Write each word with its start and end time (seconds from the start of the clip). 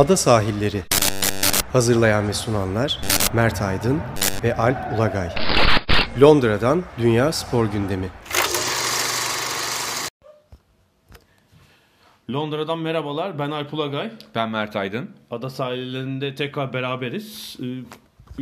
Ada 0.00 0.16
Sahilleri 0.16 0.82
Hazırlayan 1.72 2.28
ve 2.28 2.32
sunanlar 2.32 3.00
Mert 3.32 3.62
Aydın 3.62 4.00
ve 4.44 4.56
Alp 4.56 4.76
Ulagay 4.98 5.28
Londra'dan 6.20 6.84
Dünya 6.98 7.32
Spor 7.32 7.66
Gündemi 7.66 8.08
Londra'dan 12.32 12.78
merhabalar. 12.78 13.38
Ben 13.38 13.50
Alp 13.50 13.74
Ulagay. 13.74 14.10
Ben 14.34 14.50
Mert 14.50 14.76
Aydın. 14.76 15.10
Ada 15.30 15.50
sahillerinde 15.50 16.34
tekrar 16.34 16.72
beraberiz. 16.72 17.56
Ee, 17.62 17.64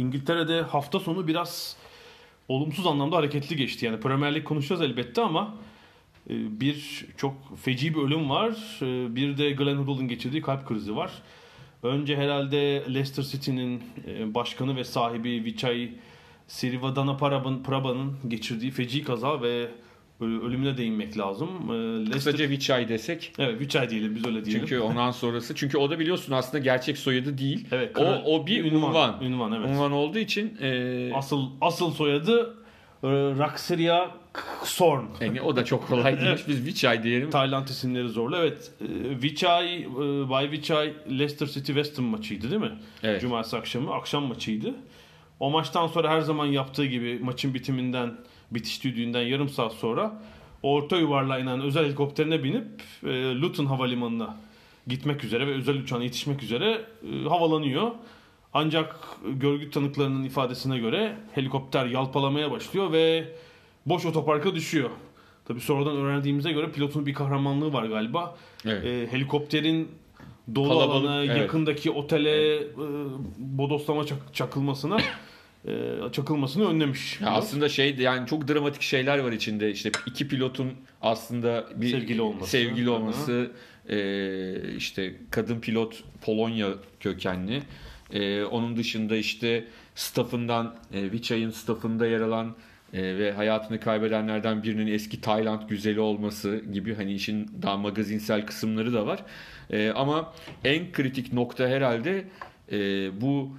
İngiltere'de 0.01 0.63
hafta 0.63 1.01
sonu 1.01 1.27
biraz 1.27 1.77
olumsuz 2.49 2.87
anlamda 2.87 3.17
hareketli 3.17 3.57
geçti. 3.57 3.87
Yani 3.87 4.01
Premier 4.01 4.35
Lig 4.35 4.45
konuşacağız 4.45 4.83
elbette 4.83 5.23
ama 5.23 5.55
e, 6.31 6.61
bir 6.61 7.07
çok 7.17 7.35
feci 7.63 7.95
bir 7.95 8.01
ölüm 8.03 8.31
var. 8.31 8.51
E, 8.83 9.15
Bir 9.17 9.39
de 9.39 9.51
Glenn 9.51 9.77
Hoddle'ın 9.77 10.09
geçirdiği 10.09 10.43
kalp 10.43 10.69
krizi 10.69 10.97
var. 10.97 11.11
Önce 11.83 12.17
herhalde 12.17 12.83
Leicester 12.89 13.23
City'nin 13.23 13.83
e, 14.07 14.35
başkanı 14.35 14.77
ve 14.77 14.85
sahibi 14.85 15.45
Vichai 15.45 15.95
Sirivaddhanaprabha'nın 16.47 17.63
Prabha'nın 17.63 18.17
geçirdiği 18.29 18.71
feci 18.71 19.05
kaza 19.05 19.43
ve 19.43 19.69
ölümüne 20.21 20.77
değinmek 20.77 21.19
lazım. 21.19 21.49
E, 21.71 21.73
Leicester... 21.73 22.13
Kısaca 22.13 22.49
Vichai 22.49 22.89
desek. 22.89 23.33
Evet 23.39 23.61
Vichai 23.61 23.91
diyelim 23.91 24.15
biz 24.15 24.27
öyle 24.27 24.45
diyelim. 24.45 24.67
Çünkü 24.67 24.81
ondan 24.81 25.11
sonrası. 25.11 25.55
Çünkü 25.55 25.79
o 25.79 25.91
da 25.91 25.99
biliyorsun 25.99 26.33
aslında 26.33 26.65
gerçek 26.65 26.99
soyadı 26.99 27.39
değil. 27.39 27.67
Evet, 27.73 27.97
o, 27.97 28.01
kral- 28.01 28.23
o 28.25 28.47
bir 28.47 28.65
ünvan, 28.65 28.91
unvan. 28.91 29.21
ünvan, 29.23 29.53
evet. 29.53 29.69
Unvan 29.69 29.93
olduğu 29.93 30.19
için 30.19 30.57
e, 30.61 31.11
Asıl 31.15 31.47
asıl 31.61 31.91
soyadı 31.91 32.57
e, 33.03 33.09
Raksirya 33.39 34.11
Sorn. 34.65 35.05
yani 35.21 35.43
o 35.43 35.57
da 35.57 35.65
çok 35.65 35.89
kolay 35.89 36.21
değil. 36.21 36.45
Biz 36.49 36.67
Vichai 36.67 37.03
diyelim. 37.03 37.31
Tayland 37.31 37.69
isimleri 37.69 38.09
zorlu. 38.09 38.37
Evet. 38.37 38.71
E, 38.81 39.23
Vichai, 39.23 39.83
e, 39.83 40.31
Bay 40.31 40.51
Vichai 40.51 40.95
Leicester 41.11 41.47
City 41.47 41.73
West 41.73 41.99
Ham 41.99 42.05
maçıydı 42.05 42.51
değil 42.51 42.63
mi? 42.63 42.73
Evet. 43.03 43.21
Cumartesi 43.21 43.57
akşamı. 43.57 43.95
Akşam 43.95 44.25
maçıydı. 44.25 44.75
O 45.41 45.51
maçtan 45.51 45.87
sonra 45.87 46.11
her 46.11 46.21
zaman 46.21 46.47
yaptığı 46.47 46.85
gibi 46.87 47.19
maçın 47.23 47.55
bitiminden, 47.55 48.15
bitiş 48.51 48.85
düdüğünden 48.85 49.23
yarım 49.23 49.49
saat 49.49 49.73
sonra 49.73 50.23
orta 50.63 50.97
yuvarlığa 50.97 51.39
inen 51.39 51.61
özel 51.61 51.85
helikopterine 51.85 52.45
binip 52.45 52.67
e, 53.05 53.09
Luton 53.41 53.67
Havalimanı'na 53.67 54.37
gitmek 54.87 55.25
üzere 55.25 55.47
ve 55.47 55.55
özel 55.55 55.77
uçağına 55.77 56.05
yetişmek 56.05 56.43
üzere 56.43 56.85
e, 57.13 57.29
havalanıyor. 57.29 57.91
Ancak 58.55 58.97
görgü 59.27 59.71
tanıklarının 59.71 60.25
ifadesine 60.25 60.79
göre 60.79 61.17
helikopter 61.35 61.87
yalpalamaya 61.87 62.51
başlıyor 62.51 62.93
ve 62.93 63.29
boş 63.89 64.07
otoparka 64.07 64.55
düşüyor. 64.55 64.91
Tabi 65.45 65.61
sonradan 65.61 65.97
öğrendiğimize 65.97 66.53
göre 66.53 66.71
pilotun 66.73 67.07
bir 67.07 67.15
kahramanlığı 67.15 67.73
var 67.73 67.85
galiba. 67.85 68.37
Evet. 68.65 68.85
E, 68.85 69.13
helikopterin 69.13 69.89
dolu 70.55 70.69
Kalabalık, 70.69 71.05
alana, 71.09 71.25
evet. 71.25 71.37
yakındaki 71.39 71.91
otele 71.91 72.57
e, 72.57 72.61
bodoslama 73.39 74.03
çak- 74.03 74.33
çakılmasına 74.35 74.99
e, 75.69 75.73
çakılmasını 76.13 76.69
önlemiş. 76.69 77.21
Ya 77.21 77.31
aslında 77.31 77.69
şey 77.69 77.97
yani 77.97 78.27
çok 78.27 78.49
dramatik 78.49 78.83
şeyler 78.83 79.19
var 79.19 79.33
içinde. 79.33 79.71
İşte 79.71 79.91
iki 80.07 80.29
pilotun 80.29 80.73
aslında 81.03 81.67
bir 81.77 81.91
Sevgili 81.91 82.21
olması. 82.23 82.51
sevgili 82.51 82.87
hı. 82.87 82.93
olması, 82.93 83.51
e, 83.89 84.77
işte 84.77 85.15
kadın 85.31 85.61
pilot 85.61 86.05
Polonya 86.23 86.69
kökenli. 87.01 87.63
E, 88.13 88.45
onun 88.45 88.77
dışında 88.77 89.17
işte 89.17 89.65
staffından, 89.95 90.77
e, 90.93 91.13
Vichay'ın 91.13 91.51
staffında 91.51 92.07
yer 92.07 92.21
alan 92.21 92.57
e, 92.93 93.19
ve 93.19 93.33
hayatını 93.33 93.81
kaybedenlerden 93.81 94.63
birinin 94.63 94.93
eski 94.93 95.21
Tayland 95.21 95.69
güzeli 95.69 96.01
olması 96.01 96.63
gibi 96.73 96.95
hani 96.95 97.13
işin 97.13 97.51
daha 97.63 97.77
magazinsel 97.77 98.47
kısımları 98.47 98.93
da 98.93 99.07
var. 99.07 99.25
E, 99.71 99.91
ama 99.91 100.35
en 100.65 100.93
kritik 100.93 101.33
nokta 101.33 101.69
herhalde 101.69 102.25
e, 102.73 102.77
bu 103.21 103.57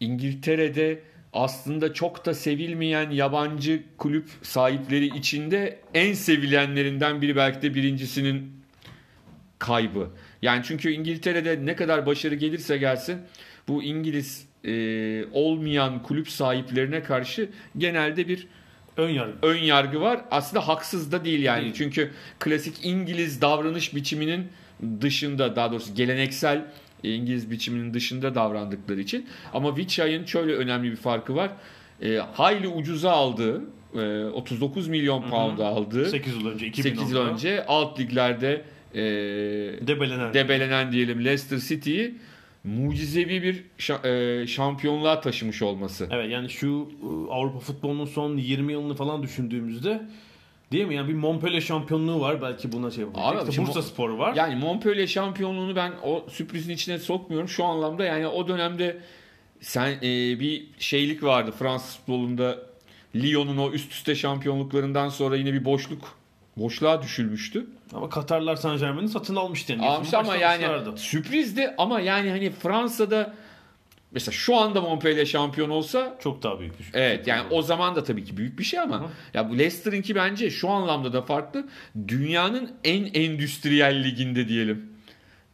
İngiltere'de 0.00 1.02
aslında 1.32 1.94
çok 1.94 2.26
da 2.26 2.34
sevilmeyen 2.34 3.10
yabancı 3.10 3.82
kulüp 3.98 4.28
sahipleri 4.42 5.06
içinde 5.06 5.78
en 5.94 6.12
sevilenlerinden 6.12 7.22
biri 7.22 7.36
belki 7.36 7.62
de 7.62 7.74
birincisinin 7.74 8.52
kaybı. 9.58 10.10
Yani 10.42 10.62
çünkü 10.64 10.90
İngiltere'de 10.90 11.66
ne 11.66 11.76
kadar 11.76 12.06
başarı 12.06 12.34
gelirse 12.34 12.78
gelsin 12.78 13.20
bu 13.68 13.82
İngiliz 13.82 14.46
e, 14.64 15.24
olmayan 15.32 16.02
kulüp 16.02 16.28
sahiplerine 16.28 17.02
karşı 17.02 17.48
genelde 17.78 18.28
bir 18.28 18.46
Ön 19.00 19.10
yargı. 19.10 19.32
ön 19.42 19.58
yargı 19.58 20.00
var. 20.00 20.20
Aslında 20.30 20.68
haksız 20.68 21.12
da 21.12 21.24
değil 21.24 21.42
yani. 21.42 21.62
Değil. 21.62 21.74
Çünkü 21.76 22.10
klasik 22.38 22.74
İngiliz 22.84 23.40
davranış 23.40 23.94
biçiminin 23.94 24.48
dışında 25.00 25.56
daha 25.56 25.70
doğrusu 25.72 25.94
geleneksel 25.94 26.64
İngiliz 27.02 27.50
biçiminin 27.50 27.94
dışında 27.94 28.34
davrandıkları 28.34 29.00
için. 29.00 29.26
Ama 29.54 29.76
Vichay'ın 29.76 30.24
şöyle 30.24 30.54
önemli 30.54 30.90
bir 30.90 30.96
farkı 30.96 31.34
var. 31.34 31.50
E, 32.02 32.16
hayli 32.16 32.68
ucuza 32.68 33.10
aldığı 33.10 33.62
e, 33.94 34.24
39 34.24 34.88
milyon 34.88 35.30
pound'a 35.30 35.66
aldığı 35.66 36.08
8 36.08 36.34
yıl 36.34 36.46
önce 36.46 36.66
2010'da 36.66 36.82
8 36.82 37.10
yıl 37.10 37.18
önce 37.18 37.66
alt 37.66 38.00
liglerde 38.00 38.64
e, 38.94 39.00
debelenen. 39.86 40.34
debelenen 40.34 40.92
diyelim 40.92 41.24
Leicester 41.24 41.58
City'yi 41.58 42.14
mucizevi 42.64 43.42
bir 43.42 43.64
şa- 43.78 44.42
e, 44.42 44.46
şampiyonluğa 44.46 45.20
taşımış 45.20 45.62
olması. 45.62 46.08
Evet 46.10 46.30
yani 46.30 46.50
şu 46.50 46.88
e, 47.02 47.32
Avrupa 47.32 47.58
futbolunun 47.58 48.04
son 48.04 48.36
20 48.36 48.72
yılını 48.72 48.94
falan 48.94 49.22
düşündüğümüzde 49.22 50.02
değil 50.72 50.86
mi? 50.86 50.94
Yani 50.94 51.08
bir 51.08 51.14
Montpellier 51.14 51.60
şampiyonluğu 51.60 52.20
var 52.20 52.42
belki 52.42 52.72
buna 52.72 52.90
şey 52.90 53.04
Abi, 53.04 53.18
yapacak. 53.18 53.48
İşte 53.48 53.66
Bursa 53.66 53.82
Spor 53.82 54.10
var. 54.10 54.34
Yani 54.34 54.56
Montpellier 54.56 55.06
şampiyonluğunu 55.06 55.76
ben 55.76 55.92
o 56.02 56.26
sürprizin 56.30 56.72
içine 56.72 56.98
sokmuyorum 56.98 57.48
şu 57.48 57.64
anlamda. 57.64 58.04
Yani 58.04 58.26
o 58.26 58.48
dönemde 58.48 58.98
sen 59.60 59.90
e, 59.90 60.40
bir 60.40 60.66
şeylik 60.78 61.22
vardı 61.22 61.54
Fransız 61.58 61.96
futbolunda 61.96 62.58
Lyon'un 63.16 63.56
o 63.56 63.70
üst 63.70 63.92
üste 63.92 64.14
şampiyonluklarından 64.14 65.08
sonra 65.08 65.36
yine 65.36 65.52
bir 65.52 65.64
boşluk 65.64 66.19
boşluğa 66.56 67.02
düşülmüştü. 67.02 67.66
Ama 67.94 68.08
Katarlar 68.08 68.56
Saint 68.56 68.80
Germain'i 68.80 69.08
satın 69.08 69.36
almıştı. 69.36 69.72
Yani. 69.72 69.86
Almış 69.86 70.14
ama 70.14 70.36
yani 70.36 70.64
sürprizdi 70.98 71.74
ama 71.78 72.00
yani 72.00 72.30
hani 72.30 72.50
Fransa'da 72.50 73.34
mesela 74.12 74.32
şu 74.32 74.56
anda 74.56 74.80
Montpellier 74.80 75.24
şampiyon 75.26 75.70
olsa 75.70 76.16
Çok 76.22 76.42
daha 76.42 76.60
büyük 76.60 76.78
bir 76.78 76.84
şey. 76.84 76.92
Evet 76.94 77.26
yani 77.26 77.42
o 77.50 77.62
zaman 77.62 77.96
da 77.96 78.04
tabii 78.04 78.24
ki 78.24 78.36
büyük 78.36 78.58
bir 78.58 78.64
şey 78.64 78.80
ama 78.80 79.10
ya 79.34 79.50
bu 79.50 79.58
Leicester'ınki 79.58 80.14
bence 80.14 80.50
şu 80.50 80.68
anlamda 80.68 81.12
da 81.12 81.22
farklı. 81.22 81.68
Dünyanın 82.08 82.70
en 82.84 83.04
endüstriyel 83.04 84.04
liginde 84.04 84.48
diyelim 84.48 84.90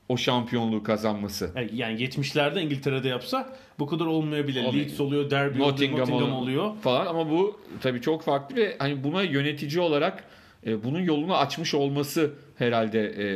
o 0.09 0.17
şampiyonluğu 0.17 0.83
kazanması. 0.83 1.51
Yani- 1.57 1.71
Yani 1.75 2.01
70'lerde 2.03 2.61
İngiltere'de 2.63 3.09
yapsa 3.09 3.57
bu 3.79 3.87
kadar 3.87 4.07
olmayabilir. 4.07 4.65
Olmuyor. 4.65 4.87
Leeds 4.87 5.01
oluyor, 5.01 5.31
Derby 5.31 5.59
oluyor, 5.61 5.73
Nottingham, 5.73 6.01
Nottingham, 6.01 6.33
ol- 6.33 6.43
oluyor. 6.43 6.77
falan 6.83 7.07
ama 7.07 7.31
bu 7.31 7.61
tabii 7.83 8.01
çok 8.01 8.23
farklı 8.23 8.57
ve 8.57 8.77
hani 8.79 9.05
buna 9.05 9.23
yönetici 9.23 9.81
olarak 9.81 10.25
e, 10.67 10.85
bunun 10.85 11.01
yolunu 11.01 11.37
açmış 11.37 11.75
olması 11.75 12.31
herhalde 12.57 13.15
e, 13.19 13.29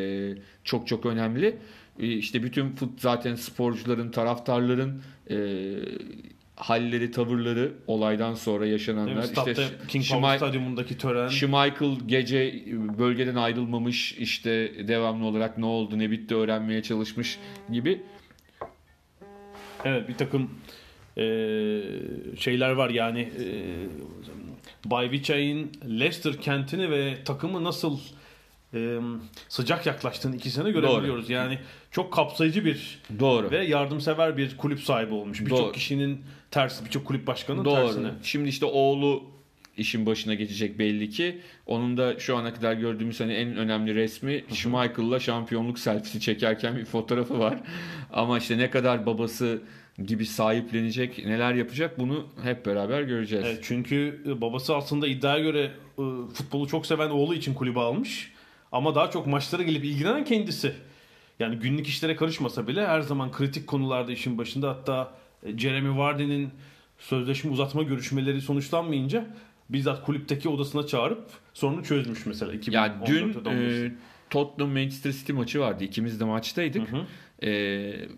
çok 0.64 0.86
çok 0.88 1.06
önemli. 1.06 1.56
E, 2.00 2.06
işte 2.06 2.42
bütün 2.42 2.70
fut 2.70 3.00
zaten 3.00 3.34
sporcuların, 3.34 4.10
taraftarların 4.10 5.02
e, 5.30 5.36
halleri, 6.56 7.10
tavırları 7.10 7.72
olaydan 7.86 8.34
sonra 8.34 8.66
yaşananlar. 8.66 9.22
Statta 9.22 9.50
işte 9.50 9.64
King 9.88 10.04
Power 10.08 10.36
Stadyumundaki 10.36 10.98
tören. 10.98 11.28
Schmeichel 11.28 11.96
gece 12.06 12.64
bölgeden 12.98 13.34
ayrılmamış 13.34 14.12
işte 14.12 14.72
devamlı 14.88 15.26
olarak 15.26 15.58
ne 15.58 15.66
oldu 15.66 15.98
ne 15.98 16.10
bitti 16.10 16.34
öğrenmeye 16.34 16.82
çalışmış 16.82 17.38
gibi. 17.72 18.02
Evet 19.84 20.08
bir 20.08 20.14
takım 20.14 20.50
e, 21.18 21.24
şeyler 22.38 22.70
var 22.70 22.90
yani 22.90 23.20
e, 23.20 23.46
Bay 24.84 25.10
Vichay'in 25.10 25.72
Leicester 25.84 26.40
kentini 26.40 26.90
ve 26.90 27.24
takımı 27.24 27.64
nasıl 27.64 27.98
e, 28.74 28.98
sıcak 29.48 29.86
yaklaştığını 29.86 30.36
ikisine 30.36 30.70
görebiliyoruz. 30.70 31.30
Yani 31.30 31.58
çok 31.90 32.12
kapsayıcı 32.12 32.64
bir 32.64 32.98
Doğru. 33.18 33.50
ve 33.50 33.64
yardımsever 33.64 34.36
bir 34.36 34.56
kulüp 34.56 34.80
sahibi 34.80 35.14
olmuş. 35.14 35.40
Birçok 35.40 35.58
Doğru. 35.58 35.72
kişinin 35.72 36.20
tersi, 36.50 36.84
birçok 36.84 37.04
kulüp 37.06 37.26
başkanının 37.26 37.64
Doğru. 37.64 37.86
tersine. 37.86 38.10
Şimdi 38.22 38.48
işte 38.48 38.66
oğlu 38.66 39.22
işin 39.76 40.06
başına 40.06 40.34
geçecek 40.34 40.78
belli 40.78 41.10
ki. 41.10 41.40
Onun 41.66 41.96
da 41.96 42.18
şu 42.18 42.36
ana 42.36 42.54
kadar 42.54 42.72
gördüğümüz 42.72 43.20
hani 43.20 43.32
en 43.32 43.56
önemli 43.56 43.94
resmi 43.94 44.44
Schmeichel'la 44.54 45.20
şampiyonluk 45.20 45.78
selfisi 45.78 46.20
çekerken 46.20 46.76
bir 46.76 46.84
fotoğrafı 46.84 47.38
var. 47.38 47.60
Ama 48.12 48.38
işte 48.38 48.58
ne 48.58 48.70
kadar 48.70 49.06
babası 49.06 49.62
gibi 50.06 50.26
sahiplenecek, 50.26 51.26
neler 51.26 51.54
yapacak 51.54 51.98
bunu 51.98 52.26
hep 52.42 52.66
beraber 52.66 53.02
göreceğiz. 53.02 53.44
Evet, 53.48 53.60
çünkü 53.62 54.22
e, 54.26 54.40
babası 54.40 54.76
aslında 54.76 55.08
iddiaya 55.08 55.42
göre 55.42 55.70
e, 55.98 56.02
futbolu 56.34 56.68
çok 56.68 56.86
seven 56.86 57.10
oğlu 57.10 57.34
için 57.34 57.54
kulübe 57.54 57.80
almış. 57.80 58.32
Ama 58.72 58.94
daha 58.94 59.10
çok 59.10 59.26
maçlara 59.26 59.62
gelip 59.62 59.84
ilgilenen 59.84 60.24
kendisi. 60.24 60.72
Yani 61.38 61.56
günlük 61.56 61.86
işlere 61.86 62.16
karışmasa 62.16 62.68
bile 62.68 62.86
her 62.86 63.00
zaman 63.00 63.32
kritik 63.32 63.66
konularda 63.66 64.12
işin 64.12 64.38
başında. 64.38 64.68
Hatta 64.68 65.14
e, 65.42 65.58
Jeremy 65.58 65.98
Vardy'nin 65.98 66.50
sözleşme 66.98 67.50
uzatma 67.50 67.82
görüşmeleri 67.82 68.40
sonuçlanmayınca 68.40 69.26
bizzat 69.70 70.04
kulüpteki 70.04 70.48
odasına 70.48 70.86
çağırıp 70.86 71.30
sorunu 71.54 71.84
çözmüş 71.84 72.26
mesela. 72.26 72.52
Ya 72.70 72.96
dün 73.06 73.32
2014'te, 73.32 73.50
15'te. 73.50 73.86
e, 73.86 73.92
Tottenham 74.30 74.72
Manchester 74.72 75.12
City 75.12 75.32
maçı 75.32 75.60
vardı. 75.60 75.84
İkimiz 75.84 76.20
de 76.20 76.24
maçtaydık. 76.24 76.92
Hı 76.92 76.96
hı. 76.96 77.06
E, 77.46 78.08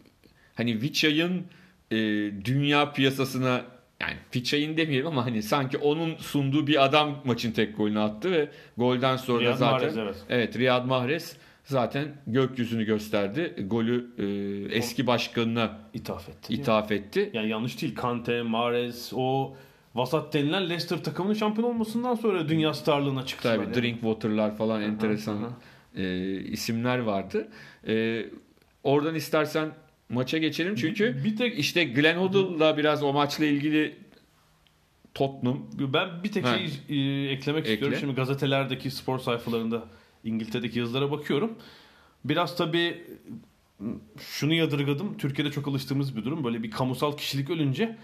hani 0.55 0.83
Vichay'ın 0.83 1.45
e, 1.93 1.97
dünya 2.45 2.93
piyasasına 2.93 3.65
yani 4.01 4.17
Vichay'ın 4.37 4.77
demeyelim 4.77 5.07
ama 5.07 5.27
hani 5.27 5.43
sanki 5.43 5.79
onun 5.79 6.17
sunduğu 6.17 6.67
bir 6.67 6.85
adam 6.85 7.19
maçın 7.25 7.53
tek 7.53 7.77
golünü 7.77 8.01
attı 8.01 8.31
ve 8.33 8.49
golden 8.77 9.17
sonra 9.17 9.41
Riyad 9.41 9.57
zaten 9.57 9.75
Mahrez, 9.75 9.99
evet. 9.99 10.17
evet 10.29 10.59
Riyad 10.59 10.85
Mahrez 10.85 11.37
zaten 11.65 12.09
gökyüzünü 12.27 12.85
gösterdi. 12.85 13.67
Golü 13.67 14.11
e, 14.19 14.77
eski 14.77 15.07
başkanına 15.07 15.79
İthaf 15.95 16.29
etti. 16.29 16.55
ithaf 16.55 16.93
etti. 16.93 17.31
Yani 17.33 17.49
yanlış 17.49 17.83
değil. 17.83 17.95
Kante, 17.95 18.43
Mahrez, 18.43 19.13
o 19.15 19.55
vasat 19.95 20.35
denilen 20.35 20.63
Leicester 20.63 21.05
takımının 21.05 21.35
şampiyon 21.35 21.69
olmasından 21.69 22.15
sonra 22.15 22.49
dünya 22.49 22.75
starlığına 22.75 23.27
çıktılar. 23.27 23.57
Tabii 23.57 23.65
yani. 23.65 23.75
Drinkwater'lar 23.75 24.57
falan 24.57 24.83
enteresan 24.83 25.37
hı. 25.95 26.01
e, 26.01 26.37
isimler 26.41 26.99
vardı. 26.99 27.49
E, 27.87 28.27
oradan 28.85 29.15
istersen 29.15 29.69
maça 30.13 30.39
geçelim 30.39 30.75
çünkü 30.75 31.25
Bir 31.25 31.37
tek 31.37 31.59
işte 31.59 31.85
Glenn 31.85 32.17
Hoddle'la 32.19 32.77
biraz 32.77 33.03
o 33.03 33.13
maçla 33.13 33.45
ilgili 33.45 33.97
Tottenham 35.15 35.59
ben 35.79 36.25
bir 36.25 36.33
tek 36.33 36.47
şey 36.47 36.65
e, 36.89 37.31
eklemek 37.31 37.61
Ekle. 37.63 37.73
istiyorum. 37.73 37.99
Şimdi 38.01 38.15
gazetelerdeki 38.15 38.91
spor 38.91 39.19
sayfalarında 39.19 39.85
İngiltere'deki 40.25 40.79
yazılara 40.79 41.11
bakıyorum. 41.11 41.59
Biraz 42.25 42.57
tabii 42.57 43.05
şunu 44.21 44.55
yadırgadım. 44.55 45.17
Türkiye'de 45.19 45.51
çok 45.53 45.69
alıştığımız 45.69 46.17
bir 46.17 46.25
durum. 46.25 46.45
Böyle 46.45 46.63
bir 46.63 46.71
kamusal 46.71 47.17
kişilik 47.17 47.51
ölünce 47.51 47.97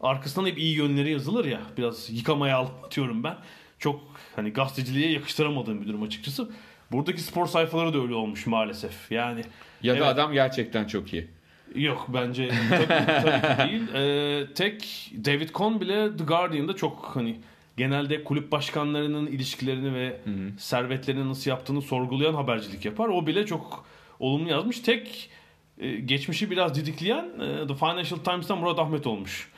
arkasından 0.00 0.46
hep 0.46 0.58
iyi 0.58 0.76
yönleri 0.76 1.10
yazılır 1.10 1.44
ya. 1.44 1.60
Biraz 1.76 2.10
yıkamaya 2.10 2.58
atıyorum 2.58 3.24
ben. 3.24 3.36
Çok 3.78 4.00
hani 4.36 4.50
gazeteciliğe 4.50 5.10
yakıştıramadığım 5.10 5.82
bir 5.82 5.88
durum 5.88 6.02
açıkçası. 6.02 6.50
Buradaki 6.92 7.20
spor 7.20 7.46
sayfaları 7.46 7.94
da 7.94 7.98
öyle 7.98 8.14
olmuş 8.14 8.46
maalesef. 8.46 9.12
Yani 9.12 9.44
ya 9.82 9.94
da 9.94 9.98
Evet. 9.98 10.08
adam 10.08 10.32
gerçekten 10.32 10.86
çok 10.86 11.12
iyi. 11.12 11.28
Yok 11.74 12.06
bence 12.08 12.50
tabii, 12.70 12.86
tabii 12.86 13.40
ki 13.40 13.70
değil. 13.70 13.82
Ee, 13.94 14.46
tek 14.54 15.10
David 15.24 15.48
Cohn 15.48 15.80
bile 15.80 16.16
The 16.16 16.24
Guardian'da 16.24 16.76
çok 16.76 17.10
hani 17.14 17.36
genelde 17.76 18.24
kulüp 18.24 18.52
başkanlarının 18.52 19.26
ilişkilerini 19.26 19.94
ve 19.94 20.20
servetlerini 20.58 21.28
nasıl 21.28 21.50
yaptığını 21.50 21.82
sorgulayan 21.82 22.34
habercilik 22.34 22.84
yapar. 22.84 23.08
O 23.08 23.26
bile 23.26 23.46
çok 23.46 23.86
olumlu 24.20 24.50
yazmış. 24.50 24.80
Tek 24.80 25.30
e, 25.78 25.90
geçmişi 25.90 26.50
biraz 26.50 26.74
didikleyen 26.74 27.24
e, 27.40 27.66
The 27.66 27.74
Financial 27.74 28.18
Times'tan 28.18 28.58
Murat 28.58 28.78
Ahmet 28.78 29.06
olmuş. 29.06 29.50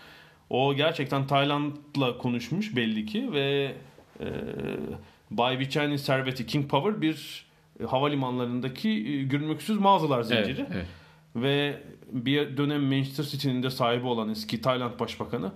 O 0.50 0.74
gerçekten 0.74 1.26
Tayland'la 1.26 2.18
konuşmuş 2.18 2.76
belli 2.76 3.06
ki 3.06 3.32
ve 3.32 3.74
e, 4.20 4.26
Bay 5.30 5.58
Vichay'ın 5.58 5.96
serveti 5.96 6.46
King 6.46 6.70
Power 6.70 7.02
bir 7.02 7.46
e, 7.80 7.84
havalimanlarındaki 7.84 8.88
e, 8.88 9.22
görünmeksüz 9.22 9.78
mağazalar 9.78 10.22
zinciri. 10.22 10.60
Evet, 10.60 10.70
evet. 10.74 10.86
Ve 11.42 11.82
bir 12.12 12.56
dönem 12.56 12.82
Manchester 12.82 13.24
City'nin 13.24 13.62
de 13.62 13.70
sahibi 13.70 14.06
olan 14.06 14.28
eski 14.28 14.60
Tayland 14.60 15.00
Başbakanı 15.00 15.52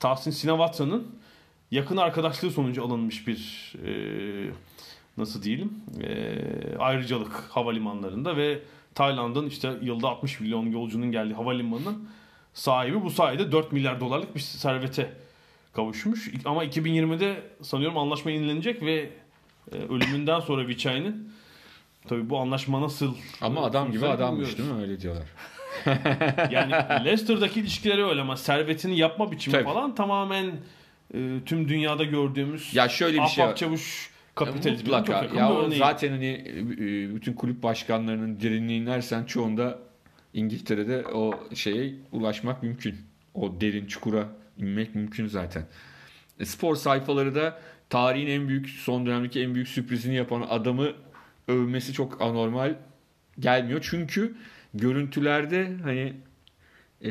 Tahsin 0.00 0.30
Shinawatran'ın 0.30 1.06
yakın 1.70 1.96
arkadaşlığı 1.96 2.50
sonucu 2.50 2.84
alınmış 2.84 3.26
bir 3.26 3.72
e, 3.86 3.90
nasıl 5.16 5.42
diyelim 5.42 5.72
e, 6.02 6.76
ayrıcalık 6.78 7.32
havalimanlarında 7.32 8.36
ve 8.36 8.60
Tayland'ın 8.94 9.46
işte 9.46 9.72
yılda 9.82 10.08
60 10.08 10.40
milyon 10.40 10.66
yolcunun 10.66 11.12
geldiği 11.12 11.34
havalimanının 11.34 12.08
sahibi 12.54 13.02
bu 13.02 13.10
sayede 13.10 13.52
4 13.52 13.72
milyar 13.72 14.00
dolarlık 14.00 14.34
bir 14.34 14.40
servete 14.40 15.12
kavuşmuş. 15.72 16.30
Ama 16.44 16.64
2020'de 16.64 17.42
sanıyorum 17.62 17.98
anlaşma 17.98 18.30
yenilenecek 18.30 18.82
ve 18.82 19.10
e, 19.72 19.76
ölümünden 19.76 20.40
sonra 20.40 20.66
Vichay'ın 20.66 21.32
tabii 22.06 22.30
bu 22.30 22.38
anlaşma 22.38 22.80
nasıl 22.80 23.14
Ama 23.40 23.62
adam 23.64 23.92
gibi 23.92 24.06
adammış 24.06 24.58
değil 24.58 24.70
mi 24.70 24.82
öyle 24.82 25.00
diyorlar. 25.00 25.26
Yani 26.50 26.72
Leicester'daki 27.04 27.60
ilişkileri 27.60 28.04
öyle 28.04 28.20
ama 28.20 28.36
servetini 28.36 28.98
yapma 28.98 29.32
biçimi 29.32 29.52
Tabii. 29.52 29.64
falan 29.64 29.94
tamamen 29.94 30.46
e, 31.14 31.40
tüm 31.46 31.68
dünyada 31.68 32.04
gördüğümüz 32.04 32.74
Ya 32.74 32.88
şöyle 32.88 33.22
bir 33.22 33.26
şey 33.26 33.54
çavuş 33.54 34.10
kapitalizmin 34.34 34.90
çok 34.90 35.08
Mutlaka. 35.08 35.36
Ya 35.36 35.52
o 35.52 35.70
zaten 35.70 36.10
hani 36.10 36.44
e, 36.46 37.14
bütün 37.14 37.32
kulüp 37.32 37.62
başkanlarının 37.62 38.40
derinliğini 38.40 38.84
inersen 38.84 39.24
çoğunda 39.24 39.78
İngiltere'de 40.34 41.04
o 41.06 41.40
şeye 41.54 41.94
ulaşmak 42.12 42.62
mümkün. 42.62 42.96
O 43.34 43.60
derin 43.60 43.86
çukura 43.86 44.28
inmek 44.58 44.94
mümkün 44.94 45.26
zaten. 45.26 45.66
E, 46.40 46.44
spor 46.44 46.76
sayfaları 46.76 47.34
da 47.34 47.58
tarihin 47.90 48.26
en 48.26 48.48
büyük 48.48 48.68
son 48.68 49.06
dönemdeki 49.06 49.42
en 49.42 49.54
büyük 49.54 49.68
sürprizini 49.68 50.14
yapan 50.14 50.46
adamı 50.50 50.92
övmesi 51.48 51.92
çok 51.92 52.22
anormal 52.22 52.74
gelmiyor. 53.38 53.86
Çünkü 53.90 54.36
görüntülerde 54.74 55.72
hani 55.82 56.12
e, 57.04 57.10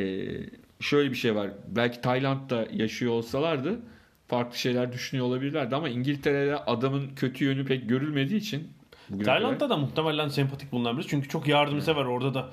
şöyle 0.79 1.11
bir 1.11 1.15
şey 1.15 1.35
var. 1.35 1.49
Belki 1.67 2.01
Tayland'da 2.01 2.67
yaşıyor 2.73 3.11
olsalardı 3.11 3.79
farklı 4.27 4.57
şeyler 4.57 4.93
düşünüyor 4.93 5.27
olabilirlerdi 5.27 5.75
ama 5.75 5.89
İngiltere'de 5.89 6.55
adamın 6.57 7.15
kötü 7.15 7.45
yönü 7.45 7.65
pek 7.65 7.89
görülmediği 7.89 8.39
için 8.39 8.67
kadar- 9.11 9.25
Tayland'da 9.25 9.69
da 9.69 9.77
muhtemelen 9.77 10.27
sempatik 10.27 10.71
bulunabilir. 10.71 11.07
Çünkü 11.09 11.29
çok 11.29 11.47
yardımsever. 11.47 12.05
Orada 12.05 12.33
da 12.33 12.49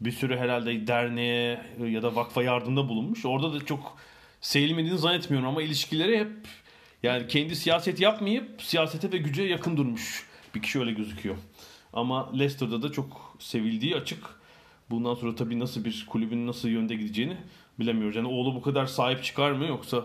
bir 0.00 0.10
sürü 0.12 0.36
herhalde 0.36 0.86
derneğe 0.86 1.60
ya 1.88 2.02
da 2.02 2.16
vakfa 2.16 2.42
yardımda 2.42 2.88
bulunmuş. 2.88 3.24
Orada 3.26 3.52
da 3.52 3.64
çok 3.64 3.96
sevilmediğini 4.40 4.98
zannetmiyorum 4.98 5.48
ama 5.48 5.62
ilişkileri 5.62 6.18
hep 6.18 6.28
yani 7.02 7.26
kendi 7.26 7.56
siyaset 7.56 8.00
yapmayıp 8.00 8.62
siyasete 8.62 9.12
ve 9.12 9.16
güce 9.18 9.42
yakın 9.42 9.76
durmuş. 9.76 10.26
Bir 10.56 10.62
kişi 10.62 10.80
öyle 10.80 10.92
gözüküyor. 10.92 11.36
Ama 11.92 12.32
Leicester'da 12.32 12.82
da 12.82 12.92
çok 12.92 13.36
sevildiği 13.38 13.96
açık. 13.96 14.18
Bundan 14.90 15.14
sonra 15.14 15.34
tabii 15.34 15.58
nasıl 15.58 15.84
bir 15.84 16.06
kulübün 16.08 16.46
nasıl 16.46 16.68
yönde 16.68 16.94
gideceğini 16.94 17.36
bilemiyoruz. 17.78 18.16
Yani 18.16 18.28
oğlu 18.28 18.54
bu 18.54 18.62
kadar 18.62 18.86
sahip 18.86 19.24
çıkar 19.24 19.52
mı 19.52 19.66
yoksa 19.66 20.04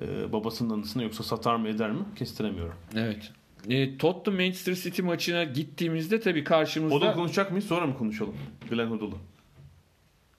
e, 0.00 0.32
babasının 0.32 0.74
anısını 0.74 1.02
yoksa 1.02 1.22
satar 1.22 1.56
mı 1.56 1.68
eder 1.68 1.90
mi 1.90 1.98
kestiremiyorum. 2.16 2.74
Evet. 2.96 3.32
E, 3.68 3.98
Tottenham 3.98 4.40
Manchester 4.40 4.74
City 4.74 5.02
maçına 5.02 5.44
gittiğimizde 5.44 6.20
tabii 6.20 6.44
karşımızda 6.44 7.12
konuşacak 7.12 7.50
mıyız 7.50 7.66
sonra 7.66 7.86
mı 7.86 7.98
konuşalım? 7.98 8.36
Glenn 8.70 8.86
Hoddle'u. 8.90 9.18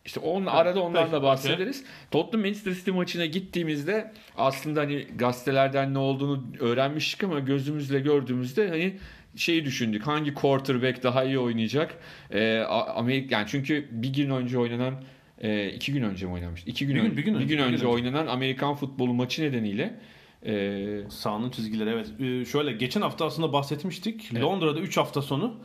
işte 0.06 0.20
onun 0.20 0.46
arada 0.46 0.82
ondan 0.82 1.04
Peki, 1.04 1.14
da 1.14 1.24
bahsederiz. 1.24 1.84
Tottenham 2.12 2.42
Manchester 2.42 2.74
City 2.74 2.92
maçına 2.92 3.26
gittiğimizde 3.26 4.14
aslında 4.38 4.80
hani 4.80 5.08
gazetelerden 5.16 5.94
ne 5.94 5.98
olduğunu 5.98 6.44
öğrenmiştik 6.60 7.24
ama 7.24 7.40
gözümüzle 7.40 8.00
gördüğümüzde 8.00 8.70
hani 8.70 9.00
şeyi 9.36 9.66
düşündük. 9.66 10.08
Hangi 10.08 10.34
quarterback 10.34 11.04
daha 11.04 11.24
iyi 11.24 11.40
oynayacak? 11.40 11.98
E, 12.32 12.60
A- 12.60 12.96
Amerika 12.96 13.36
yani 13.36 13.48
çünkü 13.50 13.88
bir 13.92 14.14
gün 14.14 14.30
önce 14.30 14.58
oynanan 14.60 14.94
e, 15.42 15.70
iki 15.70 15.94
gün 15.94 16.04
önce 16.04 16.26
mi 16.26 16.34
oynanmış? 16.34 16.64
İki 16.66 16.88
gün, 16.88 16.96
Bir 16.96 17.02
gün- 17.02 17.06
önce, 17.10 17.18
bir 17.18 17.24
gün 17.24 17.34
önce, 17.34 17.44
bir 17.46 17.50
gün 17.50 17.64
önce 17.64 17.76
önce. 17.76 17.88
oynanan 17.88 18.28
Amerikan 18.28 18.76
futbolu 18.76 19.14
maçı 19.14 19.44
nedeniyle 19.44 20.00
e, 20.46 21.02
Sahanın 21.10 21.50
çizgileri 21.50 21.90
evet. 21.90 22.08
Ee, 22.20 22.46
şöyle 22.46 22.72
geçen 22.72 23.02
hafta 23.02 23.26
aslında 23.26 23.54
bahsetmiştik. 23.54 24.30
Evet. 24.34 24.44
Londra'da 24.44 24.80
3 24.80 24.98
hafta 24.98 25.22
sonu 25.22 25.56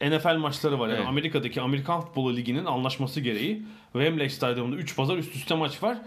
NFL 0.00 0.36
maçları 0.36 0.78
var. 0.78 0.88
Yani 0.88 0.96
Evet. 0.98 1.08
Amerika'daki 1.08 1.60
Amerikan 1.60 2.00
Futbolu 2.00 2.36
Ligi'nin 2.36 2.64
anlaşması 2.64 3.20
gereği 3.20 3.62
Wembley 3.92 4.30
Stadyumunda 4.30 4.76
3 4.76 4.96
pazar 4.96 5.16
üst 5.16 5.36
üste 5.36 5.54
maç 5.54 5.82
var. 5.82 5.98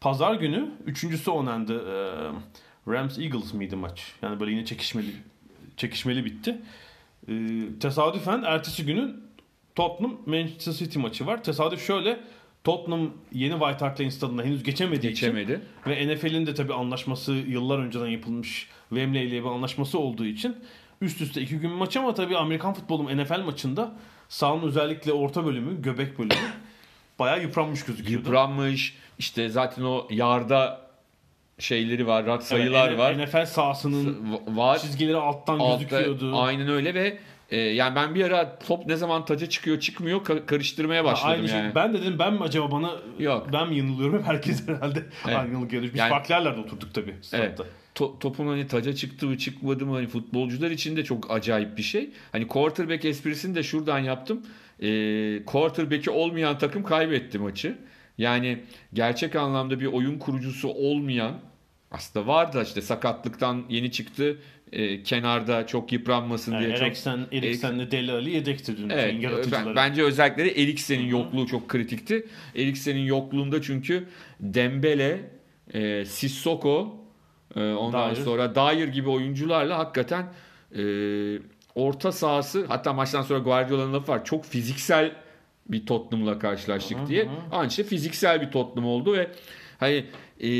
Pazar 0.00 0.34
günü 0.34 0.68
üçüncüsü 0.86 1.30
oynandı. 1.30 1.82
Ee, 1.88 2.92
Rams 2.92 3.18
Eagles 3.18 3.54
miydi 3.54 3.76
maç? 3.76 4.12
Yani 4.22 4.40
böyle 4.40 4.50
yine 4.50 4.64
çekişmeli 4.64 5.06
çekişmeli 5.78 6.24
bitti. 6.24 6.56
Ee, 7.28 7.34
tesadüfen 7.80 8.42
ertesi 8.42 8.86
günü 8.86 9.16
Tottenham 9.74 10.16
Manchester 10.26 10.72
City 10.72 10.98
maçı 10.98 11.26
var. 11.26 11.44
Tesadüf 11.44 11.86
şöyle 11.86 12.20
Tottenham 12.64 13.10
yeni 13.32 13.52
White 13.52 13.84
Hart 13.84 14.00
Lane 14.00 14.10
stadına 14.10 14.42
henüz 14.42 14.62
geçemediği 14.62 15.12
için 15.12 15.26
geçemedi. 15.26 15.60
ve 15.86 16.14
NFL'in 16.14 16.46
de 16.46 16.54
tabii 16.54 16.74
anlaşması 16.74 17.32
yıllar 17.32 17.78
önceden 17.78 18.06
yapılmış 18.06 18.68
Wembley 18.88 19.26
ile 19.26 19.42
bir 19.42 19.48
anlaşması 19.48 19.98
olduğu 19.98 20.24
için 20.24 20.56
üst 21.00 21.20
üste 21.20 21.40
iki 21.40 21.58
gün 21.58 21.70
maç 21.70 21.96
ama 21.96 22.14
tabii 22.14 22.36
Amerikan 22.36 22.74
futbolu 22.74 23.16
NFL 23.16 23.40
maçında 23.40 23.92
sahanın 24.28 24.62
özellikle 24.62 25.12
orta 25.12 25.46
bölümü, 25.46 25.82
göbek 25.82 26.18
bölümü 26.18 26.34
bayağı 27.18 27.42
yıpranmış 27.42 27.84
gözüküyordu. 27.84 28.26
Yıpranmış. 28.26 28.96
İşte 29.18 29.48
zaten 29.48 29.82
o 29.82 30.06
yarda 30.10 30.87
şeyleri 31.58 32.06
var, 32.06 32.24
Evet, 32.28 32.42
sayılar 32.42 32.92
N- 32.92 32.98
var. 32.98 33.18
NFL 33.26 33.46
sahasının 33.46 34.16
var. 34.48 34.78
çizgileri 34.78 35.16
alttan 35.16 35.58
Altta- 35.58 35.72
gözüküyordu. 35.78 36.38
aynen 36.40 36.68
öyle 36.68 36.94
ve 36.94 37.18
e, 37.50 37.56
yani 37.60 37.94
ben 37.96 38.14
bir 38.14 38.24
ara 38.24 38.58
top 38.58 38.86
ne 38.86 38.96
zaman 38.96 39.24
taca 39.24 39.48
çıkıyor 39.48 39.80
çıkmıyor 39.80 40.20
ka- 40.24 40.46
karıştırmaya 40.46 41.04
başladım 41.04 41.30
Aynı 41.30 41.48
şey. 41.48 41.58
yani. 41.58 41.74
Ben 41.74 41.94
de 41.94 42.00
dedim 42.02 42.16
ben 42.18 42.32
mi 42.34 42.40
acaba 42.42 42.70
bana 42.70 42.90
Yok. 43.18 43.46
ben 43.52 43.68
mi 43.68 43.76
yanılıyorum? 43.76 44.18
Hep 44.18 44.26
herkes 44.26 44.68
herhalde 44.68 45.02
Evet. 45.26 45.36
aynı 45.36 45.52
yanılgıya 45.52 45.82
düşmüş. 45.82 45.94
Biz 45.94 45.98
Yani- 46.00 46.10
farklı 46.10 46.34
yerlerde 46.34 46.60
oturduk 46.60 46.94
tabii. 46.94 47.14
Evet. 47.32 47.58
To- 47.94 48.18
topun 48.18 48.46
hani 48.46 48.66
taca 48.66 48.92
çıktı 48.94 49.26
mı 49.26 49.38
çıkmadı 49.38 49.86
mı 49.86 49.94
hani 49.94 50.06
futbolcular 50.06 50.70
için 50.70 50.96
de 50.96 51.04
çok 51.04 51.30
acayip 51.30 51.76
bir 51.76 51.82
şey. 51.82 52.10
Hani 52.32 52.46
quarterback 52.46 53.04
esprisini 53.04 53.54
de 53.54 53.62
şuradan 53.62 53.98
yaptım. 53.98 54.46
E, 54.82 54.88
quarterback'i 55.46 56.10
olmayan 56.10 56.58
takım 56.58 56.82
kaybetti 56.82 57.38
maçı. 57.38 57.78
Yani 58.18 58.58
gerçek 58.92 59.36
anlamda 59.36 59.80
bir 59.80 59.86
oyun 59.86 60.18
kurucusu 60.18 60.68
olmayan 60.68 61.34
aslında 61.90 62.26
vardı 62.26 62.62
işte 62.66 62.82
sakatlıktan 62.82 63.64
yeni 63.68 63.92
çıktı. 63.92 64.38
E, 64.72 65.02
kenarda 65.02 65.66
çok 65.66 65.92
yıpranmasın 65.92 66.52
Yani 66.52 66.66
diye 66.66 66.76
çok 66.76 66.86
Eriksen, 66.86 67.26
Eriksen'le 67.32 67.90
Deli 67.90 68.12
Ali 68.12 68.30
yedekti 68.30 68.76
dün. 68.76 68.88
Evet, 68.90 69.48
ben- 69.52 69.76
bence 69.76 70.02
özellikle 70.02 70.44
de 70.44 70.62
Eriksen'in 70.62 71.06
yokluğu 71.06 71.46
çok 71.46 71.68
kritikti. 71.68 72.26
Eriksen'in 72.56 73.04
yokluğunda 73.04 73.62
çünkü 73.62 74.08
Dembele, 74.40 75.30
e, 75.74 76.04
Sissoko, 76.04 76.96
e, 77.56 77.60
ondan 77.60 78.14
Dyer. 78.14 78.24
sonra 78.24 78.54
Dyer 78.54 78.88
gibi 78.88 79.08
oyuncularla 79.08 79.78
hakikaten 79.78 80.26
e, 80.76 80.82
orta 81.74 82.12
sahası 82.12 82.64
hatta 82.68 82.92
maçtan 82.92 83.22
sonra 83.22 83.38
Guardiola'nın 83.38 83.92
lafı 83.92 84.12
var. 84.12 84.24
Çok 84.24 84.44
fiziksel 84.44 85.12
bir 85.68 85.86
Tottenham'la 85.86 86.38
karşılaştık 86.38 86.98
diye. 87.08 87.28
Aynı 87.52 87.70
şey 87.70 87.84
fiziksel 87.84 88.40
bir 88.40 88.50
Tottenham 88.50 88.90
oldu 88.90 89.12
ve 89.12 89.30
hani 89.78 90.04
e, 90.40 90.50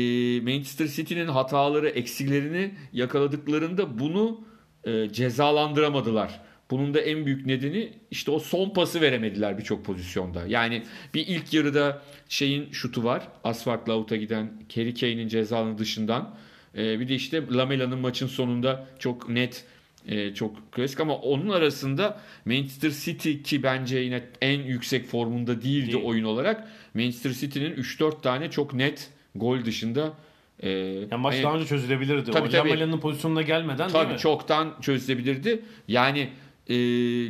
Manchester 0.41 0.87
City'nin 0.87 1.27
hataları, 1.27 1.89
eksilerini 1.89 2.71
yakaladıklarında 2.93 3.99
bunu 3.99 4.41
e, 4.83 5.09
cezalandıramadılar. 5.09 6.41
Bunun 6.71 6.93
da 6.93 7.01
en 7.01 7.25
büyük 7.25 7.45
nedeni 7.45 7.93
işte 8.11 8.31
o 8.31 8.39
son 8.39 8.69
pası 8.69 9.01
veremediler 9.01 9.57
birçok 9.57 9.85
pozisyonda. 9.85 10.47
Yani 10.47 10.83
bir 11.13 11.27
ilk 11.27 11.53
yarıda 11.53 12.01
şeyin 12.29 12.71
şutu 12.71 13.03
var. 13.03 13.27
Asfaltla 13.43 13.93
out'a 13.93 14.15
giden 14.15 14.51
Harry 14.75 14.93
Kane'in 14.93 15.27
cezalı 15.27 15.77
dışından. 15.77 16.35
E, 16.77 16.99
bir 16.99 17.07
de 17.07 17.15
işte 17.15 17.43
Lamela'nın 17.51 17.99
maçın 17.99 18.27
sonunda 18.27 18.87
çok 18.99 19.29
net 19.29 19.65
e, 20.09 20.33
çok 20.33 20.71
klasik 20.71 20.99
ama 20.99 21.15
onun 21.15 21.49
arasında 21.49 22.19
Manchester 22.45 22.89
City 22.91 23.33
ki 23.33 23.63
bence 23.63 23.99
yine 23.99 24.23
en 24.41 24.59
yüksek 24.61 25.05
formunda 25.05 25.61
değildi 25.61 25.91
Değil. 25.93 26.03
oyun 26.05 26.23
olarak. 26.23 26.67
Manchester 26.93 27.31
City'nin 27.31 27.73
3-4 27.75 28.21
tane 28.21 28.51
çok 28.51 28.73
net 28.73 29.09
gol 29.35 29.65
dışında 29.65 30.13
e, 30.59 30.69
Yani 30.69 31.15
maç 31.21 31.35
en- 31.35 31.43
daha 31.43 31.55
önce 31.55 31.65
çözülebilirdi. 31.65 32.31
Tabii, 32.31 32.47
o 32.47 32.49
tabii. 32.51 32.69
Lamela'nın 32.69 32.99
pozisyonuna 32.99 33.41
gelmeden 33.41 33.77
değil 33.77 33.89
Tabii 33.91 34.13
mi? 34.13 34.19
çoktan 34.19 34.75
çözülebilirdi. 34.81 35.61
Yani 35.87 36.29
e, 36.67 36.75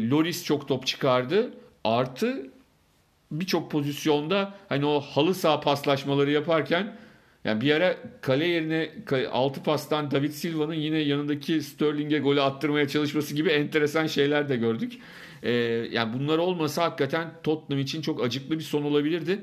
Loris 0.10 0.44
çok 0.46 0.68
top 0.68 0.88
çıkardı. 0.88 1.54
Artı 1.84 2.50
birçok 3.32 3.72
pozisyonda 3.72 4.54
hani 4.70 4.86
o 4.86 5.00
halı 5.02 5.36
saha 5.36 5.60
paslaşmaları 5.60 6.32
yaparken 6.32 6.96
yani 7.44 7.62
bir 7.62 7.72
ara 7.72 7.98
kale 8.22 8.48
yerine 8.48 8.92
6 9.32 9.64
pastan 9.64 10.12
David 10.12 10.32
Silva'nın 10.32 10.74
yine 10.74 10.98
yanındaki 10.98 11.62
Sterling'e 11.62 12.20
golü 12.20 12.42
attırmaya 12.42 12.88
çalışması 12.88 13.36
gibi 13.36 13.50
enteresan 13.50 14.08
şeyler 14.08 14.50
de 14.50 14.58
gördük. 14.58 15.00
E, 15.44 15.52
yani 15.92 16.20
bunlar 16.20 16.38
olmasa 16.38 16.84
hakikaten 16.84 17.32
Tottenham 17.44 17.80
için 17.82 18.02
çok 18.02 18.24
acıklı 18.24 18.60
bir 18.60 18.64
son 18.64 18.84
olabilirdi. 18.84 19.40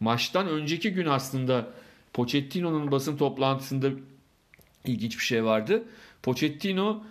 Maçtan 0.00 0.48
önceki 0.48 0.92
gün 0.92 1.06
aslında 1.06 1.70
Pochettino'nun 2.12 2.90
basın 2.90 3.16
toplantısında 3.16 3.90
ilginç 4.84 5.18
bir 5.18 5.24
şey 5.24 5.44
vardı. 5.44 5.82
Pochettino 6.22 7.04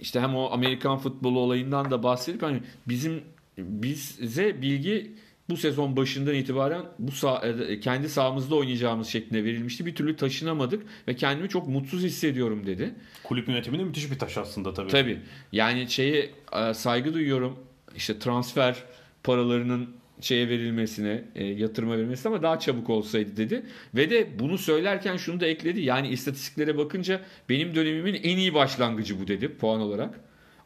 işte 0.00 0.20
hem 0.20 0.36
o 0.36 0.50
Amerikan 0.50 0.98
futbolu 0.98 1.38
olayından 1.38 1.90
da 1.90 2.02
bahsedip 2.02 2.42
hani 2.42 2.60
bizim 2.88 3.22
bize 3.58 4.62
bilgi 4.62 5.12
bu 5.50 5.56
sezon 5.56 5.96
başından 5.96 6.34
itibaren 6.34 6.82
bu 6.98 7.10
sah- 7.10 7.72
e, 7.72 7.80
kendi 7.80 8.08
sahamızda 8.08 8.54
oynayacağımız 8.54 9.08
şeklinde 9.08 9.44
verilmişti. 9.44 9.86
Bir 9.86 9.94
türlü 9.94 10.16
taşınamadık 10.16 10.86
ve 11.08 11.16
kendimi 11.16 11.48
çok 11.48 11.68
mutsuz 11.68 12.02
hissediyorum 12.02 12.66
dedi. 12.66 12.94
Kulüp 13.24 13.48
yönetiminde 13.48 13.84
müthiş 13.84 14.10
bir 14.10 14.18
taş 14.18 14.38
aslında 14.38 14.74
tabii. 14.74 14.88
Tabii. 14.88 15.18
Yani 15.52 15.90
şeye 15.90 16.30
e, 16.52 16.74
saygı 16.74 17.14
duyuyorum. 17.14 17.58
İşte 17.96 18.18
transfer 18.18 18.76
paralarının 19.24 19.90
şeye 20.20 20.48
verilmesine, 20.48 21.24
e, 21.34 21.44
yatırıma 21.44 21.96
verilmesine 21.96 22.32
ama 22.32 22.42
daha 22.42 22.58
çabuk 22.58 22.90
olsaydı 22.90 23.36
dedi. 23.36 23.62
Ve 23.94 24.10
de 24.10 24.38
bunu 24.38 24.58
söylerken 24.58 25.16
şunu 25.16 25.40
da 25.40 25.46
ekledi. 25.46 25.80
Yani 25.80 26.08
istatistiklere 26.08 26.78
bakınca 26.78 27.20
benim 27.48 27.74
dönemimin 27.74 28.14
en 28.22 28.36
iyi 28.36 28.54
başlangıcı 28.54 29.20
bu 29.20 29.28
dedi 29.28 29.56
puan 29.56 29.80
olarak. 29.80 30.20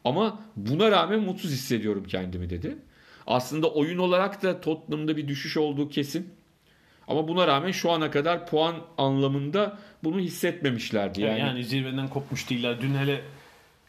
Ama 0.05 0.43
buna 0.55 0.91
rağmen 0.91 1.19
mutsuz 1.19 1.51
hissediyorum 1.51 2.03
kendimi 2.07 2.49
dedi. 2.49 2.75
Aslında 3.27 3.71
oyun 3.71 3.97
olarak 3.97 4.43
da 4.43 4.61
Tottenham'da 4.61 5.17
bir 5.17 5.27
düşüş 5.27 5.57
olduğu 5.57 5.89
kesin. 5.89 6.29
Ama 7.07 7.27
buna 7.27 7.47
rağmen 7.47 7.71
şu 7.71 7.91
ana 7.91 8.11
kadar 8.11 8.47
puan 8.47 8.75
anlamında 8.97 9.77
bunu 10.03 10.19
hissetmemişlerdi. 10.19 11.21
Yani, 11.21 11.39
Yani, 11.39 11.63
zirveden 11.63 12.07
kopmuş 12.07 12.49
değiller. 12.49 12.81
Dün 12.81 12.95
hele 12.95 13.21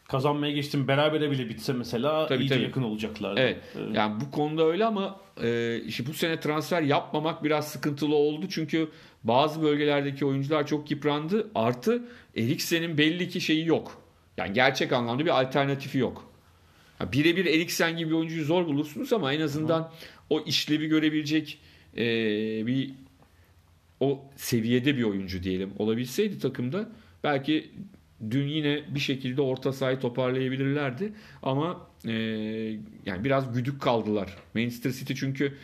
kazanmaya 0.09 0.53
geçtim 0.53 0.89
berabere 0.89 1.31
bile 1.31 1.49
bitse 1.49 1.73
mesela 1.73 2.27
Tabii, 2.27 2.43
iyice 2.45 2.55
tabii. 2.55 2.65
yakın 2.65 2.83
olacaklardı. 2.83 3.41
Evet. 3.41 3.59
Ee, 3.77 3.81
Yani 3.97 4.21
bu 4.21 4.31
konuda 4.31 4.65
öyle 4.65 4.85
ama 4.85 5.21
e, 5.43 5.81
işte 5.81 6.07
bu 6.07 6.15
sene 6.15 6.41
transfer 6.41 6.83
yapmamak 6.83 7.45
biraz 7.45 7.69
sıkıntılı 7.69 8.15
oldu. 8.15 8.47
Çünkü 8.51 8.89
bazı 9.25 9.63
bölgelerdeki 9.63 10.27
oyuncular 10.27 10.67
çok 10.67 10.91
yıprandı. 10.91 11.51
Artı 11.55 12.03
Eriksen'in 12.37 12.99
belli 12.99 13.29
ki 13.29 13.41
şeyi 13.41 13.67
yok. 13.67 14.03
Yani 14.37 14.53
gerçek 14.53 14.93
anlamda 14.93 15.25
bir 15.25 15.41
alternatifi 15.41 15.99
yok. 15.99 16.25
Birebir 17.13 17.47
Eriksen 17.47 17.97
gibi 17.97 18.11
bir 18.11 18.15
oyuncuyu 18.15 18.45
zor 18.45 18.67
bulursunuz 18.67 19.13
ama 19.13 19.33
en 19.33 19.41
azından 19.41 19.91
o 20.31 20.41
işlevi 20.41 20.87
görebilecek 20.87 21.59
e, 21.97 22.03
bir 22.67 22.91
o 24.01 24.25
seviyede 24.37 24.97
bir 24.97 25.03
oyuncu 25.03 25.43
diyelim 25.43 25.71
olabilseydi 25.79 26.39
takımda 26.39 26.89
belki 27.25 27.71
dün 28.31 28.49
yine 28.49 28.81
bir 28.95 29.01
şekilde 29.01 29.41
orta 29.41 29.73
sahayı 29.73 30.01
toparlayabilirlerdi 30.01 31.13
ama 31.43 31.87
e, 32.07 32.13
yani 33.07 33.25
biraz 33.25 33.55
güdük 33.55 33.81
kaldılar. 33.83 34.37
Manchester 34.55 34.91
City 34.91 35.13
çünkü 35.17 35.55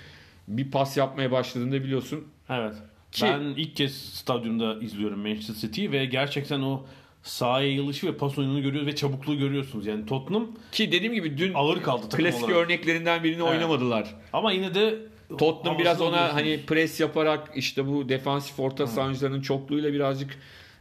bir 0.48 0.70
pas 0.70 0.96
yapmaya 0.96 1.30
başladığında 1.30 1.84
biliyorsun 1.84 2.24
Evet. 2.48 2.74
Ki- 3.12 3.24
Ben 3.24 3.40
ilk 3.40 3.76
kez 3.76 3.94
stadyumda 3.94 4.78
izliyorum 4.80 5.20
Manchester 5.20 5.54
City'yi 5.54 5.92
ve 5.92 6.04
gerçekten 6.04 6.60
o 6.60 6.86
sahaya 7.22 7.66
yayılışı 7.68 8.06
ve 8.06 8.16
pas 8.16 8.38
oyununu 8.38 8.62
görüyoruz 8.62 8.86
ve 8.88 8.96
çabukluğu 8.96 9.38
görüyorsunuz. 9.38 9.86
Yani 9.86 10.06
Tottenham 10.06 10.48
ki 10.72 10.92
dediğim 10.92 11.14
gibi 11.14 11.38
dün 11.38 11.52
ağır 11.54 11.82
kaldı 11.82 12.02
takım 12.10 12.24
klasik 12.24 12.44
olarak. 12.44 12.56
örneklerinden 12.56 13.24
birini 13.24 13.42
Evet. 13.42 13.50
oynamadılar. 13.52 14.14
Ama 14.32 14.52
yine 14.52 14.74
de 14.74 14.98
Tottenham 15.38 15.78
biraz 15.78 16.00
ona 16.00 16.34
hani 16.34 16.60
pres 16.66 17.00
yaparak 17.00 17.52
işte 17.54 17.86
bu 17.86 18.08
defansif 18.08 18.60
orta 18.60 18.86
sahancılarının 18.86 19.40
çokluğuyla 19.42 19.92
birazcık 19.92 20.38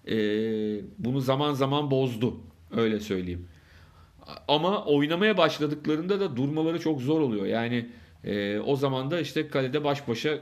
e, 0.08 0.16
bunu 0.98 1.20
zaman 1.22 1.54
zaman 1.54 1.92
bozdu. 1.92 2.38
Öyle 2.72 3.00
söyleyeyim. 3.00 3.48
Ama 4.48 4.86
oynamaya 4.86 5.38
başladıklarında 5.38 6.20
da 6.20 6.38
durmaları 6.38 6.80
çok 6.80 7.02
zor 7.02 7.22
oluyor. 7.22 7.46
Yani 7.46 7.90
e, 8.24 8.60
o 8.60 8.76
zaman 8.76 9.12
da 9.12 9.20
işte 9.20 9.48
kalede 9.48 9.84
baş 9.84 10.08
başa 10.08 10.40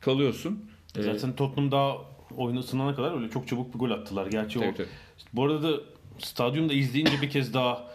kalıyorsun. 0.00 0.64
E, 0.98 1.02
Zaten 1.02 1.36
Tottenham 1.36 1.70
daha 1.72 1.96
oyunu 2.36 2.58
ısınana 2.58 2.94
kadar 2.94 3.16
öyle 3.16 3.30
çok 3.30 3.48
çabuk 3.48 3.74
bir 3.74 3.78
gol 3.78 3.90
attılar. 3.90 4.26
Gerçi 4.26 4.58
tabii, 4.58 4.68
o 4.68 4.74
tabii. 4.74 4.88
Bu 5.32 5.44
arada 5.44 5.62
da 5.62 5.80
stadyumda 6.18 6.72
izleyince 6.72 7.22
bir 7.22 7.30
kez 7.30 7.54
daha 7.54 7.88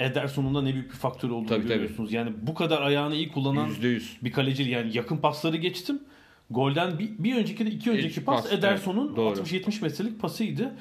Ederson'un 0.00 0.54
da 0.54 0.62
ne 0.62 0.74
büyük 0.74 0.90
bir 0.90 0.96
faktör 0.96 1.30
olduğunu 1.30 1.48
Tabii, 1.48 1.62
tabii. 1.62 1.74
görüyorsunuz. 1.74 2.12
Yani 2.12 2.32
bu 2.42 2.54
kadar 2.54 2.82
ayağını 2.82 3.14
iyi 3.14 3.32
kullanan 3.32 3.70
%100. 3.70 4.02
bir 4.22 4.32
kaleci 4.32 4.62
yani 4.62 4.96
yakın 4.96 5.16
pasları 5.16 5.56
geçtim. 5.56 6.02
Golden 6.50 6.98
bir, 6.98 7.10
bir 7.18 7.36
önceki 7.36 7.66
de 7.66 7.70
iki 7.70 7.90
önceki 7.90 8.20
İlk 8.20 8.26
pas, 8.26 8.42
pas, 8.42 8.52
Ederson'un 8.52 9.06
evet, 9.06 9.16
doğru. 9.16 9.34
60-70 9.34 9.82
metrelik 9.82 10.20
pasıydı. 10.20 10.74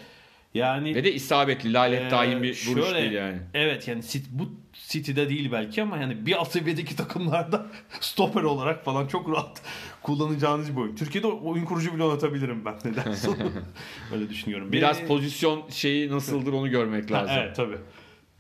Yani 0.58 0.96
Ve 0.96 1.04
de 1.04 1.14
isabetli, 1.14 1.74
lalet 1.74 2.02
Ee, 2.02 2.12
daim 2.12 2.44
bir 2.44 2.66
vuruş 2.68 2.86
şöyle, 2.86 3.02
değil 3.02 3.12
yani. 3.12 3.38
Evet 3.54 3.88
yani 3.88 4.04
bu 4.32 4.52
City'de 4.74 5.30
değil 5.30 5.52
belki 5.52 5.82
ama 5.82 5.98
yani 5.98 6.26
bir 6.26 6.34
alt 6.34 6.52
seviyedeki 6.52 6.96
takımlarda 6.96 7.66
stoper 8.00 8.44
olarak 8.44 8.86
falan 8.86 9.08
çok 9.08 9.30
rahat 9.30 9.62
kullanacağınız 10.02 10.76
bir 10.76 10.82
oyun. 10.82 10.96
Türkiye'de 10.96 11.28
oyun 11.28 11.66
kurucu 11.66 11.94
bile 11.94 12.04
oynatabilirim 12.04 12.66
ben 12.66 12.76
nedense. 12.92 13.30
Öyle 14.14 14.30
düşünüyorum. 14.30 14.72
Biraz 14.72 15.00
Beni- 15.00 15.08
pozisyon 15.08 15.70
şeyi 15.70 16.12
nasıldır 16.12 16.54
onu 16.54 16.70
görmek 16.70 17.12
Ha, 17.12 17.16
lazım. 17.16 17.36
Evet 17.40 17.56
tabii. 17.56 17.78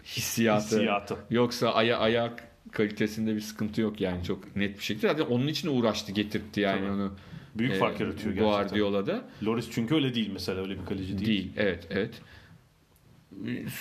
Hissiyatı. 0.03 0.65
Hissiyatı. 0.65 1.17
Yoksa 1.29 1.69
aya 1.73 1.97
ayak 1.97 2.47
kalitesinde 2.71 3.35
bir 3.35 3.41
sıkıntı 3.41 3.81
yok 3.81 4.01
yani 4.01 4.23
çok 4.23 4.55
net 4.55 4.77
bir 4.79 4.83
şekilde. 4.83 5.07
Zaten 5.07 5.25
onun 5.25 5.47
için 5.47 5.79
uğraştı 5.79 6.11
getirtti 6.11 6.59
yani 6.61 6.79
Tabii. 6.79 6.91
onu. 6.91 7.13
Büyük 7.59 7.73
e, 7.73 7.77
fark 7.77 7.99
yaratıyor 7.99 8.33
gerçekten. 8.35 8.49
Guardiola'da. 8.67 9.21
Loris 9.43 9.67
çünkü 9.71 9.95
öyle 9.95 10.15
değil 10.15 10.29
mesela 10.33 10.61
öyle 10.61 10.79
bir 10.79 10.85
kaleci 10.85 11.17
değil. 11.17 11.27
Değil. 11.27 11.51
Evet, 11.57 11.87
evet. 11.89 12.21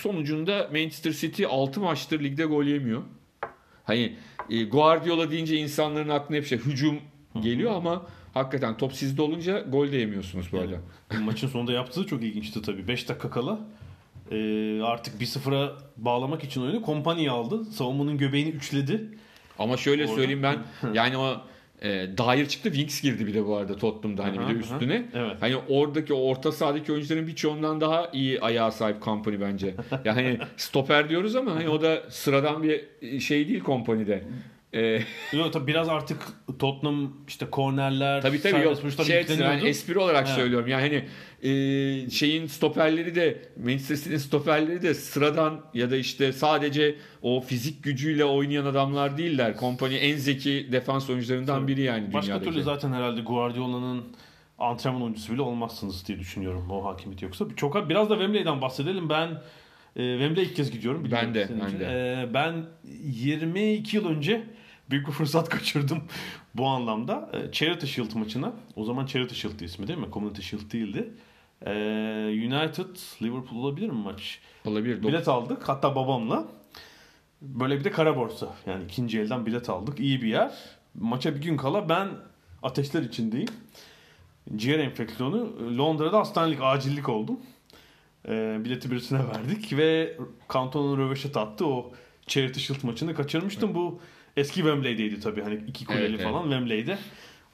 Sonucunda 0.02 0.68
Manchester 0.72 1.12
City 1.12 1.44
6 1.46 1.80
maçtır 1.80 2.24
ligde 2.24 2.44
gol 2.44 2.64
yemiyor. 2.64 3.02
Hani 3.84 4.16
e, 4.50 4.64
Guardiola 4.64 5.30
deyince 5.30 5.56
insanların 5.56 6.08
aklına 6.08 6.38
hep 6.38 6.46
şey 6.46 6.58
hücum 6.58 6.98
geliyor 7.40 7.72
ama 7.72 8.06
hakikaten 8.34 8.76
top 8.76 8.92
sizde 8.92 9.22
olunca 9.22 9.60
gol 9.60 9.92
de 9.92 9.96
yemiyorsunuz 9.96 10.52
bu 10.52 10.58
arada. 10.58 10.76
Maçın 11.24 11.48
sonunda 11.48 11.72
yaptığı 11.72 12.06
çok 12.06 12.22
ilginçti 12.22 12.62
tabii. 12.62 12.88
5 12.88 13.08
dakika 13.08 13.30
kala 13.30 13.60
e, 14.30 14.36
artık 14.82 15.22
1-0'a 15.22 15.72
bağlamak 15.96 16.44
için 16.44 16.62
oyunu 16.62 16.82
kompanya 16.82 17.32
aldı. 17.32 17.64
Savunmanın 17.64 18.18
göbeğini 18.18 18.48
üçledi. 18.50 19.08
Ama 19.58 19.76
şöyle 19.76 20.02
Orada- 20.04 20.14
söyleyeyim 20.16 20.42
ben 20.42 20.58
yani 20.94 21.16
o 21.16 21.40
e, 21.82 21.88
Dyer 22.18 22.48
çıktı 22.48 22.72
Winks 22.72 23.02
girdi 23.02 23.26
bir 23.26 23.34
de 23.34 23.46
bu 23.46 23.56
arada 23.56 23.76
Tottenham'da 23.76 24.24
hani 24.24 24.34
bir 24.34 24.42
Aha, 24.42 24.48
de 24.48 24.52
aha. 24.52 24.58
üstüne. 24.60 25.06
Evet. 25.14 25.36
Hani 25.40 25.56
oradaki 25.68 26.14
o 26.14 26.18
orta 26.18 26.52
sahadaki 26.52 26.92
oyuncuların 26.92 27.26
birçoğundan 27.26 27.80
daha 27.80 28.10
iyi 28.12 28.40
ayağa 28.40 28.70
sahip 28.70 29.02
Company 29.02 29.40
bence. 29.40 29.74
Yani 30.04 30.38
stoper 30.56 31.08
diyoruz 31.08 31.36
ama 31.36 31.54
hani 31.54 31.68
o 31.68 31.82
da 31.82 32.02
sıradan 32.08 32.62
bir 32.62 32.84
şey 33.20 33.48
değil 33.48 33.64
Company'de. 33.64 34.24
E, 35.32 35.36
Yok 35.36 35.52
tabii 35.52 35.66
biraz 35.66 35.88
artık 35.88 36.18
Tottenham 36.58 37.12
işte 37.28 37.46
kornerler, 37.50 38.22
tabii 38.22 38.42
tabii 38.42 38.64
yok. 38.64 38.78
Şey 38.80 38.88
açısından, 39.18 39.20
yükleniyordu. 39.20 39.66
espri 39.66 39.98
olarak 39.98 40.26
Evet. 40.26 40.36
söylüyorum. 40.36 40.68
Yani 40.68 40.82
hani 40.82 41.04
e, 41.52 42.10
şeyin 42.10 42.46
stoperleri 42.46 43.14
de 43.14 43.42
Manchester 43.64 43.96
City'nin 43.96 44.16
stoperleri 44.16 44.82
de 44.82 44.94
sıradan 44.94 45.60
ya 45.74 45.90
da 45.90 45.96
işte 45.96 46.32
sadece 46.32 46.94
o 47.22 47.40
fizik 47.40 47.84
gücüyle 47.84 48.24
oynayan 48.24 48.66
adamlar 48.66 49.18
değiller. 49.18 49.56
Kompany 49.56 49.96
en 50.10 50.16
zeki 50.16 50.68
defans 50.72 51.10
oyuncularından 51.10 51.60
Tabii. 51.60 51.72
biri 51.72 51.82
yani 51.82 52.12
Başka 52.12 52.26
dünyadaki. 52.26 52.50
türlü 52.50 52.62
zaten 52.62 52.92
herhalde 52.92 53.20
Guardiola'nın 53.20 54.04
antrenman 54.58 55.02
oyuncusu 55.02 55.32
bile 55.32 55.42
olmazsınız 55.42 56.08
diye 56.08 56.18
düşünüyorum 56.18 56.70
o 56.70 56.84
hakimiyet 56.84 57.22
yoksa. 57.22 57.44
Çok 57.56 57.88
biraz 57.88 58.10
da 58.10 58.14
Wembley'den 58.14 58.60
bahsedelim. 58.60 59.08
Ben 59.08 59.28
e, 59.96 60.18
Wembley'e 60.18 60.46
ilk 60.46 60.56
kez 60.56 60.70
gidiyorum. 60.70 61.08
Ben 61.12 61.34
de, 61.34 61.48
ben 61.62 61.80
de. 61.80 61.84
E, 61.84 62.34
ben 62.34 62.54
22 63.02 63.96
yıl 63.96 64.08
önce 64.08 64.42
büyük 64.90 65.06
bir 65.06 65.12
fırsat 65.12 65.48
kaçırdım 65.50 66.02
bu 66.54 66.66
anlamda. 66.66 67.30
E, 67.32 67.52
Charity 67.52 67.86
Shield 67.86 68.14
maçına. 68.14 68.52
O 68.76 68.84
zaman 68.84 69.06
Charity 69.06 69.34
Shield'di 69.34 69.64
ismi 69.64 69.88
değil 69.88 69.98
mi? 69.98 70.06
Community 70.12 70.42
Shield 70.42 70.72
değildi. 70.72 71.14
E, 71.66 71.72
United 72.28 73.22
Liverpool 73.22 73.58
olabilir 73.64 73.88
mi 73.88 74.02
maç? 74.04 74.40
Olabilir. 74.64 75.02
Bilet 75.02 75.28
aldık 75.28 75.68
hatta 75.68 75.96
babamla. 75.96 76.48
Böyle 77.42 77.78
bir 77.78 77.84
de 77.84 77.90
kara 77.90 78.16
borsa. 78.16 78.54
Yani 78.66 78.84
ikinci 78.84 79.20
elden 79.20 79.46
bilet 79.46 79.70
aldık. 79.70 80.00
İyi 80.00 80.22
bir 80.22 80.28
yer. 80.28 80.52
Maça 80.94 81.34
bir 81.34 81.42
gün 81.42 81.56
kala 81.56 81.88
ben 81.88 82.08
ateşler 82.62 83.02
içindeyim. 83.02 83.48
Ciğer 84.56 84.78
enfeksiyonu. 84.78 85.52
Londra'da 85.78 86.18
hastanelik, 86.18 86.58
acillik 86.62 87.08
oldum. 87.08 87.40
Ee, 88.28 88.56
bileti 88.64 88.90
birisine 88.90 89.18
verdik 89.18 89.76
ve 89.76 90.16
Cantona'nın 90.52 90.98
röveşat 90.98 91.36
attı. 91.36 91.66
O 91.66 91.92
Charity 92.26 92.60
Shield 92.60 92.82
maçını 92.82 93.14
kaçırmıştım. 93.14 93.74
Bu 93.74 94.00
eski 94.36 94.54
Wembley'deydi 94.54 95.20
tabii. 95.20 95.42
Hani 95.42 95.60
iki 95.66 95.84
kuleli 95.84 96.00
Evet, 96.00 96.10
evet. 96.14 96.24
falan 96.24 96.42
Wembley'de. 96.42 96.98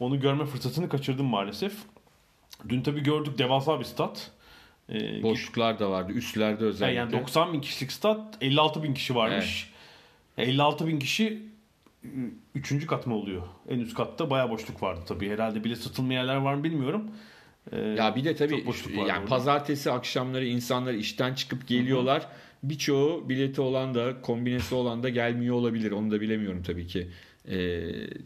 Onu 0.00 0.20
görme 0.20 0.44
fırsatını 0.44 0.88
kaçırdım 0.88 1.26
maalesef. 1.26 1.72
Dün 2.68 2.82
tabii 2.82 3.02
gördük 3.02 3.38
devasa 3.38 3.80
bir 3.80 3.84
stat. 3.84 4.30
Ee, 4.92 5.22
Boşluklar 5.22 5.78
da 5.78 5.90
vardı. 5.90 6.12
Üstlerde 6.12 6.64
özellikle. 6.64 6.98
yani 6.98 7.12
90 7.12 7.52
bin 7.52 7.60
kişilik 7.60 7.92
stat 7.92 8.36
56 8.40 8.82
bin 8.82 8.94
kişi 8.94 9.14
varmış. 9.14 9.70
56 10.38 10.86
bin 10.86 10.98
kişi 10.98 11.42
3. 12.54 12.86
kat 12.86 13.06
mı 13.06 13.14
oluyor? 13.14 13.42
En 13.68 13.78
üst 13.78 13.94
katta 13.94 14.30
bayağı 14.30 14.50
boşluk 14.50 14.82
vardı 14.82 15.00
tabii. 15.08 15.30
Herhalde 15.30 15.64
bile 15.64 15.76
satılmayan 15.76 16.20
yerler 16.20 16.36
var 16.36 16.54
mı 16.54 16.64
bilmiyorum. 16.64 17.10
Ee, 17.72 17.78
Ya 17.80 18.16
bir 18.16 18.24
de 18.24 18.36
tabii 18.36 18.64
yani 18.96 19.02
orada. 19.12 19.24
pazartesi 19.24 19.90
akşamları 19.92 20.46
insanlar 20.46 20.92
işten 20.94 21.34
çıkıp 21.34 21.68
geliyorlar. 21.68 22.26
Birçoğu 22.62 23.28
bileti 23.28 23.60
olan 23.60 23.94
da 23.94 24.20
kombinesi 24.20 24.74
olan 24.74 25.02
da 25.02 25.08
gelmiyor 25.08 25.54
olabilir. 25.54 25.90
Onu 25.92 26.10
da 26.10 26.20
bilemiyorum 26.20 26.62
tabii 26.66 26.86
ki 26.86 27.08
e, 27.48 27.56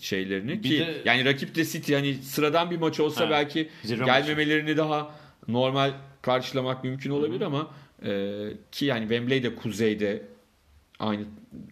şeylerini. 0.01 0.63
Bir 0.63 0.69
ki 0.69 0.79
de- 0.79 1.03
yani 1.05 1.25
rakip 1.25 1.55
de 1.55 1.65
City 1.65 1.93
yani 1.93 2.15
sıradan 2.15 2.71
bir 2.71 2.77
maç 2.77 3.01
olsa 3.01 3.27
Ha, 3.27 3.31
belki 3.31 3.69
gelmemelerini 4.07 4.77
daha 4.77 5.11
normal 5.49 5.91
karşılamak 6.23 6.85
mümkün 6.85 7.11
olabilir 7.11 7.41
ama 7.41 7.71
e, 8.05 8.33
ki 8.73 8.85
yani 8.85 9.01
Wembley 9.01 9.43
de 9.43 9.55
kuzeyde 9.55 10.23
aynı 10.99 11.23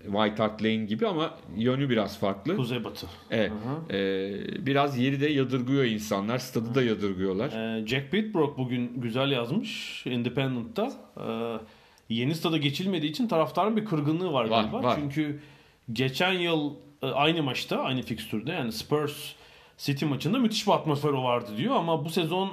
White 0.03 0.37
Hart 0.43 0.63
Lane 0.63 0.77
gibi 0.85 1.07
ama 1.07 1.39
yönü 1.57 1.91
biraz 1.91 2.19
farklı. 2.19 2.57
Kuzeybatı. 2.57 3.07
Evet. 3.31 3.51
Hı 3.51 3.55
hı. 3.55 3.97
E, 3.97 4.67
biraz 4.67 4.99
yeri 4.99 5.21
de 5.21 5.27
yadırgıyor 5.29 5.85
insanlar. 5.85 6.39
Stadı 6.39 6.75
da 6.75 6.83
yadırgıyorlar. 6.83 7.51
Ee, 7.83 7.87
Jack 7.87 8.11
Pitbrook 8.11 8.59
bugün 8.59 8.93
güzel 9.01 9.31
yazmış 9.31 10.03
Independent'ta. 10.07 10.93
Ee, 11.17 11.65
yeni 12.09 12.35
stada 12.35 12.57
geçilmediği 12.57 13.11
için 13.11 13.29
taraftarın 13.29 13.77
bir 13.77 13.85
kırgınlığı 13.85 14.33
var, 14.33 14.45
Var, 14.45 14.63
galiba. 14.63 14.83
var. 14.83 14.97
Çünkü 15.01 15.41
geçen 15.93 16.33
yıl 16.33 16.75
e, 17.03 17.07
aynı 17.07 17.43
maçta, 17.43 17.79
aynı 17.81 18.03
fikstürde 18.03 18.53
yani 18.53 18.73
Spurs 18.73 19.33
City 19.79 20.05
maçında 20.05 20.39
müthiş 20.39 20.67
bir 20.67 20.73
atmosfer 20.73 21.09
vardı 21.11 21.51
diyor 21.57 21.77
ama 21.77 22.05
bu 22.05 22.11
sezon 22.11 22.53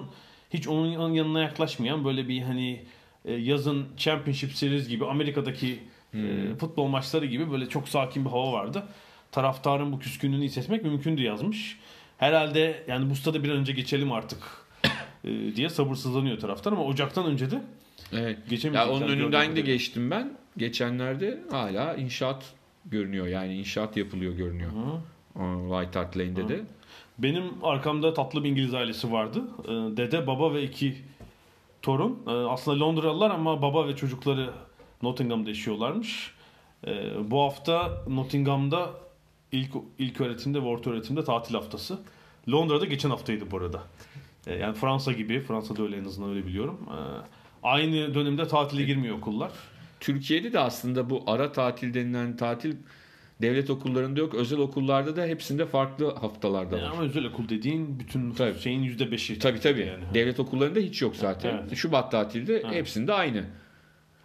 hiç 0.50 0.68
onun 0.68 1.14
yanına 1.14 1.42
yaklaşmayan 1.42 2.06
böyle 2.06 2.28
bir 2.28 2.42
hani 2.42 2.86
e, 3.26 3.34
yazın 3.34 3.86
Championship 3.98 4.52
Series 4.52 4.88
gibi 4.88 5.06
Amerika'daki 5.06 5.80
e, 6.14 6.20
futbol 6.60 6.88
maçları 6.88 7.26
gibi 7.26 7.52
böyle 7.52 7.70
çok 7.70 7.90
sakin 7.90 8.26
bir 8.26 8.30
hava 8.30 8.52
vardı. 8.52 8.84
Taraftarın 9.32 9.92
bu 9.92 10.00
küskünlüğünü 10.00 10.44
hissetmek 10.46 10.84
mümkündü 10.84 11.22
yazmış. 11.22 11.80
Herhalde 12.18 12.84
yani 12.88 13.10
bu 13.10 13.16
stada 13.16 13.44
bir 13.44 13.50
an 13.50 13.58
önce 13.58 13.74
geçelim 13.74 14.12
artık 14.12 14.38
diye 15.56 15.70
sabırsızlanıyor 15.70 16.40
taraftar 16.40 16.72
ama 16.72 16.84
Ocak'tan 16.84 17.26
önce 17.26 17.52
de 17.52 17.62
Evet. 18.14 18.38
Ya 18.74 18.90
onun 18.90 19.08
önünden 19.08 19.56
de 19.56 19.62
geçtim 19.62 20.12
ben. 20.12 20.38
Geçenlerde 20.58 21.42
hala 21.52 21.96
inşaat 21.96 22.54
görünüyor. 22.86 23.28
Yani 23.28 23.56
inşaat 23.56 23.98
yapılıyor 23.98 24.34
görünüyor. 24.34 24.72
O 25.36 25.42
White 25.80 26.00
Hart 26.00 26.18
Lane'de 26.18 26.48
de. 26.50 26.62
Benim 27.18 27.44
arkamda 27.64 28.14
tatlı 28.14 28.44
bir 28.44 28.50
İngiliz 28.50 28.74
ailesi 28.74 29.12
vardı. 29.12 29.42
Ee, 29.66 29.70
Dede, 29.98 30.28
baba 30.28 30.54
ve 30.54 30.64
iki 30.64 30.96
torun. 31.82 32.20
Ee, 32.28 32.32
Aslında 32.32 32.80
Londralılar 32.80 33.30
ama 33.32 33.62
baba 33.62 33.88
ve 33.88 33.96
çocukları 33.96 34.50
Nottingham'da 35.04 35.50
yaşıyorlarmış. 35.50 36.32
Ee, 36.88 37.10
Bu 37.32 37.42
hafta 37.42 38.04
Nottingham'da 38.08 38.90
ilk 39.52 39.72
ilk 40.00 40.22
öğretimde 40.22 40.62
ve 40.62 40.66
orta 40.66 40.90
öğretimde 40.90 41.24
tatil 41.24 41.56
haftası. 41.56 42.00
Londra'da 42.52 42.86
geçen 42.86 43.10
haftaydı 43.10 43.52
bu 43.52 43.58
arada. 43.58 43.84
Yani 44.60 44.74
Fransa 44.76 45.12
gibi, 45.12 45.40
Fransa'da 45.40 45.84
öyle 45.84 45.98
en 45.98 46.06
azından 46.06 46.30
öyle 46.30 46.46
biliyorum. 46.48 46.80
Ee, 46.90 46.96
Aynı 47.64 48.14
dönemde 48.14 48.48
tatile 48.48 48.84
girmiyor 48.84 49.18
okullar. 49.18 49.52
Türkiye'de 50.00 50.54
de 50.54 50.60
aslında 50.60 51.10
bu 51.10 51.24
ara 51.28 51.52
tatil 51.52 51.94
denilen 51.94 52.38
tatil 52.38 52.76
devlet 53.42 53.70
okullarında 53.70 54.20
yok. 54.20 54.36
Özel 54.36 54.60
okullarda 54.60 55.16
da 55.16 55.26
hepsinde 55.26 55.66
farklı 55.66 56.16
haftalarda 56.16 56.78
Yani 56.78 56.86
var. 56.88 56.92
ama 56.94 57.02
özel 57.04 57.26
okul 57.26 57.50
dediğin 57.50 58.00
bütün 58.00 58.32
Tabii. 58.32 58.60
şeyin 58.60 58.82
yüzde 58.84 59.12
beşi. 59.12 59.40
Tabii 59.40 59.60
tabii. 59.60 59.80
Yani. 59.82 60.04
Devlet 60.14 60.40
okullarında 60.40 60.80
hiç 60.80 61.02
yok 61.02 61.16
zaten. 61.16 61.62
Evet. 61.64 61.76
Şubat 61.76 62.12
tatilde 62.12 62.54
Evet. 62.54 62.74
hepsinde 62.76 63.14
aynı. 63.14 63.44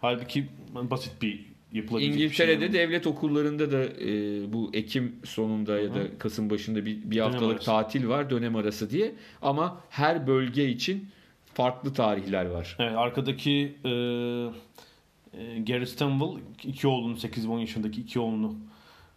Halbuki 0.01 0.47
basit 0.73 1.21
bir 1.21 1.45
yapılabilecek 1.71 2.15
bir 2.15 2.23
İngiltere'de 2.23 2.65
şey. 2.65 2.73
devlet 2.73 3.07
okullarında 3.07 3.71
da 3.71 3.83
e, 3.83 4.09
bu 4.53 4.69
Ekim 4.73 5.15
sonunda 5.23 5.79
ya 5.79 5.93
da 5.95 5.99
Kasım 6.19 6.49
başında 6.49 6.85
bir, 6.85 7.11
bir 7.11 7.19
haftalık 7.19 7.53
arası. 7.55 7.65
tatil 7.65 8.07
var 8.07 8.29
dönem 8.29 8.55
arası 8.55 8.89
diye. 8.89 9.15
Ama 9.41 9.81
her 9.89 10.27
bölge 10.27 10.69
için 10.69 11.09
farklı 11.57 11.93
tarihler 11.93 12.45
var. 12.45 12.75
Evet, 12.79 12.97
arkadaki 12.97 13.77
e, 13.85 13.89
e, 13.89 15.59
Gary 15.59 15.85
Stanwell 15.85 16.41
iki 16.63 16.87
oğlunu 16.87 17.15
8-10 17.15 17.59
yaşındaki 17.59 18.01
iki 18.01 18.19
oğlunu 18.19 18.55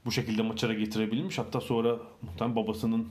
bu 0.05 0.13
şekilde 0.13 0.43
maçlara 0.43 0.75
getirebilmiş. 0.75 1.39
Hatta 1.39 1.61
sonra 1.61 1.97
muhtemelen 2.23 2.57
babasının 2.57 3.09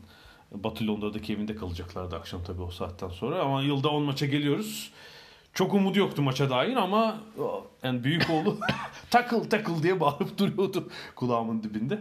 Batı 0.52 0.88
Londra'daki 0.88 1.34
evinde 1.34 1.56
kalacaklardı 1.56 2.16
akşam 2.16 2.44
tabii 2.44 2.62
o 2.62 2.72
saatten 2.72 3.10
sonra. 3.10 3.42
Ama 3.42 3.62
yılda 3.62 3.90
10 3.90 4.04
maça 4.04 4.26
geliyoruz. 4.26 4.92
Çok 5.54 5.74
umudu 5.74 6.00
yoktu 6.00 6.22
maça 6.22 6.50
dair 6.50 6.76
ama 6.76 7.18
o, 7.40 7.68
yani 7.84 8.04
büyük 8.04 8.30
oğlu 8.30 8.58
takıl 9.10 9.44
takıl 9.44 9.84
diye 9.84 10.00
bağırıp 10.00 10.38
duruyordu 10.38 10.90
kulağımın 11.16 11.64
dibinde. 11.64 12.00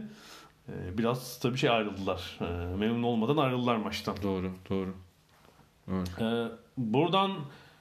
E, 0.69 0.99
biraz 0.99 1.39
tabii 1.39 1.59
şey 1.59 1.71
ayrıldılar. 1.71 2.39
E, 2.41 2.77
memnun 2.77 3.03
olmadan 3.03 3.37
ayrıldılar 3.37 3.77
maçtan. 3.77 4.17
Doğru, 4.23 4.53
doğru. 4.71 4.95
Evet. 5.93 6.09
Ee, 6.21 6.49
buradan 6.79 7.33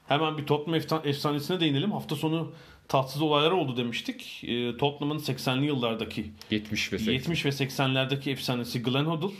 hemen 0.07 0.37
bir 0.37 0.45
Tottenham 0.45 1.01
efsanesine 1.03 1.59
değinelim. 1.59 1.91
Hafta 1.91 2.15
sonu 2.15 2.51
tatsız 2.87 3.21
olaylar 3.21 3.51
oldu 3.51 3.77
demiştik. 3.77 4.43
Ee, 4.47 4.77
Tottenham'ın 4.77 5.19
80'li 5.19 5.65
yıllardaki 5.65 6.31
70 6.51 6.93
ve 6.93 6.97
80. 6.97 7.13
70 7.13 7.45
ve 7.45 7.49
80'lerdeki 7.49 8.31
efsanesi 8.31 8.83
Glenn 8.83 9.05
Hoddle 9.05 9.35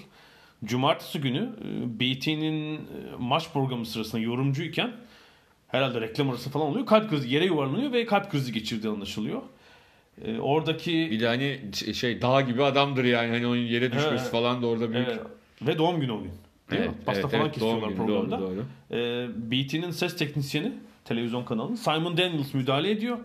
Cumartesi 0.66 1.22
günü 1.22 1.50
e, 1.62 2.00
BT'nin 2.00 2.76
e, 2.76 2.80
maç 3.20 3.50
programı 3.54 3.86
sırasında 3.86 4.22
yorumcuyken 4.22 4.92
herhalde 5.68 6.02
reklam 6.02 6.30
arası 6.30 6.50
falan 6.50 6.68
oluyor. 6.68 6.86
Kalp 6.86 7.10
krizi 7.10 7.34
yere 7.34 7.46
yuvarlanıyor 7.46 7.92
ve 7.92 8.06
kalp 8.06 8.32
krizi 8.32 8.54
geçirdiği 8.54 8.90
anlaşılıyor. 8.90 9.42
Ee, 10.26 10.40
oradaki 10.40 11.12
Bir 11.12 11.20
de 11.20 11.28
hani 11.28 11.60
şey 11.94 12.22
dağ 12.22 12.42
gibi 12.42 12.64
adamdır 12.64 13.04
yani 13.04 13.32
hani 13.32 13.48
onun 13.48 13.56
yere 13.56 13.92
düşmesi 13.92 14.22
Evet. 14.22 14.32
falan 14.32 14.62
da 14.62 14.68
orada 14.68 14.92
büyük. 14.94 15.08
Evet, 15.08 15.22
ve 15.62 15.78
doğum 15.78 16.00
günü 16.00 16.12
o 16.12 16.24
gün. 16.24 16.32
Değil 16.72 16.82
mi? 16.82 16.92
Pasta 17.06 17.28
falan 17.28 17.42
doğum 17.42 17.52
kesiyorlar 17.52 17.88
günü, 17.88 17.98
programda. 17.98 18.40
Doğru, 18.40 18.56
doğru. 18.56 18.66
Ee, 18.92 19.28
BT'nin 19.52 19.92
ses 19.92 20.18
teknisyeni 20.18 20.74
televizyon 21.06 21.44
kanalının 21.44 21.76
Simon 21.76 22.18
Daniels 22.18 22.54
müdahale 22.54 22.92
ediyor. 22.92 23.18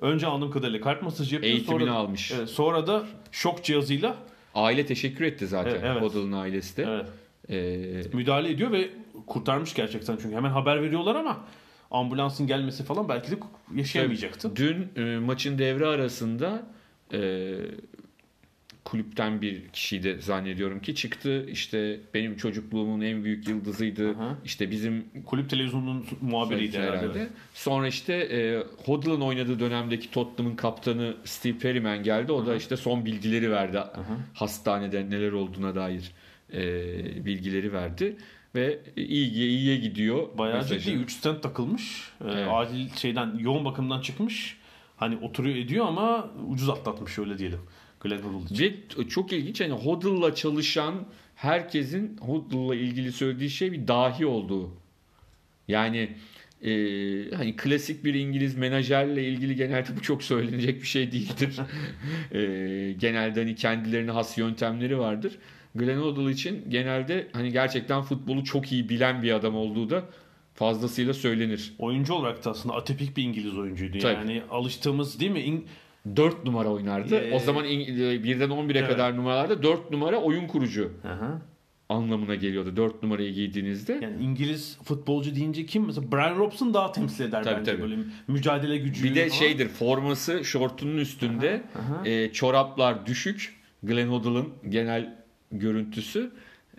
Önce 0.00 0.26
anladığım 0.26 0.50
kadarıyla 0.50 0.80
kalp 0.80 1.02
masajı 1.02 1.34
yapıyor. 1.34 1.52
Eğitimini 1.54 1.80
sonra, 1.80 1.92
almış. 1.92 2.32
Evet, 2.32 2.48
sonra 2.48 2.86
da 2.86 3.06
şok 3.32 3.64
cihazıyla 3.64 4.16
Aile 4.54 4.86
teşekkür 4.86 5.24
etti 5.24 5.46
zaten. 5.46 5.70
Evet, 5.70 5.82
evet. 5.84 6.02
Waddle'ın 6.02 6.32
ailesi 6.32 6.76
de. 6.76 6.82
evet, 6.82 7.06
Ee, 7.50 8.16
müdahale 8.16 8.50
ediyor 8.50 8.72
ve 8.72 8.90
kurtarmış 9.26 9.74
gerçekten. 9.74 10.18
Çünkü 10.22 10.36
hemen 10.36 10.50
haber 10.50 10.82
veriyorlar 10.82 11.16
ama 11.16 11.40
ambulansın 11.90 12.46
gelmesi 12.46 12.84
falan 12.84 13.08
belki 13.08 13.30
de 13.30 13.36
yaşayamayacaktı. 13.74 14.56
Dün 14.56 14.88
e, 14.96 15.18
maçın 15.18 15.58
devre 15.58 15.86
arasında 15.86 16.62
e, 17.12 17.18
kulüpten 18.84 19.42
bir 19.42 19.68
kişiydi 19.68 20.18
zannediyorum 20.20 20.80
ki 20.80 20.94
çıktı. 20.94 21.46
İşte 21.50 22.00
benim 22.14 22.36
çocukluğumun 22.36 23.00
en 23.00 23.24
büyük 23.24 23.48
yıldızıydı. 23.48 24.10
Aha. 24.10 24.36
İşte 24.44 24.70
bizim 24.70 25.04
Kulüp 25.26 25.50
televizyonunun 25.50 26.06
muhabiriydi 26.20 26.78
herhalde. 26.78 26.96
herhalde. 26.98 27.28
Sonra 27.54 27.88
işte 27.88 28.14
e, 28.14 28.62
Hoddle'ın 28.84 29.20
oynadığı 29.20 29.60
dönemdeki 29.60 30.10
Tottenham'ın 30.10 30.56
kaptanı 30.56 31.16
Steve 31.24 31.58
Perryman 31.58 32.02
geldi. 32.02 32.32
O 32.32 32.46
da 32.46 32.56
işte 32.56 32.76
son 32.76 33.04
bilgileri 33.04 33.50
verdi. 33.50 33.78
Hastanede 34.34 35.10
neler 35.10 35.32
olduğuna 35.32 35.74
dair 35.74 36.12
e, 36.52 37.24
bilgileri 37.24 37.72
verdi. 37.72 38.16
Ve 38.54 38.78
iyiye 38.96 39.48
iyiye 39.48 39.76
gidiyor. 39.76 40.38
Bayağı 40.38 40.56
mesajı. 40.56 40.80
ciddi 40.80 41.02
3 41.02 41.12
stent 41.12 41.42
takılmış. 41.42 42.12
Ee, 42.20 42.24
Evet. 42.30 42.48
Acil 42.50 42.88
şeyden 42.96 43.38
yoğun 43.38 43.64
bakımdan 43.64 44.00
çıkmış. 44.00 44.56
Hani 44.96 45.16
oturuyor 45.16 45.56
ediyor 45.56 45.86
ama 45.86 46.30
ucuz 46.48 46.68
atlatmış 46.68 47.18
öyle 47.18 47.38
diyelim. 47.38 47.60
Glenn 48.00 48.18
Hoddle 48.18 48.54
için. 48.54 48.84
Ve 48.98 49.08
çok 49.08 49.32
ilginç 49.32 49.60
hani 49.60 49.72
Hoddle'la 49.72 50.34
çalışan 50.34 51.06
herkesin 51.34 52.16
Hoddle'la 52.16 52.74
ilgili 52.74 53.12
söylediği 53.12 53.50
şey 53.50 53.72
bir 53.72 53.88
dahi 53.88 54.26
olduğu. 54.26 54.70
Yani 55.68 56.16
e, 56.62 56.70
hani 57.34 57.56
klasik 57.56 58.04
bir 58.04 58.14
İngiliz 58.14 58.56
menajerle 58.56 59.28
ilgili 59.28 59.56
genelde 59.56 59.96
bu 59.96 60.02
çok 60.02 60.22
söylenecek 60.22 60.82
bir 60.82 60.86
şey 60.86 61.12
değildir. 61.12 61.60
e, 62.32 62.92
genelde 62.92 63.40
hani 63.40 63.54
kendilerine 63.54 64.10
has 64.10 64.38
yöntemleri 64.38 64.98
vardır. 64.98 65.38
Glenn 65.74 66.00
Hoddle 66.00 66.30
için 66.30 66.64
genelde 66.68 67.28
hani 67.32 67.52
gerçekten 67.52 68.02
futbolu 68.02 68.44
çok 68.44 68.72
iyi 68.72 68.88
bilen 68.88 69.22
bir 69.22 69.32
adam 69.32 69.54
olduğu 69.54 69.90
da 69.90 70.04
fazlasıyla 70.54 71.14
söylenir. 71.14 71.74
Oyuncu 71.78 72.14
olarak 72.14 72.44
da 72.44 72.50
aslında 72.50 72.74
atipik 72.74 73.16
bir 73.16 73.22
İngiliz 73.22 73.58
oyuncuydu. 73.58 73.98
Tabii. 73.98 74.14
Yani 74.14 74.42
alıştığımız 74.50 75.20
değil 75.20 75.30
mi? 75.30 75.40
İng- 75.40 75.64
4 76.16 76.44
numara 76.44 76.68
oynardı. 76.68 77.16
Ee, 77.16 77.34
o 77.34 77.38
zaman 77.38 77.64
İng- 77.64 78.22
birden 78.22 78.48
11'e 78.50 78.78
evet. 78.78 78.88
kadar 78.90 79.16
numaralarda 79.16 79.62
4 79.62 79.90
numara 79.90 80.16
oyun 80.16 80.46
kurucu. 80.46 80.92
Aha. 81.04 81.42
anlamına 81.88 82.34
geliyordu 82.34 82.76
4 82.76 83.02
numarayı 83.02 83.32
giydiğinizde. 83.32 83.98
Yani 84.02 84.22
İngiliz 84.22 84.78
futbolcu 84.84 85.34
deyince 85.34 85.66
kim? 85.66 85.86
Mesela 85.86 86.12
Brian 86.12 86.38
Robson 86.38 86.74
daha 86.74 86.92
temsil 86.92 87.24
eder 87.24 87.42
Tabii, 87.44 87.56
bence 87.58 87.70
tabii. 87.72 87.82
böyle 87.82 87.96
mücadele 88.28 88.76
gücü. 88.78 89.04
bir 89.04 89.14
de 89.14 89.28
falan. 89.28 89.38
şeydir 89.38 89.68
forması 89.68 90.44
şortunun 90.44 90.98
üstünde 90.98 91.62
e, 92.04 92.32
çoraplar 92.32 93.06
düşük. 93.06 93.56
Glenn 93.82 94.08
Hoddle'ın 94.08 94.48
genel 94.68 95.16
görüntüsü 95.52 96.30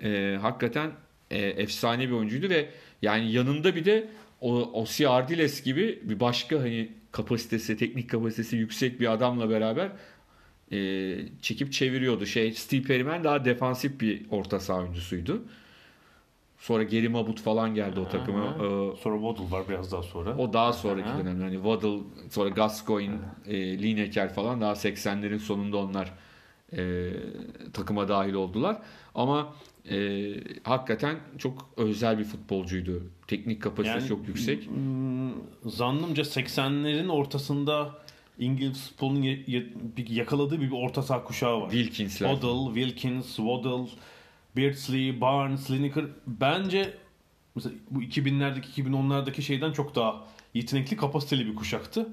e, 0.04 0.38
hakikaten 0.42 0.92
e, 1.32 1.38
efsane 1.40 2.08
bir 2.08 2.14
oyuncuydu 2.14 2.50
ve 2.50 2.70
yani 3.02 3.32
yanında 3.32 3.76
bir 3.76 3.86
de 3.86 4.08
o 4.42 4.56
Osi 4.56 5.10
Ardiles 5.10 5.64
gibi 5.64 6.00
bir 6.04 6.20
başka 6.20 6.60
hani 6.60 6.90
kapasitesi, 7.12 7.78
teknik 7.78 8.10
kapasitesi 8.10 8.58
yüksek 8.58 9.00
bir 9.00 9.12
adamla 9.14 9.50
beraber 9.50 9.92
e, 10.72 10.78
çekip 11.42 11.74
çeviriyordu. 11.74 12.26
Şey 12.26 12.54
Steve 12.54 12.82
Perryman 12.82 13.24
daha 13.24 13.46
defansif 13.46 14.02
bir 14.02 14.26
orta 14.32 14.60
saha 14.60 14.80
oyuncusuydu. 14.80 15.44
Sonra 16.58 16.84
Geri 16.84 17.10
Mabut 17.10 17.42
falan 17.42 17.76
geldi 17.76 18.00
o 18.00 18.10
takıma. 18.10 18.46
E, 18.46 18.96
Sonra 18.98 19.16
Waddle 19.20 19.52
var 19.52 19.64
biraz 19.70 19.92
daha 19.92 20.04
sonra. 20.04 20.38
o 20.38 20.54
daha 20.54 20.74
sonraki 20.74 21.10
Aha. 21.10 21.18
dönem. 21.18 21.42
Hani 21.42 21.54
Waddle, 21.56 22.00
sonra 22.30 22.50
Gascoigne, 22.50 23.16
e, 23.48 23.80
Lineker 23.84 24.34
falan 24.34 24.62
daha 24.62 24.76
80'lerin 24.76 25.40
sonunda 25.40 25.78
onlar 25.78 26.14
e, 26.78 27.10
takıma 27.74 28.08
dahil 28.08 28.34
oldular. 28.34 28.82
Ama 29.16 29.54
e, 29.92 30.34
hakikaten 30.64 31.20
çok 31.38 31.70
özel 31.78 32.20
bir 32.20 32.24
futbolcuydu. 32.24 33.04
Teknik 33.28 33.62
kapasitesi 33.62 34.08
çok 34.08 34.28
yüksek. 34.28 34.70
Zannımca 35.66 36.24
80'lerin 36.24 37.10
ortasında 37.10 37.96
İngiliz 38.40 38.88
futbolunun 38.90 39.40
yakaladığı 40.08 40.62
bir 40.62 40.72
orta 40.72 41.04
saha 41.04 41.24
kuşağı 41.24 41.62
var. 41.62 41.70
Wilkins'ler. 41.70 42.34
Waddle, 42.34 42.82
Wilkins, 42.82 43.36
Waddle, 43.36 43.90
Beardsley, 44.58 45.22
Barnes, 45.22 45.72
Lineker 45.72 46.06
bence 46.28 46.94
mesela 47.56 47.76
bu 47.92 48.04
2000'lerdeki 48.04 48.84
2010'lardaki 48.84 49.42
şeyden 49.42 49.72
çok 49.72 49.96
daha 49.96 50.26
yetenekli 50.54 50.98
kapasiteli 50.98 51.48
bir 51.48 51.56
kuşaktı. 51.56 52.10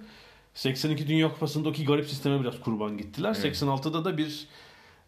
82 0.54 1.08
Dünya 1.08 1.32
Kupası'nda 1.32 1.68
o 1.68 1.72
ki 1.72 1.84
garip 1.84 2.06
sisteme 2.08 2.40
biraz 2.40 2.60
kurban 2.60 2.98
gittiler. 2.98 3.36
Evet. 3.40 3.62
86'da 3.62 4.04
da 4.04 4.18
bir 4.18 4.46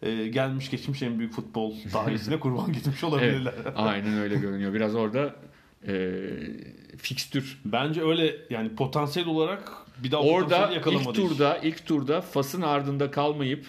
e, 0.03 0.29
gelmiş 0.29 0.71
geçmiş 0.71 1.03
en 1.03 1.19
büyük 1.19 1.33
futbol 1.33 1.75
tarihine 1.93 2.41
kurban 2.41 2.73
gitmiş 2.73 3.05
olabilirler. 3.05 3.55
Evet, 3.63 3.73
aynen 3.77 4.19
öyle 4.19 4.35
görünüyor. 4.41 4.75
Biraz 4.75 4.95
orada 4.95 5.35
e, 5.89 6.21
fikstür. 6.97 7.61
Bence 7.65 8.03
öyle 8.03 8.37
yani 8.51 8.75
potansiyel 8.75 9.29
olarak 9.29 9.73
bir 9.99 10.11
daha 10.11 10.21
Orada 10.23 10.67
ilk 10.69 10.75
yakalamadı 10.75 11.09
hiç. 11.09 11.17
turda 11.17 11.59
ilk 11.59 11.87
turda 11.87 12.21
Fas'ın 12.21 12.63
ardında 12.63 13.11
kalmayıp 13.11 13.67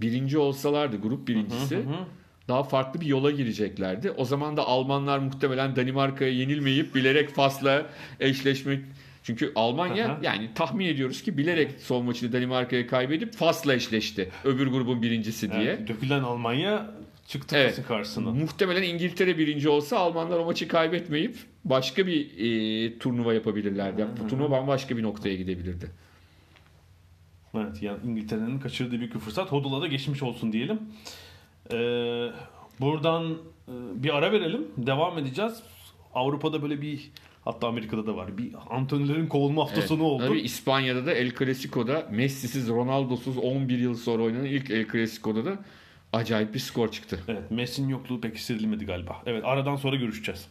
birinci 0.00 0.38
olsalardı 0.38 0.96
grup 1.00 1.28
birincisi 1.28 1.76
Hı 1.76 1.80
hı. 1.80 1.94
daha 2.48 2.62
farklı 2.62 3.00
bir 3.00 3.06
yola 3.06 3.30
gireceklerdi. 3.30 4.10
O 4.10 4.24
zaman 4.24 4.56
da 4.56 4.66
Almanlar 4.66 5.18
muhtemelen 5.18 5.76
Danimarka'ya 5.76 6.30
yenilmeyip 6.32 6.94
bilerek 6.94 7.34
Fas'la 7.34 7.86
eşleşmek 8.20 8.84
çünkü 9.22 9.52
Almanya 9.54 10.06
Aha. 10.06 10.18
yani 10.22 10.50
tahmin 10.54 10.86
ediyoruz 10.86 11.22
ki 11.22 11.38
bilerek 11.38 11.70
son 11.80 12.04
maçını 12.04 12.32
Danimarka'ya 12.32 12.86
kaybedip 12.86 13.34
Fas'la 13.34 13.74
eşleşti. 13.74 14.30
Öbür 14.44 14.66
grubun 14.66 15.02
birincisi 15.02 15.52
diye. 15.52 15.64
Yani 15.64 15.88
dökülen 15.88 16.22
Almanya 16.22 16.90
çıktı 17.26 17.56
Evet. 17.56 17.82
Karşısına. 17.88 18.30
Muhtemelen 18.30 18.82
İngiltere 18.82 19.38
birinci 19.38 19.68
olsa 19.68 19.98
Almanlar 19.98 20.38
o 20.38 20.44
maçı 20.44 20.68
kaybetmeyip 20.68 21.36
başka 21.64 22.06
bir 22.06 22.38
e, 22.38 22.98
turnuva 22.98 23.34
yapabilirlerdi. 23.34 24.00
Yani 24.00 24.10
bu 24.24 24.28
turnuva 24.28 24.50
bambaşka 24.50 24.96
bir 24.96 25.02
noktaya 25.02 25.36
gidebilirdi. 25.36 25.90
Evet 27.54 27.82
yani 27.82 27.98
İngiltere'nin 28.04 28.58
kaçırdığı 28.58 28.98
büyük 28.98 29.14
bir 29.14 29.20
fırsat. 29.20 29.52
Hodul'a 29.52 29.80
da 29.80 29.86
geçmiş 29.86 30.22
olsun 30.22 30.52
diyelim. 30.52 30.80
Ee, 31.72 32.30
buradan 32.80 33.32
e, 33.68 33.72
bir 34.02 34.16
ara 34.16 34.32
verelim. 34.32 34.66
Devam 34.76 35.18
edeceğiz. 35.18 35.62
Avrupa'da 36.14 36.62
böyle 36.62 36.82
bir 36.82 37.10
hatta 37.48 37.68
Amerika'da 37.68 38.06
da 38.06 38.16
var. 38.16 38.38
Bir 38.38 38.50
antrenörlerin 38.70 39.26
kovulma 39.26 39.62
hafta 39.62 39.78
Evet. 39.78 39.88
sonu 39.88 40.02
oldu. 40.02 40.26
Tabii 40.26 40.40
İspanya'da 40.40 41.06
da 41.06 41.12
El 41.12 41.30
Clasico'da 41.38 42.06
Messi'siz 42.10 42.68
Ronaldo'suz 42.68 43.36
11 43.38 43.78
yıl 43.78 43.94
sonra 43.94 44.22
oynanan 44.22 44.44
ilk 44.44 44.70
El 44.70 44.86
Clasico'da 44.92 45.44
da 45.44 45.58
acayip 46.12 46.54
bir 46.54 46.58
skor 46.58 46.90
çıktı. 46.90 47.20
Evet 47.28 47.50
Messi'nin 47.50 47.88
yokluğu 47.88 48.20
pek 48.20 48.34
hissedilmedi 48.34 48.86
galiba. 48.86 49.22
Evet 49.26 49.42
aradan 49.44 49.76
sonra 49.76 49.96
görüşeceğiz. 49.96 50.46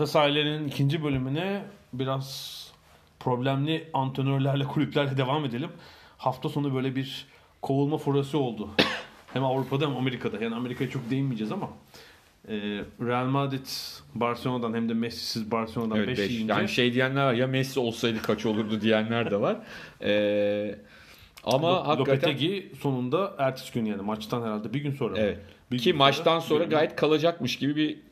Ada 0.00 0.06
sahillerinin 0.06 0.68
ikinci 0.68 1.04
bölümüne 1.04 1.62
biraz 1.92 2.66
problemli 3.18 3.88
antrenörlerle, 3.94 4.64
kulüplerle 4.64 5.16
devam 5.16 5.44
edelim. 5.44 5.70
Hafta 6.18 6.48
sonu 6.48 6.74
böyle 6.74 6.96
bir 6.96 7.26
kovulma 7.62 7.98
furası 7.98 8.38
oldu. 8.38 8.70
hem 9.32 9.44
Avrupa'da 9.44 9.86
hem 9.86 9.96
Amerika'da. 9.96 10.44
Yani 10.44 10.54
Amerika'ya 10.54 10.90
çok 10.90 11.10
değinmeyeceğiz 11.10 11.52
ama. 11.52 11.68
e, 12.48 12.54
Real 13.00 13.24
Madrid 13.26 13.66
Barcelona'dan 14.14 14.74
hem 14.74 14.88
de 14.88 14.94
Messi'siz 14.94 15.50
Barcelona'dan 15.50 15.96
Evet, 15.98 16.08
5 16.08 16.18
beş. 16.18 16.30
yiyince. 16.30 16.52
Yani 16.52 16.68
şey 16.68 16.94
diyenler 16.94 17.24
var 17.24 17.34
ya 17.34 17.46
Messi 17.46 17.80
olsaydı 17.80 18.22
kaç 18.22 18.46
olurdu 18.46 18.80
diyenler 18.80 19.30
de 19.30 19.40
var. 19.40 19.56
Ee, 20.02 20.78
ama 21.44 21.68
Lo- 21.68 21.84
hakikaten 21.86 22.16
Lopetegi 22.30 22.72
sonunda 22.80 23.34
ertesi 23.38 23.72
gün 23.72 23.84
yani 23.84 24.02
maçtan 24.02 24.42
herhalde 24.42 24.74
bir 24.74 24.80
gün 24.80 24.92
sonra. 24.92 25.18
Evet. 25.18 25.38
Bir 25.72 25.78
Ki 25.78 25.84
gün 25.90 25.96
maçtan 25.98 26.38
sonra 26.40 26.58
görünüyor. 26.58 26.80
gayet 26.80 26.96
kalacakmış 26.96 27.56
gibi 27.58 27.76
bir 27.76 28.09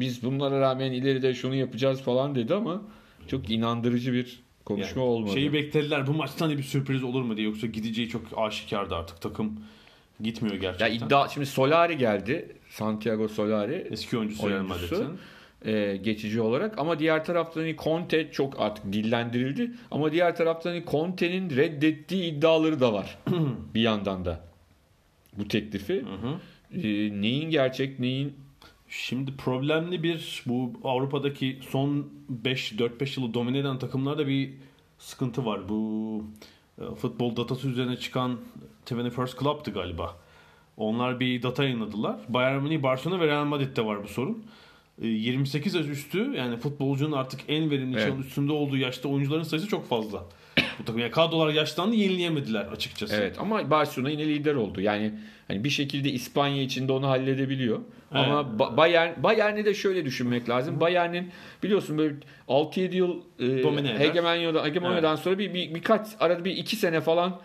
biz 0.00 0.22
bunlara 0.22 0.60
rağmen 0.60 0.92
ileride 0.92 1.34
şunu 1.34 1.54
yapacağız 1.54 2.02
falan 2.02 2.34
dedi 2.34 2.54
ama 2.54 2.82
çok 3.28 3.50
inandırıcı 3.50 4.12
bir 4.12 4.40
konuşma 4.64 5.02
Yani 5.02 5.10
olmadı. 5.10 5.32
Şeyi 5.32 5.52
beklediler 5.52 6.06
bu 6.06 6.12
maçtan 6.12 6.50
da 6.50 6.58
bir 6.58 6.62
sürpriz 6.62 7.02
olur 7.02 7.22
mu 7.22 7.36
diye 7.36 7.46
yoksa 7.46 7.66
gideceği 7.66 8.08
çok 8.08 8.22
aşikardı 8.36 8.96
artık 8.96 9.20
takım 9.20 9.60
gitmiyor 10.20 10.54
ya 10.54 10.60
gerçekten. 10.60 11.06
iddia 11.06 11.28
şimdi 11.28 11.46
Solari 11.46 11.98
geldi. 11.98 12.56
Santiago 12.70 13.28
Solari 13.28 13.86
Eski 13.90 14.18
oyuncusu 14.18 14.50
Real. 14.50 14.62
Madrid'in. 14.62 15.18
e, 15.64 15.96
geçici 15.96 16.40
olarak 16.40 16.78
ama 16.78 16.98
diğer 16.98 17.24
taraftan 17.24 17.60
hani 17.60 17.76
Conte 17.76 18.30
çok 18.32 18.60
artık 18.60 18.92
dillendirildi 18.92 19.70
ama 19.90 20.12
diğer 20.12 20.36
taraftan 20.36 20.70
hani 20.70 20.84
Conte'nin 20.90 21.50
reddettiği 21.50 22.32
iddiaları 22.32 22.80
da 22.80 22.92
var 22.92 23.18
bir 23.74 23.80
yandan 23.80 24.24
da 24.24 24.40
bu 25.38 25.48
teklifi. 25.48 25.94
Hı 26.02 26.28
hı. 26.28 26.40
E, 26.86 27.20
neyin 27.20 27.50
gerçek 27.50 27.98
neyin 27.98 28.34
Şimdi 28.88 29.36
problemli 29.36 30.02
bir 30.02 30.42
bu 30.46 30.72
Avrupa'daki 30.84 31.58
son 31.70 32.08
5 32.28 32.72
4-5 32.72 33.20
yılı 33.20 33.34
domine 33.34 33.58
eden 33.58 33.78
takımlarda 33.78 34.26
bir 34.26 34.50
sıkıntı 34.98 35.46
var. 35.46 35.68
Bu 35.68 36.22
e, 36.80 36.94
futbol 36.94 37.36
datası 37.36 37.68
üzerine 37.68 37.96
çıkan 37.96 38.38
21st 38.86 39.40
Club'tı 39.40 39.70
galiba. 39.70 40.16
Onlar 40.76 41.20
bir 41.20 41.42
data 41.42 41.64
yayınladılar. 41.64 42.20
Bayern 42.28 42.62
Münih, 42.62 42.82
Barcelona 42.82 43.20
ve 43.20 43.26
Real 43.26 43.44
Madrid'de 43.44 43.84
var 43.84 44.04
bu 44.04 44.08
sorun. 44.08 44.44
E, 45.02 45.06
28 45.06 45.74
yaş 45.74 45.86
üstü 45.86 46.32
yani 46.36 46.56
futbolcunun 46.56 47.12
artık 47.12 47.40
en 47.48 47.70
verimli 47.70 47.96
Evet. 47.96 48.08
çağın 48.08 48.22
üstünde 48.22 48.52
olduğu 48.52 48.76
yaşta 48.76 49.08
oyuncuların 49.08 49.42
sayısı 49.42 49.68
çok 49.68 49.88
fazla. 49.88 50.24
Bu 50.78 50.84
takım 50.84 51.00
yani 51.00 51.10
kadrolar 51.10 51.52
yaşlandı 51.52 51.94
yenileyemediler 51.94 52.64
açıkçası. 52.66 53.14
Evet 53.16 53.36
ama 53.38 53.70
Barcelona 53.70 54.10
yine 54.10 54.26
lider 54.26 54.54
oldu. 54.54 54.80
Yani 54.80 55.12
hani 55.48 55.64
bir 55.64 55.70
şekilde 55.70 56.10
İspanya 56.10 56.62
içinde 56.62 56.92
onu 56.92 57.08
halledebiliyor. 57.08 57.78
Ama 58.12 58.40
Ba- 58.58 58.76
Bayern 58.76 59.22
Bayern'i 59.22 59.64
de 59.64 59.74
şöyle 59.74 60.04
düşünmek 60.04 60.48
lazım. 60.48 60.80
Bayern'in 60.80 61.30
biliyorsun 61.62 61.98
böyle 61.98 62.14
6-7 62.48 62.94
yıl 62.96 63.20
e, 63.38 63.62
Domine 63.62 63.90
eder. 63.90 64.00
hegemonyadan, 64.00 64.64
hegemonyadan 64.64 65.16
sonra 65.16 65.38
bir, 65.38 65.54
bir 65.54 65.74
birkaç 65.74 66.06
arada 66.20 66.44
bir 66.44 66.56
iki 66.56 66.76
sene 66.76 67.00
falan 67.00 67.40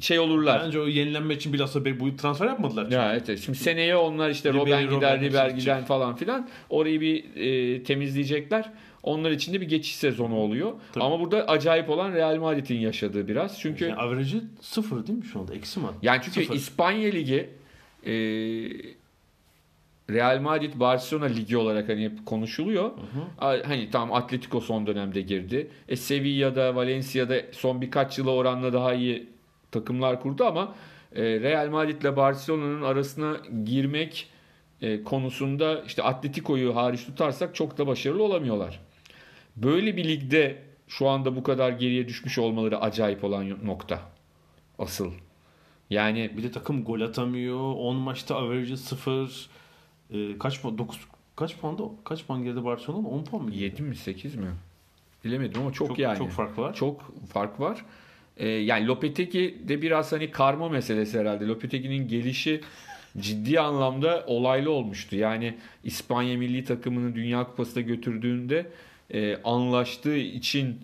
şey 0.00 0.18
olurlar. 0.18 0.62
Bence 0.64 0.80
o 0.80 0.86
yenilenme 0.86 1.34
için 1.34 1.52
bilhassa 1.52 1.84
bu 1.84 2.16
transfer 2.16 2.46
yapmadılar. 2.46 2.84
çünkü. 2.84 2.96
Ya 2.96 3.12
evet, 3.12 3.28
evet. 3.28 3.40
Şimdi 3.40 3.58
seneye 3.58 3.96
onlar 3.96 4.30
işte 4.30 4.52
Robben 4.52 4.90
gider, 4.90 5.20
Robben 5.20 5.56
gider 5.58 5.86
falan 5.86 6.16
filan. 6.16 6.48
Orayı 6.70 7.00
bir 7.00 7.24
e, 7.36 7.82
temizleyecekler. 7.82 8.70
Onlar 9.08 9.30
için 9.30 9.52
de 9.52 9.60
bir 9.60 9.68
geçiş 9.68 9.96
sezonu 9.96 10.34
oluyor. 10.36 10.72
Tabii. 10.92 11.04
Ama 11.04 11.20
burada 11.20 11.44
acayip 11.48 11.90
olan 11.90 12.12
Real 12.12 12.36
Madrid'in 12.36 12.78
yaşadığı 12.80 13.28
biraz. 13.28 13.60
Çünkü 13.60 13.84
Yani 13.84 13.94
average'ı 14.00 14.42
sıfır 14.60 15.06
değil 15.06 15.18
mi 15.18 15.24
şu 15.24 15.40
anda? 15.40 15.54
Eksi 15.54 15.80
mi? 15.80 15.86
Yani 16.02 16.20
çünkü 16.24 16.40
Sıfır. 16.42 16.54
İspanya 16.54 17.10
Ligi 17.10 17.50
e, 18.06 18.12
Real 20.10 20.40
Madrid 20.40 20.72
Barcelona 20.80 21.24
Ligi 21.24 21.56
olarak 21.56 21.88
hani 21.88 22.04
hep 22.04 22.26
konuşuluyor. 22.26 22.90
A- 23.38 23.56
Hani 23.68 23.88
tamam 23.92 24.12
Atletico 24.12 24.60
son 24.60 24.86
dönemde 24.86 25.20
girdi. 25.20 25.70
E 25.88 25.96
Sevilla'da, 25.96 26.74
Valencia'da 26.76 27.34
son 27.52 27.80
birkaç 27.80 28.18
yıla 28.18 28.30
oranla 28.30 28.72
daha 28.72 28.94
iyi 28.94 29.26
takımlar 29.70 30.20
kurdu 30.20 30.44
ama 30.44 30.74
e, 31.16 31.22
Real 31.22 31.68
Madrid 31.70 32.02
ile 32.02 32.16
Barcelona'nın 32.16 32.82
arasına 32.82 33.36
girmek 33.64 34.26
e, 34.82 35.02
konusunda 35.04 35.82
işte 35.86 36.02
Atletico'yu 36.02 36.76
hariç 36.76 37.04
tutarsak 37.04 37.54
çok 37.54 37.78
da 37.78 37.86
başarılı 37.86 38.22
olamıyorlar. 38.22 38.80
Böyle 39.62 39.96
bir 39.96 40.04
ligde 40.08 40.62
şu 40.88 41.08
anda 41.08 41.36
bu 41.36 41.42
kadar 41.42 41.70
geriye 41.70 42.08
düşmüş 42.08 42.38
olmaları 42.38 42.80
acayip 42.80 43.24
olan 43.24 43.66
nokta. 43.66 44.00
Asıl. 44.78 45.12
Yani 45.90 46.30
Bir 46.36 46.42
de 46.42 46.50
takım 46.50 46.84
gol 46.84 47.00
atamıyor. 47.00 47.74
10 47.74 47.96
maçta 47.96 48.36
average'ı 48.36 48.76
0. 48.76 49.48
Ee, 50.10 50.38
kaç 50.38 50.62
puan? 50.62 50.78
9 50.78 51.00
kaç 51.36 51.56
puanda? 51.56 51.82
Kaç 52.04 52.26
puan 52.26 52.44
geride 52.44 52.64
Barcelona? 52.64 53.08
10 53.08 53.24
puan 53.24 53.42
mı? 53.44 53.50
geride? 53.50 53.64
7 53.64 53.82
mi 53.82 53.96
8 53.96 54.34
mi? 54.34 54.46
Bilemedim 55.24 55.60
ama 55.60 55.72
çok, 55.72 55.88
Çok, 55.88 55.98
yani. 55.98 56.18
çok 56.18 56.30
fark 56.30 56.58
var. 56.58 56.74
Çok 56.74 57.12
fark 57.32 57.60
var. 57.60 57.84
Ee, 58.36 58.48
yani 58.48 58.86
Lopetegi 58.86 59.58
de 59.68 59.82
biraz 59.82 60.12
hani 60.12 60.30
karma 60.30 60.68
meselesi 60.68 61.18
herhalde. 61.20 61.46
Lopetegi'nin 61.46 62.08
gelişi 62.08 62.60
ciddi 63.18 63.60
anlamda 63.60 64.24
olaylı 64.26 64.70
olmuştu. 64.70 65.16
Yani 65.16 65.54
İspanya 65.84 66.38
milli 66.38 66.64
takımını 66.64 67.14
Dünya 67.14 67.44
Kupası'na 67.44 67.82
götürdüğünde 67.82 68.66
e, 69.10 69.36
anlaştığı 69.44 70.16
için 70.16 70.80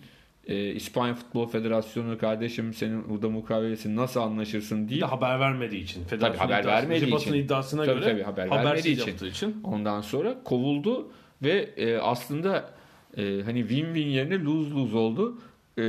e, 0.47 0.71
İspanya 0.71 1.13
Futbol 1.13 1.47
Federasyonu 1.47 2.17
kardeşim 2.17 2.73
senin 2.73 3.09
burada 3.09 3.29
mukavelesin 3.29 3.95
nasıl 3.95 4.19
anlaşırsın 4.19 4.85
Bir 4.85 4.89
deyip 4.89 5.01
de 5.01 5.05
haber 5.05 5.39
vermediği 5.39 5.83
için. 5.83 6.03
Federasyon 6.03 6.39
haber 6.39 6.65
vermediği 6.65 7.15
için. 7.15 7.33
iddiasına 7.33 7.85
Tabii, 7.85 7.99
göre 7.99 8.11
tabii, 8.11 8.23
haber 8.23 8.49
vermediği 8.51 8.93
için. 8.93 9.25
için. 9.25 9.61
Ondan 9.63 10.01
sonra 10.01 10.43
kovuldu 10.43 11.11
ve 11.43 11.69
e, 11.77 11.97
aslında 11.97 12.69
e, 13.17 13.41
hani 13.45 13.59
win-win 13.59 14.07
yerine 14.07 14.35
lose-lose 14.35 14.95
oldu. 14.95 15.37
E, 15.77 15.83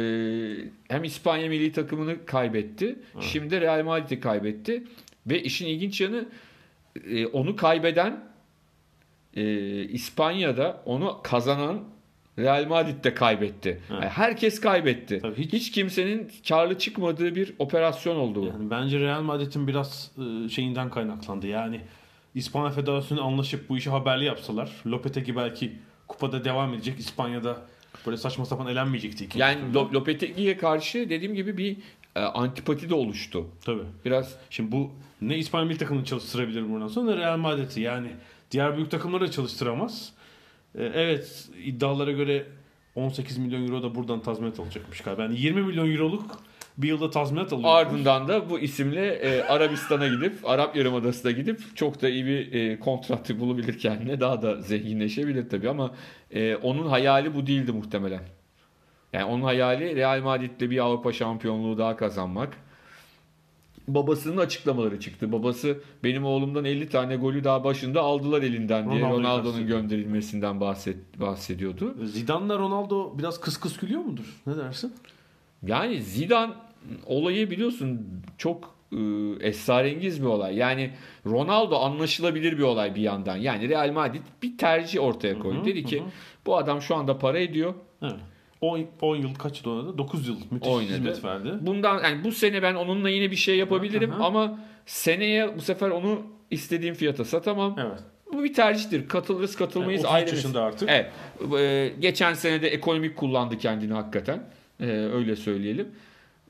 hem 0.89 1.05
İspanya 1.05 1.49
milli 1.49 1.73
takımını 1.73 2.27
kaybetti. 2.27 2.99
Şimdi 3.21 3.51
de 3.51 3.61
Real 3.61 3.85
Madrid'i 3.85 4.21
kaybetti. 4.21 4.85
Ve 5.27 5.43
işin 5.43 5.67
ilginç 5.67 6.01
yanı 6.01 6.29
e, 7.11 7.27
onu 7.27 7.57
kaybeden 7.57 8.25
e, 9.35 9.45
İspanya'da 9.83 10.83
onu 10.85 11.21
kazanan 11.23 11.85
Real 12.39 12.67
Madrid 12.67 13.05
de 13.05 13.15
kaybetti. 13.15 13.69
Evet. 13.69 13.91
Yani 14.03 14.09
herkes 14.09 14.61
kaybetti. 14.61 15.19
Tabii 15.23 15.37
hiç... 15.45 15.53
hiç- 15.53 15.71
kimsenin 15.73 16.31
karlı 16.49 16.79
çıkmadığı 16.79 17.35
bir 17.35 17.53
operasyon 17.59 18.17
oldu 18.17 18.43
bu. 18.43 18.47
Yani 18.47 18.71
bence 18.71 19.01
Real 19.01 19.23
Madrid'in 19.23 19.67
biraz 19.69 20.11
e, 20.19 20.49
şeyinden 20.49 20.91
kaynaklandı. 20.91 21.47
Yani 21.47 21.81
İspanya 22.35 22.71
Federasyonu 22.71 23.25
anlaşıp 23.25 23.69
bu 23.69 23.77
işi 23.79 23.91
haberli 23.91 24.25
yapsalar 24.25 24.71
Lopetegi 24.87 25.37
belki 25.37 25.73
kupada 26.09 26.45
devam 26.45 26.75
edecek. 26.75 26.99
İspanya'da 26.99 27.57
böyle 28.07 28.17
saçma 28.17 28.45
sapan 28.45 28.67
elenmeyecekti. 28.67 29.39
Yani 29.39 29.61
turda. 29.61 29.79
Lo- 29.79 29.93
Lopetegui'ye 29.95 30.57
karşı 30.57 31.11
dediğim 31.11 31.35
gibi 31.35 31.59
bir 31.59 31.77
e, 32.17 32.21
antipati 32.21 32.91
de 32.91 32.95
oluştu. 32.95 33.47
Tabii. 33.65 33.83
Biraz 34.05 34.35
Şimdi 34.51 34.73
bu 34.73 34.91
ne 35.21 35.39
İspanya 35.39 35.65
milli 35.67 35.79
takımını 35.79 36.05
çalıştırabilir 36.05 36.63
bundan 36.71 36.89
sonra 36.89 37.17
Real 37.17 37.37
Madrid'i. 37.37 37.81
Yani 37.81 38.09
diğer 38.51 38.77
büyük 38.77 38.91
takımları 38.91 39.27
da 39.27 39.31
çalıştıramaz. 39.31 40.13
Ee, 40.77 40.85
evet 40.95 41.49
iddialara 41.65 42.13
göre 42.13 42.47
18 42.95 43.39
milyon 43.39 43.67
euro 43.67 43.83
da 43.83 43.95
buradan 43.95 44.23
tazminat 44.23 44.61
alacakmış 44.61 45.01
galiba. 45.01 45.23
Yani 45.23 45.41
20 45.41 45.63
milyon 45.63 45.93
euroluk 45.93 46.41
bir 46.79 46.89
yılda 46.89 47.11
tazminat 47.11 47.53
alıyor. 47.53 47.69
ardından 47.69 48.29
da 48.29 48.51
bu 48.51 48.59
isimle 48.59 49.07
e, 49.07 49.43
Arabistan'a 49.43 50.09
gidip 50.09 50.39
Arap 50.45 50.77
Yarımadası'na 50.77 51.33
gidip 51.33 51.77
çok 51.77 52.03
da 52.03 52.09
iyi 52.09 52.27
bir 52.27 52.53
e, 52.53 52.81
kontratı 52.81 53.41
bulabilir 53.41 53.79
kendine. 53.79 54.21
Daha 54.21 54.43
da 54.43 54.61
zenginleşebilir 54.61 55.49
tabii 55.49 55.69
ama 55.69 55.95
e, 56.31 56.57
onun 56.57 56.87
hayali 56.87 57.35
bu 57.35 57.47
değildi 57.47 57.73
muhtemelen. 57.73 58.23
Yani 59.13 59.25
onun 59.25 59.43
hayali 59.43 59.97
Real 59.97 60.23
Madrid'de 60.23 60.71
bir 60.71 60.79
Avrupa 60.79 61.13
şampiyonluğu 61.13 61.79
daha 61.79 61.97
kazanmak. 61.97 62.57
Babasının 63.89 64.37
açıklamaları 64.37 65.01
çıktı. 65.01 65.33
Babası 65.33 65.81
benim 66.05 66.25
oğlumdan 66.25 66.65
50 66.65 66.89
tane 66.89 67.17
golü 67.17 67.45
daha 67.45 67.65
başında 67.65 68.01
aldılar 68.01 68.43
elinden 68.43 68.91
diye 68.91 69.01
Ronaldo'nun 69.01 69.67
gönderilmesinden 69.67 70.61
bahset, 70.61 71.21
bahsediyordu. 71.21 71.95
Zidane'la 72.05 72.59
Ronaldo 72.59 73.19
biraz 73.19 73.41
kıs 73.41 73.57
kıs 73.57 73.77
gülüyor 73.77 74.01
mudur? 74.01 74.43
Ne 74.47 74.57
dersin? 74.57 74.95
Yani 75.67 76.03
Zidane 76.03 76.53
olayı 77.07 77.51
biliyorsun 77.51 78.07
çok 78.39 78.77
e, 78.93 78.97
esrarengiz 79.41 80.23
bir 80.23 80.27
olay. 80.27 80.57
Yani 80.57 80.91
Ronaldo 81.27 81.79
anlaşılabilir 81.79 82.59
bir 82.59 82.63
olay 82.63 82.95
bir 82.95 83.01
yandan. 83.01 83.37
Yani 83.37 83.69
Real 83.69 83.93
Madrid 83.93 84.23
bir 84.43 84.59
tercih 84.59 85.01
ortaya 85.03 85.39
koydu. 85.39 85.57
Hı 85.59 85.61
hı, 85.61 85.65
Dedi 85.65 85.85
ki 85.85 86.01
hı. 86.01 86.05
bu 86.47 86.57
adam 86.57 86.83
şu 86.83 86.97
anda 86.97 87.19
para 87.19 87.39
ediyor. 87.39 87.75
Evet. 88.03 88.15
10, 88.61 88.87
10 89.01 89.17
yıl 89.17 89.35
kaç 89.35 89.65
yıl 89.65 89.73
oynadı? 89.73 89.99
9 89.99 90.29
yıl 90.29 90.37
müthiş 90.51 90.69
Oynadı. 90.73 90.93
hizmet 90.93 91.25
verdi. 91.25 91.53
Bundan 91.61 92.03
yani 92.03 92.25
bu 92.25 92.33
sene 92.33 92.63
ben 92.63 92.75
onunla 92.75 93.09
yine 93.11 93.31
bir 93.31 93.37
şey 93.37 93.57
yapabilirim 93.57 94.11
hı. 94.13 94.25
ama 94.25 94.61
seneye 94.87 95.57
bu 95.57 95.61
sefer 95.61 95.91
onu 95.91 96.23
istediğim 96.51 96.95
fiyata 96.95 97.25
satamam. 97.25 97.77
Evet. 97.79 97.99
Bu 98.33 98.45
bir 98.45 98.55
tercihtir. 98.55 99.09
Katılırız 99.09 99.57
katılmayız 99.57 100.05
Yani 100.05 100.13
33 100.13 100.23
ayrı 100.29 100.37
yaşında 100.37 100.63
artık. 100.63 100.89
Evet. 100.89 101.11
E, 101.59 101.93
geçen 102.01 102.35
sene 102.35 102.63
de 102.63 102.69
ekonomik 102.69 103.17
kullandı 103.17 103.59
kendini 103.59 103.93
hakikaten. 103.93 104.43
E, 104.81 104.87
öyle 104.87 105.37
söyleyelim. 105.37 105.89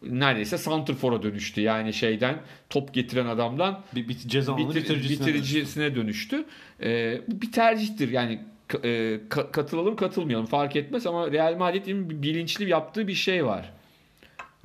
Neredeyse 0.02 0.58
santrfora 0.58 1.22
dönüştü. 1.22 1.60
Yani 1.60 1.92
şeyden 1.92 2.36
top 2.70 2.94
getiren 2.94 3.26
adamdan 3.26 3.82
Bir, 3.94 4.08
bir 4.08 4.14
bitir- 4.14 4.56
bitiricisine. 4.56 5.26
bitiricisine 5.26 5.94
dönüştü. 5.94 6.44
E, 6.82 7.20
bu 7.28 7.42
bir 7.42 7.52
tercihtir. 7.52 8.08
Yani 8.12 8.40
e, 8.74 9.20
ka- 9.30 9.50
katılalım 9.50 9.96
katılmayalım 9.96 10.46
fark 10.46 10.76
etmez 10.76 11.06
ama 11.06 11.32
Real 11.32 11.56
Madrid'in 11.56 12.22
bilinçli 12.22 12.70
yaptığı 12.70 13.08
bir 13.08 13.14
şey 13.14 13.46
var. 13.46 13.72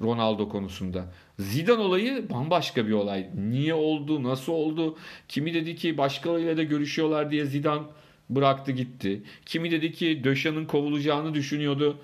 Ronaldo 0.02 0.50
konusunda. 0.50 1.06
Zidane 1.40 1.82
olayı 1.82 2.30
bambaşka 2.30 2.88
bir 2.88 2.92
olay. 2.92 3.28
Niye 3.50 3.74
oldu, 3.74 4.24
nasıl 4.24 4.54
oldu? 4.54 4.98
Kimi 5.28 5.54
dedi 5.54 5.76
ki 5.76 5.98
başkalarıyla 5.98 6.58
da 6.58 6.64
görüşüyorlar 6.64 7.32
diye 7.32 7.46
Zidane 7.46 7.82
bıraktı 8.30 8.72
gitti. 8.72 9.24
Kimi 9.46 9.72
dedi 9.72 9.92
ki 9.92 10.22
Döşan'ın 10.24 10.66
kovulacağını 10.66 11.34
düşünüyordu. 11.34 11.98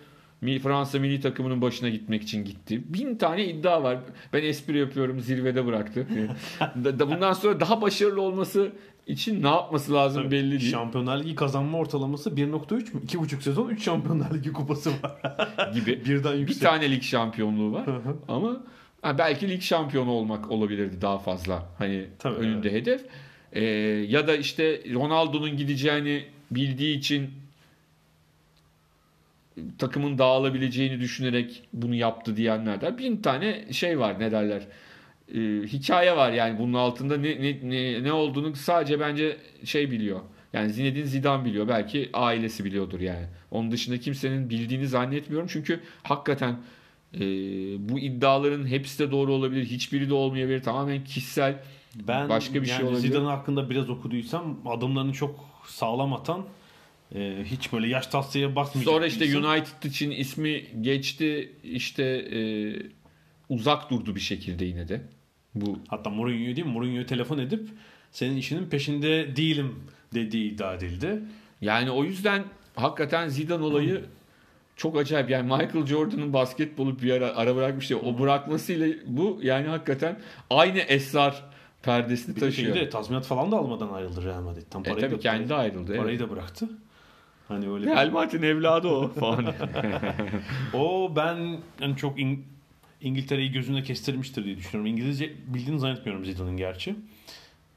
Fransa 0.64 1.00
milli 1.00 1.22
takımının 1.22 1.62
başına 1.62 1.90
gitmek 1.90 2.24
için 2.24 2.46
gitti. 2.46 2.82
Bin 2.94 3.16
tane 3.16 3.46
iddia 3.46 3.84
var. 3.84 3.98
Ben 4.34 4.44
espri 4.44 4.78
yapıyorum 4.78 5.20
zirvede 5.20 5.66
bıraktı. 5.66 6.08
Da- 6.84 7.00
da 7.00 7.12
Bundan 7.12 7.34
sonra 7.34 7.60
daha 7.60 7.82
başarılı 7.82 8.22
olması 8.22 8.72
için 9.08 9.44
ne 9.44 9.48
yapması 9.48 9.94
lazım 9.94 10.24
Tabii, 10.24 10.32
belli 10.32 10.52
değil 10.60 10.72
Şampiyonlar 10.72 11.20
Ligi 11.20 11.36
kazanma 11.36 11.78
ortalaması 11.78 12.30
1.3 12.30 12.94
mü? 12.94 13.02
2.5 13.08 13.42
sezon 13.42 13.70
3 13.70 13.84
Şampiyonlar 13.84 14.34
Ligi 14.34 14.54
kupası 14.54 14.92
var. 15.04 15.18
gibi. 15.74 16.06
Birden 16.06 16.34
Bir 16.34 16.40
yüksek. 16.40 16.62
tane 16.62 16.92
lig 16.92 17.04
şampiyonluğu 17.04 17.74
var. 17.74 17.86
Ama 18.28 18.64
ha, 19.02 19.18
belki 19.18 19.50
lig 19.50 19.62
şampiyonu 19.62 20.12
olmak 20.12 20.52
olabilirdi 20.52 21.02
daha 21.02 21.18
fazla. 21.18 21.66
Hani 21.78 22.06
Tabii, 22.20 22.36
önünde 22.36 22.72
hedef. 22.72 23.02
Ee, 23.54 23.64
ya 24.10 24.28
da 24.28 24.36
işte 24.36 24.82
Ronaldo'nun 24.94 25.58
gideceğini 25.58 26.26
bildiği 26.52 26.98
için 26.98 27.30
takımın 29.78 30.18
dağılabileceğini 30.18 31.00
düşünerek 31.00 31.64
bunu 31.74 31.96
yaptı 31.96 32.38
diyenlerden 32.38 32.98
bin 32.98 33.18
tane 33.18 33.66
şey 33.74 34.00
var 34.00 34.20
ne 34.20 34.32
derler 34.32 34.64
Ee, 35.34 35.40
hikaye 35.68 36.16
var 36.18 36.32
yani 36.32 36.60
bunun 36.60 36.74
altında 36.74 37.18
ne, 37.18 37.42
ne, 37.42 37.60
ne, 37.70 38.04
ne 38.04 38.14
olduğunu 38.14 38.56
sadece 38.56 39.00
bence 39.00 39.38
şey 39.64 39.92
biliyor. 39.92 40.20
Yani 40.54 40.70
Zinedine 40.70 41.06
Zidane 41.06 41.46
biliyor. 41.46 41.68
Belki 41.68 42.10
ailesi 42.14 42.66
biliyordur 42.66 43.00
yani. 43.00 43.26
Onun 43.52 43.72
dışında 43.72 44.00
kimsenin 44.00 44.50
bildiğini 44.50 44.88
zannetmiyorum. 44.88 45.48
Çünkü 45.52 45.80
hakikaten 46.04 46.58
Ee, 47.14 47.20
bu 47.90 48.00
iddiaların 48.00 48.68
hepsi 48.68 49.00
de 49.00 49.12
doğru 49.12 49.34
olabilir. 49.34 49.66
Hiçbiri 49.66 50.10
de 50.10 50.14
olmayabilir. 50.14 50.64
Tamamen 50.64 51.04
kişisel 51.04 51.60
Ben 52.08 52.30
başka 52.30 52.54
bir 52.62 52.68
yani 52.68 52.78
şey 52.78 52.86
olabilir. 52.86 53.08
Zidane 53.08 53.26
hakkında 53.26 53.70
biraz 53.70 53.90
okuduysam 53.90 54.60
adımlarını 54.66 55.14
çok 55.14 55.46
sağlam 55.68 56.14
atan 56.14 56.46
e, 57.16 57.38
hiç 57.46 57.74
böyle 57.74 57.88
yaş 57.88 58.08
tasfiye 58.08 58.56
basmayacak. 58.56 58.94
Sonra 58.94 59.08
işte 59.08 59.26
isim. 59.26 59.44
United 59.44 59.84
için 59.84 60.12
ismi 60.12 60.64
geçti. 60.82 61.52
İşte 61.64 62.04
e, 62.04 62.40
uzak 63.50 63.90
durdu 63.90 64.16
bir 64.16 64.20
şekilde 64.20 64.66
yine 64.66 64.88
de. 64.88 65.02
Bu 65.62 65.80
Hatta 65.88 66.10
Mourinho'yu 66.10 66.56
değil? 66.56 66.68
Mourinho'yu 66.68 67.06
telefon 67.06 67.38
edip 67.38 67.70
senin 68.12 68.38
işinin 68.38 68.70
peşinde 68.70 69.36
değilim 69.36 69.76
dediği 70.14 70.52
iddia 70.54 70.74
edildi. 70.74 71.22
yani 71.62 71.92
o 71.92 72.04
yüzden 72.04 72.44
hakikaten 72.76 73.28
Zidane 73.28 73.64
olayı 73.64 74.06
çok 74.76 74.98
acayip. 74.98 75.30
Yani 75.30 75.44
Michael 75.44 75.86
Jordan'ın 75.86 76.34
basketbolu 76.34 77.00
bir 77.00 77.12
ara, 77.12 77.36
ara 77.36 77.56
bırakmıştı. 77.56 77.98
O 78.00 78.20
bırakmasıyla 78.20 78.88
bu 79.08 79.40
yani 79.44 79.68
hakikaten 79.68 80.20
aynı 80.50 80.78
esrar 80.80 81.44
perdesini 81.84 82.36
Bir 82.36 82.42
taşıyor. 82.42 82.76
şeyde 82.76 82.90
tazminat 82.90 83.26
falan 83.26 83.52
da 83.52 83.58
almadan 83.58 83.90
ayrıldı 83.90 84.26
Real 84.26 84.42
Madrid'den. 84.42 84.80
E 84.80 84.84
Parayı 84.84 85.02
tabii 85.02 85.16
da, 85.16 85.20
kendi 85.20 85.54
ayrıldı. 85.56 85.92
evet. 85.92 86.02
parayı 86.02 86.20
da 86.20 86.30
bıraktı. 86.30 86.70
Hani 87.48 87.70
öyle 87.72 87.86
Real 87.96 88.10
Madrid'in 88.12 88.44
evladı 88.44 88.88
o 88.88 89.08
falan. 89.08 89.46
O 90.74 91.14
ben 91.16 91.58
yani 91.82 91.96
çok 91.98 92.20
İng- 92.20 92.40
İngiltere'yi 93.02 93.52
gözüne 93.52 93.84
kestirmiştir 93.84 94.46
diye 94.46 94.58
düşünüyorum. 94.58 94.92
İngilizce 94.92 95.34
bildiğini 95.48 95.80
zannetmiyorum 95.80 96.26
Zidane'ın 96.26 96.58
gerçi. 96.58 96.96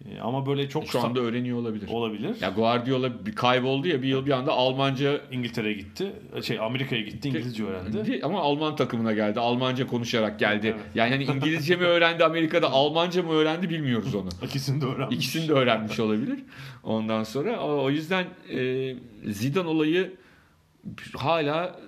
Ee, 0.08 0.20
ama 0.20 0.46
böyle 0.46 0.68
çok 0.68 0.86
Şu 0.86 1.00
anda 1.00 1.20
öğreniyor 1.20 1.58
olabilir. 1.58 1.88
olabilir. 1.90 2.36
Ya 2.40 2.50
Guardiola 2.50 3.26
bir 3.26 3.34
kayboldu 3.34 3.88
ya 3.88 4.02
bir 4.02 4.08
yıl 4.08 4.26
bir 4.26 4.30
anda 4.30 4.52
Almanca 4.52 5.20
İngiltere'ye 5.32 5.74
gitti. 5.74 6.12
Şey 6.42 6.58
Amerika'ya 6.60 7.02
gitti. 7.02 7.28
İngilizce 7.28 7.64
öğrendi. 7.64 8.20
ama 8.22 8.40
Alman 8.40 8.76
takımına 8.76 9.12
geldi. 9.12 9.40
Almanca 9.40 9.86
konuşarak 9.86 10.38
geldi. 10.38 10.66
Evet. 10.66 10.86
Yani 10.94 11.10
hani 11.10 11.24
İngilizce 11.36 11.76
mi 11.76 11.84
öğrendi 11.84 12.24
Amerika'da 12.24 12.70
Almanca 12.70 13.22
mı 13.22 13.32
öğrendi 13.32 13.70
bilmiyoruz 13.70 14.14
onu. 14.14 14.28
İkisini 14.44 14.80
de 14.80 14.84
öğrenmiş. 14.86 15.16
İkisini 15.16 15.48
de 15.48 15.52
öğrenmiş 15.52 16.00
olabilir. 16.00 16.38
Ondan 16.84 17.24
sonra 17.24 17.60
o 17.60 17.90
yüzden 17.90 18.26
e, 18.54 18.94
Zidane 19.24 19.68
olayı 19.68 20.12
hala 21.16 21.80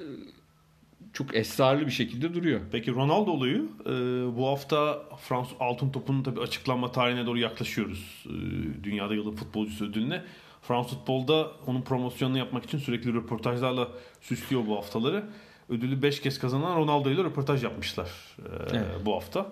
çok 1.13 1.37
esrarlı 1.37 1.87
bir 1.87 1.91
şekilde 1.91 2.35
duruyor. 2.35 2.61
Peki 2.73 2.91
Ronaldo 2.95 3.31
olayı 3.31 3.65
e, 3.87 3.91
bu 4.37 4.49
hafta 4.49 5.03
Fransız 5.29 5.55
altın 5.61 5.91
topunun 5.91 6.23
tabii 6.23 6.41
açıklanma 6.41 6.93
tarihine 6.93 7.27
doğru 7.27 7.39
yaklaşıyoruz. 7.39 8.25
E, 8.27 8.85
dünyada 8.85 9.15
yılın 9.15 9.37
futbolcusu 9.37 9.85
ödülüne. 9.85 10.23
Fransız 10.63 10.99
futbolda 10.99 11.51
onun 11.67 11.83
promosyonunu 11.83 12.39
yapmak 12.39 12.65
için 12.65 12.79
sürekli 12.79 13.15
röportajlarla 13.15 13.89
süslüyor 14.21 14.67
bu 14.67 14.77
haftaları. 14.77 15.25
Ödülü 15.69 16.03
5 16.03 16.21
kez 16.21 16.39
kazanan 16.39 16.77
Ronaldo 16.77 17.11
ile 17.11 17.25
röportaj 17.25 17.65
yapmışlar 17.65 18.09
e, 18.39 18.43
Evet. 18.73 18.87
bu 19.07 19.15
hafta. 19.15 19.47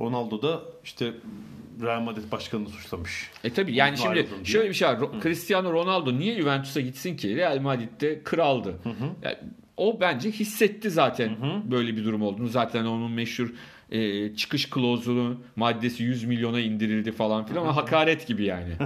Ronaldo 0.00 0.42
da 0.42 0.60
işte 0.84 1.12
Real 1.82 2.00
Madrid 2.00 2.32
başkanını 2.32 2.68
suçlamış. 2.68 3.30
E 3.44 3.52
tabi 3.52 3.74
yani 3.74 3.96
şimdi 3.96 4.08
Ayrıldım 4.10 4.34
diye. 4.36 4.44
şöyle 4.44 4.68
bir 4.68 4.74
şey 4.74 4.88
var. 4.88 4.94
Ro- 4.98 5.22
Cristiano 5.22 5.72
Ronaldo 5.72 6.18
niye 6.18 6.40
Juventus'a 6.42 6.80
gitsin 6.80 7.16
ki? 7.16 7.36
Real 7.36 7.58
Madrid'de 7.60 8.22
kraldı. 8.22 8.74
Yani 9.22 9.36
o 9.76 10.00
bence 10.00 10.30
hissetti 10.30 10.90
zaten 10.90 11.36
böyle 11.70 11.96
bir 11.96 12.04
durum 12.04 12.22
olduğunu. 12.22 12.48
Zaten 12.48 12.84
onun 12.84 13.10
meşhur 13.12 13.52
e, 13.90 14.36
çıkış 14.36 14.70
klozunu 14.70 15.40
maddesi 15.56 16.02
100 16.02 16.24
milyona 16.24 16.60
indirildi 16.60 17.12
falan 17.12 17.46
filan 17.46 17.62
ama 17.62 17.76
hakaret 17.76 18.26
gibi 18.26 18.44
yani. 18.44 18.72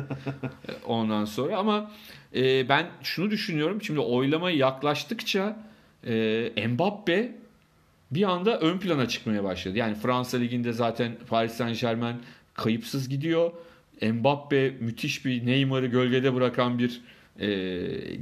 E, 0.68 0.72
Ondan 0.86 1.24
sonra 1.24 1.56
ama 1.56 1.90
e, 2.34 2.68
ben 2.68 2.86
şunu 3.02 3.30
düşünüyorum. 3.30 3.82
Şimdi 3.82 4.00
oylama 4.00 4.50
yaklaştıkça 4.50 5.56
e, 6.06 6.66
Mbappe 6.68 7.32
bir 8.10 8.22
anda 8.22 8.60
ön 8.60 8.78
plana 8.78 9.08
çıkmaya 9.08 9.44
başladı. 9.44 9.78
Yani 9.78 9.94
Fransa 9.94 10.38
Ligi'nde 10.38 10.72
zaten 10.72 11.12
Paris 11.28 11.52
Saint 11.52 11.80
Germain 11.80 12.16
kayıpsız 12.54 13.08
gidiyor. 13.08 13.52
Mbappe 14.02 14.70
müthiş 14.80 15.24
bir 15.24 15.46
Neymar'ı 15.46 15.86
gölgede 15.86 16.34
bırakan 16.34 16.78
bir 16.78 17.00
e, 17.40 17.48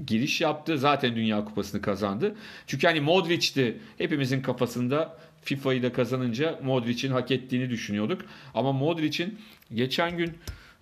giriş 0.06 0.40
yaptı. 0.40 0.78
Zaten 0.78 1.16
Dünya 1.16 1.44
Kupası'nı 1.44 1.82
kazandı. 1.82 2.34
Çünkü 2.66 2.86
hani 2.86 3.00
Modric'ti 3.00 3.78
hepimizin 3.98 4.42
kafasında 4.42 5.16
FIFA'yı 5.42 5.82
da 5.82 5.92
kazanınca 5.92 6.60
Modric'in 6.62 7.12
hak 7.12 7.30
ettiğini 7.30 7.70
düşünüyorduk. 7.70 8.22
Ama 8.54 8.72
Modric'in 8.72 9.38
geçen 9.74 10.16
gün 10.16 10.32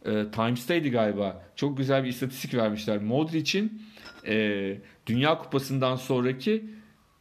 e, 0.05 0.31
Times'taydı 0.31 0.89
galiba. 0.89 1.43
Çok 1.57 1.79
güzel 1.79 2.05
bir 2.05 2.09
istatistik 2.09 2.55
vermişler. 2.55 2.99
Modric'in 2.99 3.83
e, 4.27 4.77
Dünya 5.07 5.39
Kupası'ndan 5.39 5.97
sonraki 5.97 6.65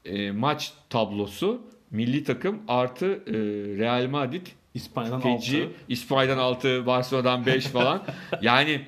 e, 0.06 0.32
maç 0.32 0.74
tablosu 0.90 1.62
milli 1.92 2.24
takım 2.24 2.62
artı 2.68 3.06
e, 3.06 3.34
Real 3.78 4.08
Madrid 4.10 4.48
İspanya'dan 4.74 5.22
feci 5.22 5.64
6. 5.64 5.72
İspanya'dan 5.90 6.38
6 6.38 6.86
Barcelona'dan 6.86 7.46
5 7.46 7.66
falan 7.66 8.04
yani 8.42 8.82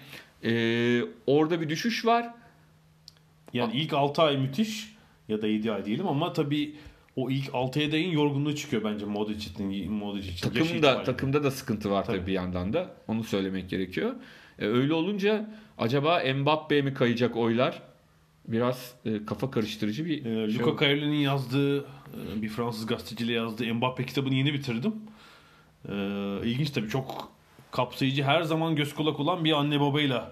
e, 0.43 1.03
orada 1.27 1.61
bir 1.61 1.69
düşüş 1.69 2.05
var 2.05 2.33
Yani 3.53 3.73
ilk 3.75 3.93
6 3.93 4.21
ay 4.21 4.37
müthiş 4.37 4.95
ya 5.27 5.41
da 5.41 5.47
7 5.47 5.71
ay 5.71 5.85
diyelim 5.85 6.07
ama 6.07 6.33
tabii 6.33 6.75
o 7.15 7.29
ilk 7.29 7.49
6 7.53 7.79
ayın 7.79 8.11
yorgunluğu 8.11 8.55
çıkıyor 8.55 8.83
bence 8.83 9.05
Modric 9.05 9.37
için. 9.37 9.91
Modric 9.91 10.27
için. 10.29 10.49
Takımda 10.49 11.03
takımda 11.03 11.43
da 11.43 11.51
sıkıntı 11.51 11.91
var 11.91 12.05
tabii, 12.05 12.17
Tabii. 12.17 12.27
bir 12.27 12.33
yandan 12.33 12.73
da 12.73 12.95
onu 13.07 13.23
söylemek 13.23 13.69
gerekiyor 13.69 14.15
E, 14.59 14.65
öyle 14.65 14.93
olunca 14.93 15.49
acaba 15.77 16.23
Mbappe'ye 16.35 16.81
mi 16.81 16.93
kayacak 16.93 17.35
oylar 17.37 17.81
biraz 18.47 18.93
e, 19.05 19.25
kafa 19.25 19.51
karıştırıcı 19.51 20.05
bir 20.05 20.17
Ee, 20.19 20.23
şey 20.23 20.47
Luca 20.47 20.65
oldu. 20.65 20.79
Cairoli'nin 20.79 21.15
yazdığı 21.19 21.79
e, 21.79 22.41
bir 22.41 22.49
Fransız 22.49 22.85
gazeteciyle 22.85 23.33
yazdığı 23.33 23.73
Mbappe 23.73 24.05
kitabını 24.05 24.33
yeni 24.33 24.53
bitirdim. 24.53 24.93
Ee, 25.89 26.39
ilginç 26.43 26.69
tabii 26.69 26.89
çok 26.89 27.32
kapsayıcı 27.73 28.23
her 28.23 28.43
zaman 28.43 28.75
göz 28.75 28.95
kulak 28.95 29.19
olan 29.19 29.45
bir 29.45 29.51
anne 29.51 29.79
babayla 29.79 30.31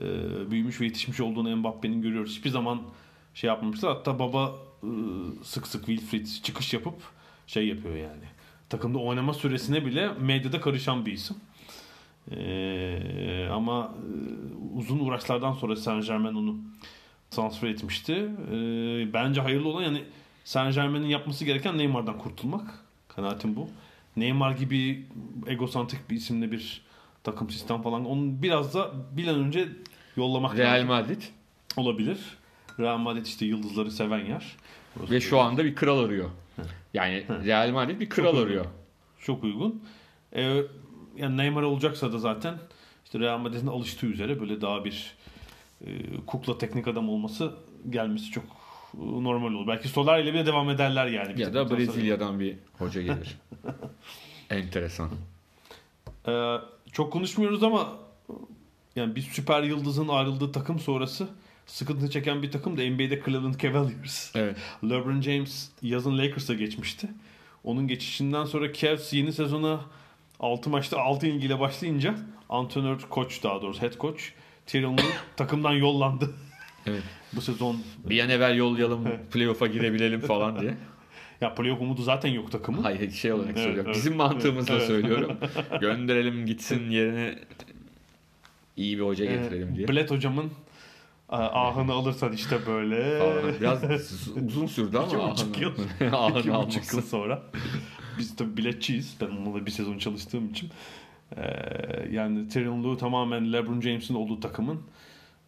e, 0.00 0.04
büyümüş 0.50 0.80
ve 0.80 0.84
yetişmiş 0.84 1.20
olduğunu 1.20 1.56
Mbappe'nin 1.56 2.02
görüyoruz. 2.02 2.30
Hiçbir 2.30 2.50
zaman 2.50 2.82
şey 3.34 3.48
yapmamışlar. 3.48 3.96
Hatta 3.96 4.18
baba 4.18 4.54
e, 4.82 4.90
sık 5.44 5.66
sık 5.66 5.86
Wilfried 5.86 6.26
çıkış 6.42 6.74
yapıp 6.74 6.94
şey 7.46 7.68
yapıyor 7.68 7.96
yani. 7.96 8.24
Takımda 8.68 8.98
oynama 8.98 9.34
süresine 9.34 9.86
bile 9.86 10.10
medyada 10.20 10.60
karışan 10.60 11.06
bir 11.06 11.12
isim. 11.12 11.36
Ee, 12.30 13.48
ama 13.52 13.94
e, 13.94 14.78
uzun 14.78 14.98
uğraşlardan 14.98 15.52
sonra 15.52 15.76
Saint 15.76 16.06
Germain 16.06 16.34
onu 16.34 16.56
transfer 17.30 17.68
etmişti. 17.68 18.12
Ee, 18.12 19.12
bence 19.12 19.40
hayırlı 19.40 19.68
olan 19.68 19.82
yani 19.82 20.04
Saint 20.44 20.74
Germain'in 20.74 21.06
yapması 21.06 21.44
gereken 21.44 21.78
Neymar'dan 21.78 22.18
kurtulmak. 22.18 22.74
Kanaatim 23.08 23.56
bu. 23.56 23.68
Neymar 24.16 24.50
gibi 24.52 25.06
egosantrik 25.46 26.10
bir 26.10 26.16
isimle 26.16 26.52
bir 26.52 26.82
takım 27.24 27.50
sistem 27.50 27.82
falan 27.82 28.04
onu 28.04 28.42
biraz 28.42 28.74
da 28.74 28.92
bir 29.16 29.26
an 29.26 29.34
önce 29.34 29.68
yollamak 30.16 30.56
Real 30.58 30.74
lazım. 30.74 30.88
Madrid 30.88 31.22
olabilir. 31.76 32.18
Real 32.80 32.98
Madrid 32.98 33.26
işte 33.26 33.46
yıldızları 33.46 33.90
seven 33.90 34.24
yer. 34.24 34.56
Orası 35.00 35.12
ve 35.12 35.20
şu 35.20 35.40
anda 35.40 35.64
bir 35.64 35.74
kral 35.74 35.98
arıyor. 35.98 36.30
Yani 36.94 37.24
Real 37.44 37.70
Madrid 37.70 38.00
bir 38.00 38.08
kral 38.08 38.32
Çok 38.32 38.46
arıyor. 38.46 38.64
çok 39.20 39.44
uygun. 39.44 39.82
Ee, 40.32 40.62
yani 41.16 41.36
Neymar 41.36 41.62
olacaksa 41.62 42.12
da 42.12 42.18
zaten 42.18 42.54
işte 43.04 43.18
Real 43.18 43.38
Madrid'in 43.38 43.66
alıştığı 43.66 44.06
üzere 44.06 44.40
böyle 44.40 44.60
daha 44.60 44.84
bir 44.84 45.14
e, 45.86 45.86
kukla 46.26 46.58
teknik 46.58 46.88
adam 46.88 47.08
olması 47.08 47.54
gelmesi 47.90 48.30
çok 48.30 48.44
normal 48.98 49.52
olur. 49.52 49.66
Belki 49.66 49.88
Solari 49.88 50.22
ile 50.22 50.34
bile 50.34 50.46
devam 50.46 50.70
ederler 50.70 51.06
yani. 51.06 51.40
Ya 51.40 51.54
da 51.54 51.70
Brezilya'dan 51.70 52.40
bir 52.40 52.56
hoca 52.78 53.02
gelir. 53.02 53.36
Enteresan. 54.50 55.10
Ee, 56.28 56.56
çok 56.92 57.12
konuşmuyoruz 57.12 57.62
ama 57.62 57.92
yani 58.96 59.16
bir 59.16 59.20
süper 59.20 59.62
yıldızın 59.62 60.08
ayrıldığı 60.08 60.52
takım 60.52 60.78
sonrası 60.78 61.28
sıkıntı 61.66 62.10
çeken 62.10 62.42
bir 62.42 62.50
takım 62.50 62.78
da 62.78 62.82
NBA'de 62.82 63.22
Cleveland 63.24 63.54
Cavaliers. 63.54 64.36
Evet. 64.36 64.56
LeBron 64.84 65.20
James 65.20 65.70
yazın 65.82 66.18
Lakers'a 66.18 66.54
geçmişti. 66.54 67.08
Onun 67.64 67.88
geçişinden 67.88 68.44
sonra 68.44 68.72
Cavs 68.72 69.12
yeni 69.12 69.32
sezona 69.32 69.80
6 70.40 70.70
maçta 70.70 71.00
6 71.00 71.26
ilgiyle 71.26 71.60
başlayınca 71.60 72.14
antrenör, 72.48 73.00
koç 73.10 73.42
daha 73.42 73.62
doğrusu 73.62 73.82
head 73.82 73.98
coach 74.00 74.22
Tyronn 74.66 74.98
Lue 74.98 75.04
takımdan 75.36 75.72
yollandı. 75.72 76.34
Evet. 76.86 77.02
Bu 77.32 77.40
sezon 77.40 77.76
Bir 78.04 78.20
an 78.20 78.28
evvel 78.30 78.56
yollayalım 78.56 79.04
playoff'a 79.32 79.66
girebilelim 79.66 80.20
falan 80.20 80.60
diye. 80.60 80.74
ya 81.40 81.54
playoff 81.54 81.80
umudu 81.80 82.02
zaten 82.02 82.28
yok 82.28 82.52
takımın. 82.52 82.82
Hayır 82.82 83.10
şey 83.10 83.32
olarak 83.32 83.50
Evet, 83.50 83.58
söylüyorum. 83.58 83.86
evet. 83.86 83.96
Bizim 83.96 84.16
mantığımızla 84.16 84.74
Evet. 84.74 84.86
söylüyorum. 84.86 85.36
Gönderelim 85.80 86.46
gitsin 86.46 86.90
yerine 86.90 87.38
iyi 88.76 88.98
bir 88.98 89.02
hoca 89.02 89.24
getirelim 89.24 89.76
diye. 89.76 89.88
Bled 89.88 90.10
hocamın 90.10 90.44
e, 91.32 91.36
ahını 91.36 91.92
alırsan 91.92 92.32
işte 92.32 92.56
böyle. 92.66 93.20
Biraz 93.60 93.82
uzun 94.46 94.66
sürdü 94.66 94.98
ama 94.98 95.06
İki 95.06 95.30
buçuk 95.30 95.60
yıl. 95.60 95.72
ahını 96.12 96.38
İki 96.38 96.52
buçuk 96.52 96.92
yıl 96.92 97.02
sonra. 97.02 97.42
Biz 98.18 98.36
tabii 98.36 98.56
biletçiyiz. 98.56 99.16
Ben 99.20 99.26
onunla 99.26 99.66
bir 99.66 99.70
sezon 99.70 99.98
çalıştığım 99.98 100.50
için. 100.50 100.70
Ee, 101.36 101.42
yani 102.12 102.48
Lue 102.84 102.98
tamamen 102.98 103.52
LeBron 103.52 103.80
James'in 103.80 104.14
olduğu 104.14 104.40
takımın 104.40 104.80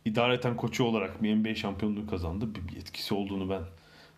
idareten 0.08 0.56
koçu 0.56 0.84
olarak 0.84 1.22
bir 1.22 1.36
NBA 1.36 1.54
şampiyonluğu 1.54 2.06
kazandı. 2.06 2.48
Bir, 2.54 2.76
etkisi 2.76 3.14
olduğunu 3.14 3.50
ben 3.50 3.62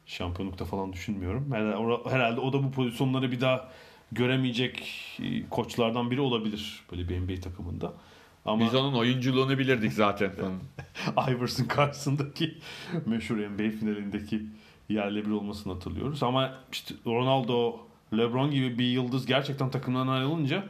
Şampiyonlukta 0.07 0.65
falan 0.65 0.93
düşünmüyorum. 0.93 1.53
Herhalde, 1.53 2.11
herhalde 2.11 2.41
o 2.41 2.53
da 2.53 2.63
bu 2.63 2.71
pozisyonları 2.71 3.33
bir 3.33 3.41
daha 3.41 3.69
göremeyecek 4.13 4.89
e, 5.23 5.49
koçlardan 5.49 6.11
biri 6.11 6.21
olabilir 6.21 6.81
böyle 6.93 7.09
bir 7.09 7.21
NBA 7.21 7.41
takımında. 7.41 7.93
Ama 8.45 8.65
Biz 8.65 8.75
onun 8.75 8.95
oyunculuğunu 8.95 9.59
bilirdik 9.59 9.93
zaten. 9.93 10.33
Iverson 11.29 11.65
karşısındaki 11.65 12.59
meşhur 13.07 13.37
NBA 13.37 13.79
finalindeki 13.79 14.43
yerle 14.89 15.27
bir 15.27 15.31
olmasını 15.31 15.73
hatırlıyoruz. 15.73 16.23
Ama 16.23 16.55
işte 16.73 16.95
Ronaldo, 17.07 17.77
LeBron 18.17 18.51
gibi 18.51 18.79
bir 18.79 18.85
yıldız 18.85 19.27
gerçekten 19.27 19.71
takımdan 19.71 20.09
ayrılınca 20.09 20.65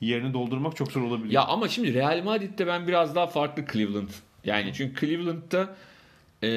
yerini 0.00 0.34
doldurmak 0.34 0.76
çok 0.76 0.92
zor 0.92 1.02
olabilir. 1.02 1.32
Ya 1.32 1.44
ama 1.44 1.68
şimdi 1.68 1.94
Real 1.94 2.22
Madrid'de 2.24 2.66
ben 2.66 2.88
biraz 2.88 3.14
daha 3.14 3.26
farklı 3.26 3.64
Cleveland. 3.72 4.08
Yani 4.46 4.72
çünkü 4.74 5.06
Cleveland'da 5.06 5.76
e, 6.42 6.48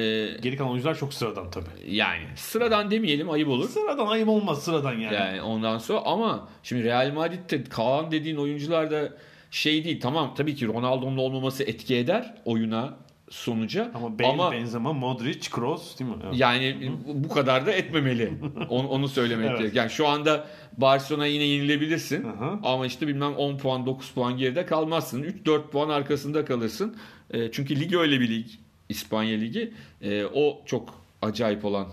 geri 0.42 0.56
kalan 0.56 0.70
oyuncular 0.70 0.98
çok 0.98 1.14
sıradan 1.14 1.50
tabii. 1.50 1.94
Yani 1.94 2.24
sıradan 2.36 2.90
demeyelim 2.90 3.30
ayıp 3.30 3.48
olur. 3.48 3.68
Sıradan 3.68 4.06
ayıp 4.06 4.28
olmaz 4.28 4.62
sıradan 4.62 4.92
yani. 4.92 5.14
Yani 5.14 5.42
ondan 5.42 5.78
sonra 5.78 6.00
ama 6.00 6.48
şimdi 6.62 6.84
Real 6.84 7.12
Madrid'de 7.14 7.64
kalan 7.64 8.10
dediğin 8.10 8.36
oyuncular 8.36 8.90
da 8.90 9.12
şey 9.50 9.84
değil 9.84 10.00
tamam 10.00 10.34
tabii 10.36 10.54
ki 10.54 10.66
Ronaldo'nun 10.66 11.16
olmaması 11.16 11.62
etki 11.64 11.96
eder 11.96 12.34
oyuna 12.44 12.94
sonuca. 13.30 13.90
Ama 13.94 14.18
Bale, 14.18 14.28
ama, 14.28 14.52
Benzema, 14.52 14.92
Modric, 14.92 15.50
Kroos 15.50 15.98
değil 15.98 16.10
mi? 16.10 16.16
Evet. 16.24 16.34
Yani 16.36 16.92
bu 17.06 17.28
kadar 17.28 17.66
da 17.66 17.72
etmemeli. 17.72 18.32
onu, 18.68 18.88
onu 18.88 19.08
söylemek 19.08 19.60
evet. 19.60 19.74
Yani 19.74 19.90
şu 19.90 20.08
anda 20.08 20.46
Barcelona 20.76 21.26
yine 21.26 21.44
yenilebilirsin. 21.44 22.24
Hı-hı. 22.24 22.58
Ama 22.62 22.86
işte 22.86 23.06
bilmem 23.06 23.34
10 23.34 23.58
puan 23.58 23.86
9 23.86 24.10
puan 24.10 24.36
geride 24.36 24.66
kalmazsın. 24.66 25.22
3-4 25.22 25.70
puan 25.70 25.88
arkasında 25.88 26.44
kalırsın. 26.44 26.96
E, 27.30 27.52
çünkü 27.52 27.80
lig 27.80 27.94
öyle 27.94 28.20
bir 28.20 28.28
lig. 28.28 28.46
İspanya 28.88 29.38
Ligi. 29.38 29.72
E, 30.02 30.24
o 30.24 30.62
çok 30.66 31.02
acayip 31.22 31.64
olan 31.64 31.86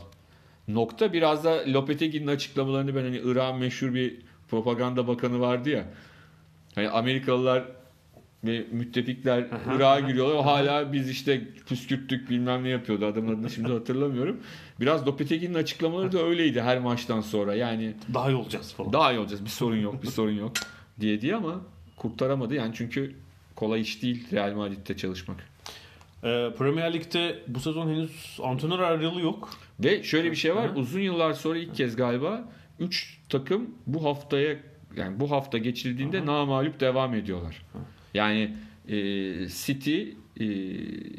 nokta. 0.67 1.13
Biraz 1.13 1.43
da 1.43 1.63
Lopetegui'nin 1.67 2.27
açıklamalarını 2.27 2.95
ben 2.95 3.01
hani 3.01 3.21
Irak'ın 3.23 3.59
meşhur 3.59 3.93
bir 3.93 4.17
propaganda 4.49 5.07
bakanı 5.07 5.39
vardı 5.39 5.69
ya. 5.69 5.85
Hani 6.75 6.89
Amerikalılar 6.89 7.63
ve 8.43 8.65
müttefikler 8.71 9.47
Irak'a 9.75 9.99
giriyorlar. 9.99 10.43
Hala 10.43 10.93
biz 10.93 11.09
işte 11.09 11.41
püskürttük 11.67 12.29
bilmem 12.29 12.63
ne 12.63 12.69
yapıyordu. 12.69 13.05
Adamın 13.05 13.35
adını 13.35 13.49
şimdi 13.49 13.71
hatırlamıyorum. 13.71 14.38
Biraz 14.79 15.07
Lopetegui'nin 15.07 15.53
açıklamaları 15.53 16.11
da 16.11 16.23
öyleydi 16.23 16.61
her 16.61 16.79
maçtan 16.79 17.21
sonra. 17.21 17.55
Yani 17.55 17.93
daha 18.13 18.31
iyi 18.31 18.35
olacağız 18.35 18.73
falan. 18.73 18.93
Daha 18.93 19.13
iyi 19.13 19.19
olacağız. 19.19 19.45
Bir 19.45 19.49
sorun 19.49 19.77
yok, 19.77 20.03
bir 20.03 20.07
sorun 20.07 20.31
yok 20.31 20.51
diye 20.99 21.21
diye 21.21 21.35
ama 21.35 21.61
kurtaramadı. 21.97 22.55
Yani 22.55 22.73
çünkü 22.75 23.15
kolay 23.58 23.82
iş 23.82 24.01
değil 24.01 24.28
Real 24.32 24.53
Madrid'de 24.53 24.97
çalışmak. 24.97 25.38
Ee, 26.24 26.49
Premier 26.58 26.93
Lig'de 26.93 27.39
bu 27.47 27.60
sezon 27.60 27.89
henüz 27.89 28.39
antrenör 28.43 28.80
ayrılığı 28.80 29.22
yok. 29.22 29.49
Ve 29.80 30.03
şöyle 30.03 30.32
bir 30.32 30.36
şey 30.36 30.55
var. 30.55 30.76
Hı. 30.76 30.80
Uzun 30.80 30.99
yıllar 30.99 31.34
sonra 31.34 31.58
ilk 31.58 31.76
kez 31.76 31.95
galiba 31.95 32.49
3 32.80 33.20
takım 33.30 33.70
bu 33.88 34.03
haftaya 34.03 34.58
yani 34.95 35.20
bu 35.20 35.32
hafta 35.32 35.58
geçildiğinde 35.58 36.20
Hı. 36.22 36.26
namalup 36.26 36.80
devam 36.80 37.14
ediyorlar. 37.14 37.66
Hı. 37.74 37.78
Yani 38.14 38.53
e, 38.88 38.95
City, 39.47 40.01
e, 40.39 40.47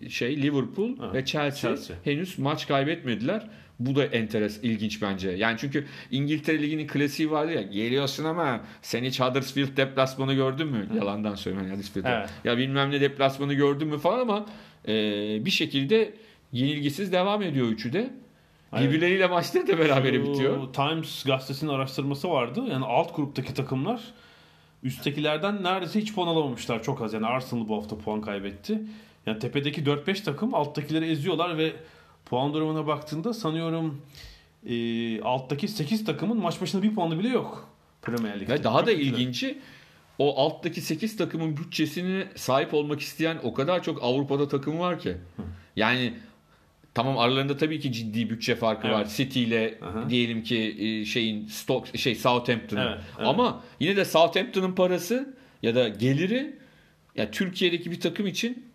şey 0.08 0.42
Liverpool 0.42 0.98
Hı. 0.98 1.12
ve 1.12 1.24
Chelsea, 1.24 1.76
Chelsea 1.76 1.96
henüz 2.04 2.38
maç 2.38 2.68
kaybetmediler. 2.68 3.50
Bu 3.78 3.96
da 3.96 4.04
enteres, 4.04 4.60
ilginç 4.62 5.02
bence. 5.02 5.30
Yani 5.30 5.56
çünkü 5.58 5.86
İngiltere 6.10 6.62
Ligi'nin 6.62 6.86
klasiği 6.86 7.30
vardı 7.30 7.52
ya. 7.52 7.62
Geliyorsun 7.62 8.24
ama 8.24 8.60
sen 8.82 9.04
hiç 9.04 9.20
Huddersfield 9.20 9.76
deplasmanı 9.76 10.34
gördün 10.34 10.68
mü? 10.68 10.88
Hı. 10.92 10.96
Yalandan 10.96 11.34
söylüyorum 11.34 11.70
Huddersfield'ı. 11.70 12.08
Evet. 12.08 12.30
Ya 12.44 12.58
bilmem 12.58 12.90
ne 12.90 13.00
deplasmanı 13.00 13.54
gördün 13.54 13.88
mü 13.88 13.98
falan 13.98 14.18
ama 14.18 14.46
e, 14.88 14.92
bir 15.44 15.50
şekilde 15.50 16.14
yenilgisiz 16.52 17.12
devam 17.12 17.42
ediyor 17.42 17.68
üçü 17.68 17.92
de. 17.92 18.10
Birbirleriyle 18.72 19.26
maçları 19.26 19.66
da 19.68 19.78
beraber 19.78 20.24
bitiyor. 20.24 20.72
Times 20.72 21.24
gazetesinin 21.24 21.70
araştırması 21.70 22.30
vardı. 22.30 22.64
Yani 22.70 22.84
alt 22.84 23.16
gruptaki 23.16 23.54
takımlar 23.54 24.00
üsttekilerden 24.82 25.62
neredeyse 25.62 26.00
hiç 26.00 26.14
puan 26.14 26.26
alamamışlar. 26.26 26.82
Çok 26.82 27.02
az. 27.02 27.14
Yani 27.14 27.26
Arsenal 27.26 27.68
bu 27.68 27.76
hafta 27.76 27.98
puan 27.98 28.20
kaybetti. 28.20 28.80
Yani 29.26 29.38
tepedeki 29.38 29.82
4-5 29.82 30.24
takım 30.24 30.54
alttakileri 30.54 31.10
eziyorlar 31.10 31.58
ve 31.58 31.72
puan 32.30 32.54
durumuna 32.54 32.86
baktığında 32.86 33.34
sanıyorum 33.34 34.02
e, 34.66 35.20
alttaki 35.20 35.68
8 35.68 36.04
takımın 36.04 36.36
maç 36.36 36.60
başına 36.60 36.82
bir 36.82 36.94
puanı 36.94 37.18
bile 37.18 37.28
yok. 37.28 37.68
Premier 38.02 38.40
Lig'de. 38.40 38.52
Ve 38.52 38.64
daha 38.64 38.86
da 38.86 38.92
ilginci 38.92 39.58
o 40.18 40.40
alttaki 40.40 40.80
8 40.80 41.16
takımın 41.16 41.56
bütçesine 41.56 42.26
sahip 42.34 42.74
olmak 42.74 43.00
isteyen 43.00 43.38
o 43.42 43.54
kadar 43.54 43.82
çok 43.82 44.02
Avrupa'da 44.02 44.48
takım 44.48 44.78
var 44.78 44.98
ki. 44.98 45.16
Yani 45.76 46.14
tamam 46.94 47.18
aralarında 47.18 47.56
tabii 47.56 47.80
ki 47.80 47.92
ciddi 47.92 48.30
bütçe 48.30 48.56
farkı 48.56 48.86
evet. 48.86 48.96
var. 48.96 49.08
City 49.16 49.42
ile 49.42 49.78
Aha. 49.82 50.10
diyelim 50.10 50.42
ki 50.42 50.76
e, 50.78 51.04
şeyin 51.04 51.46
Stoke 51.46 51.98
şey 51.98 52.14
Southampton'ın. 52.14 52.86
Evet, 52.86 52.98
evet. 53.18 53.28
Ama 53.28 53.62
yine 53.80 53.96
de 53.96 54.04
Southampton'ın 54.04 54.72
parası 54.72 55.34
ya 55.62 55.74
da 55.74 55.88
geliri 55.88 56.36
ya 56.36 57.24
yani 57.24 57.30
Türkiye'deki 57.30 57.90
bir 57.90 58.00
takım 58.00 58.26
için 58.26 58.67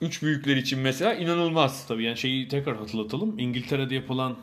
üç 0.00 0.22
büyükler 0.22 0.56
için 0.56 0.78
mesela 0.78 1.14
inanılmaz. 1.14 1.86
Tabii 1.86 2.04
yani 2.04 2.16
şeyi 2.16 2.48
tekrar 2.48 2.76
hatırlatalım. 2.76 3.38
İngiltere'de 3.38 3.94
yapılan 3.94 4.36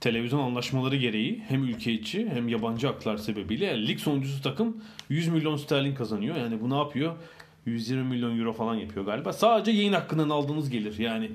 televizyon 0.00 0.40
anlaşmaları 0.40 0.96
gereği 0.96 1.42
hem 1.48 1.64
ülke 1.64 1.92
içi 1.92 2.28
hem 2.28 2.48
yabancı 2.48 2.86
haklar 2.86 3.16
sebebiyle 3.16 3.64
yani 3.64 3.88
lig 3.88 3.98
sonuncusu 3.98 4.42
takım 4.42 4.76
100 5.08 5.28
milyon 5.28 5.56
sterlin 5.56 5.94
kazanıyor. 5.94 6.36
Yani 6.36 6.60
bu 6.60 6.70
ne 6.70 6.76
yapıyor? 6.76 7.16
120 7.66 8.02
milyon 8.02 8.38
euro 8.38 8.52
falan 8.52 8.74
yapıyor 8.74 9.06
galiba. 9.06 9.32
Sadece 9.32 9.70
yayın 9.70 9.92
hakkından 9.92 10.28
aldığınız 10.28 10.70
gelir. 10.70 10.98
Yani 10.98 11.30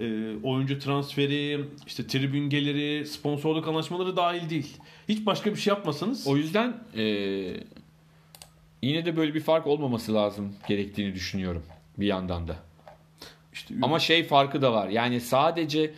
e, 0.00 0.34
oyuncu 0.42 0.78
transferi, 0.78 1.60
işte 1.86 2.06
tribün 2.06 2.50
geliri, 2.50 3.06
sponsorluk 3.06 3.68
anlaşmaları 3.68 4.16
dahil 4.16 4.50
değil. 4.50 4.76
Hiç 5.08 5.26
başka 5.26 5.50
bir 5.50 5.56
şey 5.56 5.74
yapmasanız. 5.74 6.26
O 6.26 6.36
yüzden 6.36 6.76
e, 6.96 7.02
yine 8.82 9.04
de 9.06 9.16
böyle 9.16 9.34
bir 9.34 9.40
fark 9.40 9.66
olmaması 9.66 10.14
lazım 10.14 10.54
gerektiğini 10.68 11.14
düşünüyorum 11.14 11.62
bir 11.98 12.06
yandan 12.06 12.48
da. 12.48 12.67
İşte 13.58 13.74
ama 13.82 13.98
şey 13.98 14.24
farkı 14.24 14.62
da 14.62 14.72
var. 14.72 14.88
Yani 14.88 15.20
sadece 15.20 15.90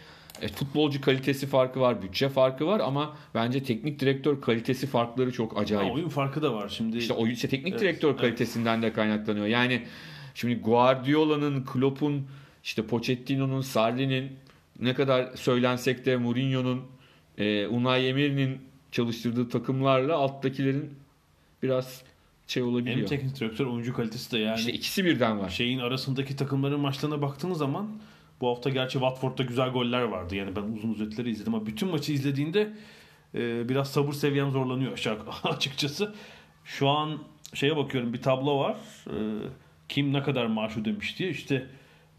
e, 0.43 0.49
futbolcu 0.49 1.01
kalitesi 1.01 1.47
farkı 1.47 1.81
var, 1.81 2.03
bütçe 2.03 2.29
farkı 2.29 2.67
var 2.67 2.81
ama 2.81 3.17
bence 3.35 3.63
teknik 3.63 4.01
direktör 4.01 4.41
kalitesi 4.41 4.87
farkları 4.87 5.33
çok 5.33 5.59
acayip. 5.59 5.91
Ha, 5.91 5.95
oyun 5.95 6.09
farkı 6.09 6.43
da 6.43 6.55
var 6.55 6.69
şimdi. 6.69 6.97
İşte 6.99 7.15
oyun 7.15 7.33
işte 7.33 7.49
teknik 7.49 7.73
evet, 7.73 7.81
direktör 7.81 8.17
kalitesinden 8.17 8.79
evet. 8.79 8.91
de 8.91 8.93
kaynaklanıyor. 8.93 9.47
Yani 9.47 9.83
şimdi 10.35 10.61
Guardiola'nın, 10.61 11.65
Klopp'un, 11.65 12.27
işte 12.65 12.87
Pochettino'nun, 12.87 13.61
Sarri'nin 13.61 14.33
ne 14.81 14.95
kadar 14.95 15.37
söylensek 15.37 16.07
de 16.07 16.17
Mourinho'nun, 16.17 16.83
e, 17.39 17.67
Unai 17.67 18.07
Emery'nin 18.07 18.59
çalıştırdığı 18.93 19.49
takımlarla 19.49 20.17
alttakilerin 20.17 20.95
biraz 21.63 22.03
şey 22.51 22.63
olabiliyor. 22.63 22.97
Hem 22.97 23.07
teknik 23.07 23.41
direktör 23.41 23.67
oyuncu 23.67 23.95
kalitesi 23.95 24.33
de 24.33 24.39
yani. 24.39 24.59
İşte 24.59 24.73
ikisi 24.73 25.05
birden 25.05 25.39
var. 25.39 25.51
Şeyin 25.51 25.79
arasındaki 25.79 26.37
takımların 26.37 26.81
maçlarına 26.81 27.23
baktığınız 27.23 27.59
zaman 27.59 27.91
bu 28.41 28.49
hafta 28.49 28.71
gerçi 28.71 28.93
Watford'da 28.93 29.43
güzel 29.43 29.71
goller 29.71 30.03
vardı. 30.03 30.37
Yani 30.37 30.57
ben 30.57 30.63
uzun 30.63 30.95
özetleri 30.95 31.31
izledim 31.31 31.55
ama 31.55 31.67
bütün 31.67 31.89
maçı 31.89 32.13
izlediğinde 32.13 32.73
e, 33.35 33.69
biraz 33.69 33.91
sabır 33.91 34.13
seviyem 34.13 34.51
zorlanıyor 34.51 34.93
aşağı 34.93 35.19
açıkçası. 35.45 36.15
Şu 36.65 36.89
an 36.89 37.19
şeye 37.55 37.77
bakıyorum 37.77 38.13
bir 38.13 38.23
tablo 38.23 38.59
var. 38.59 38.77
E, 39.07 39.17
kim 39.89 40.13
ne 40.13 40.23
kadar 40.23 40.47
maaş 40.47 40.77
ödemiş 40.77 41.19
diye. 41.19 41.31
İşte 41.31 41.67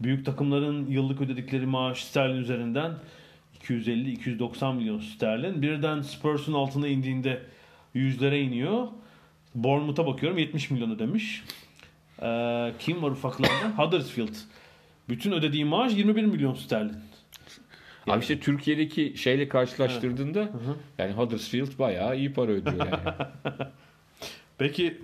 büyük 0.00 0.26
takımların 0.26 0.90
yıllık 0.90 1.20
ödedikleri 1.20 1.66
maaş 1.66 2.04
sterlin 2.04 2.36
üzerinden 2.36 2.92
250-290 3.62 4.74
milyon 4.74 5.00
sterlin. 5.00 5.62
Birden 5.62 6.00
Spurs'un 6.00 6.52
altına 6.52 6.88
indiğinde 6.88 7.42
yüzlere 7.94 8.40
iniyor. 8.40 8.88
Bournemouth'a 9.54 10.06
bakıyorum 10.06 10.38
70 10.38 10.70
milyon 10.70 10.90
ödemiş. 10.90 11.44
Ee, 12.22 12.72
kim 12.78 13.02
var 13.02 13.10
ufaklarda? 13.10 13.68
Huddersfield. 13.78 14.34
Bütün 15.08 15.32
ödediği 15.32 15.64
maaş 15.64 15.96
21 15.96 16.24
milyon 16.24 16.54
sterlin. 16.54 16.96
Yani. 18.06 18.16
Abi 18.16 18.20
işte 18.20 18.40
Türkiye'deki 18.40 19.14
şeyle 19.16 19.48
karşılaştırdığında 19.48 20.40
evet. 20.40 20.76
yani 20.98 21.12
Huddersfield 21.12 21.78
bayağı 21.78 22.16
iyi 22.16 22.32
para 22.32 22.52
ödüyor 22.52 22.76
yani. 22.76 22.90
Peki 24.58 24.98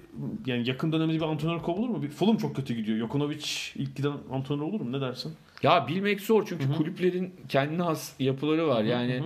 yani 0.47 0.69
yakın 0.69 0.93
dönemde 0.93 1.15
bir 1.15 1.23
antrenör 1.23 1.59
kovulur 1.59 1.89
mu? 1.89 2.09
Fulham 2.09 2.37
çok 2.37 2.57
kötü 2.57 2.75
gidiyor. 2.75 2.99
Jokovic 2.99 3.47
ilk 3.75 3.97
giden 3.97 4.13
antrenör 4.33 4.63
olur 4.63 4.81
mu? 4.81 4.93
Ne 4.93 5.01
dersin? 5.01 5.35
Ya 5.63 5.89
bilmek 5.89 6.21
zor 6.21 6.47
çünkü 6.47 6.65
Hı-hı. 6.65 6.77
kulüplerin 6.77 7.35
kendine 7.49 7.83
has 7.83 8.13
yapıları 8.21 8.69
var. 8.69 8.85
Yani 8.85 9.15
Hı-hı. 9.15 9.25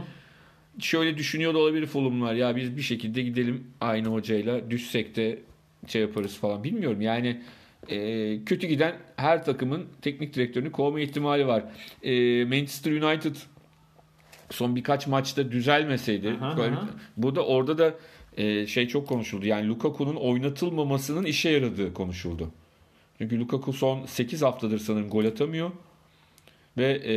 Şöyle 0.79 1.16
düşünüyor 1.16 1.55
da 1.55 1.59
olabilir 1.59 1.87
Fulham'lar. 1.87 2.35
Ya 2.35 2.57
biz 2.57 2.77
bir 2.77 2.83
şekilde 2.83 3.23
gidelim 3.23 3.66
aynı 3.81 4.09
hocayla 4.09 4.70
düşsek 4.70 5.16
de 5.16 5.39
şey 5.87 6.03
yaparız 6.03 6.37
falan. 6.37 6.64
Bilmiyorum 6.64 7.01
yani 7.01 7.43
e, 7.89 8.45
kötü 8.45 8.66
giden 8.66 8.95
her 9.16 9.45
takımın 9.45 9.87
teknik 10.03 10.35
direktörünü 10.35 10.73
kovma 10.73 11.01
ihtimali 11.01 11.47
var. 11.47 11.64
E, 12.03 12.45
Manchester 12.45 12.93
United 12.93 13.37
son 14.51 14.77
birkaç 14.77 15.07
maçta 15.07 15.53
düzelmeseydi 15.53 16.31
aha, 16.31 16.57
böyle, 16.57 16.75
aha. 16.75 16.89
bu 17.16 17.37
da 17.37 17.47
orada 17.47 17.79
da 17.79 17.95
e, 18.37 18.66
şey 18.66 18.89
çok 18.89 19.09
konuşuldu. 19.09 19.47
Yani 19.47 19.68
Lukaku'nun 19.68 20.16
oynatılmamasının 20.16 21.25
işe 21.25 21.51
yaradığı 21.51 21.95
konuşuldu. 21.95 22.51
Çünkü 23.18 23.41
Lukaku 23.41 23.73
son 23.73 24.07
8 24.07 24.43
haftadır 24.43 24.79
sanırım 24.79 25.11
gol 25.11 25.25
atamıyor. 25.25 25.70
Ve 26.77 26.93
e, 26.93 27.14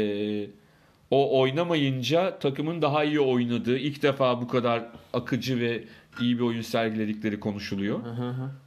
o 1.11 1.39
oynamayınca 1.39 2.39
takımın 2.39 2.81
daha 2.81 3.03
iyi 3.03 3.19
oynadığı, 3.19 3.77
ilk 3.77 4.03
defa 4.03 4.41
bu 4.41 4.47
kadar 4.47 4.85
akıcı 5.13 5.59
ve 5.59 5.83
iyi 6.21 6.37
bir 6.37 6.43
oyun 6.43 6.61
sergiledikleri 6.61 7.39
konuşuluyor. 7.39 7.99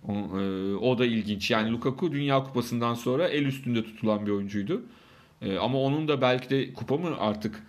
O, 0.09 0.13
e, 0.13 0.75
o 0.77 0.99
da 0.99 1.07
ilginç. 1.07 1.51
Yani 1.51 1.73
Lukaku 1.73 2.13
Dünya 2.13 2.45
Kupası'ndan 2.45 2.95
sonra 2.95 3.29
el 3.29 3.45
üstünde 3.45 3.85
tutulan 3.85 4.27
bir 4.27 4.31
oyuncuydu. 4.31 4.83
E, 5.43 5.59
ama 5.59 5.79
onun 5.79 6.09
da 6.09 6.21
belki 6.21 6.51
de 6.51 6.73
kupa 6.73 6.97
mı 6.97 7.09
artık 7.19 7.63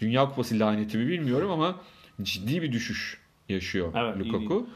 Dünya 0.00 0.28
Kupası 0.28 0.58
laneti 0.58 0.98
mi 0.98 1.08
bilmiyorum 1.08 1.50
ama 1.50 1.80
ciddi 2.22 2.62
bir 2.62 2.72
düşüş 2.72 3.20
yaşıyor 3.48 3.92
Evet, 3.96 4.16
iyi 4.16 4.32
Lukaku. 4.32 4.66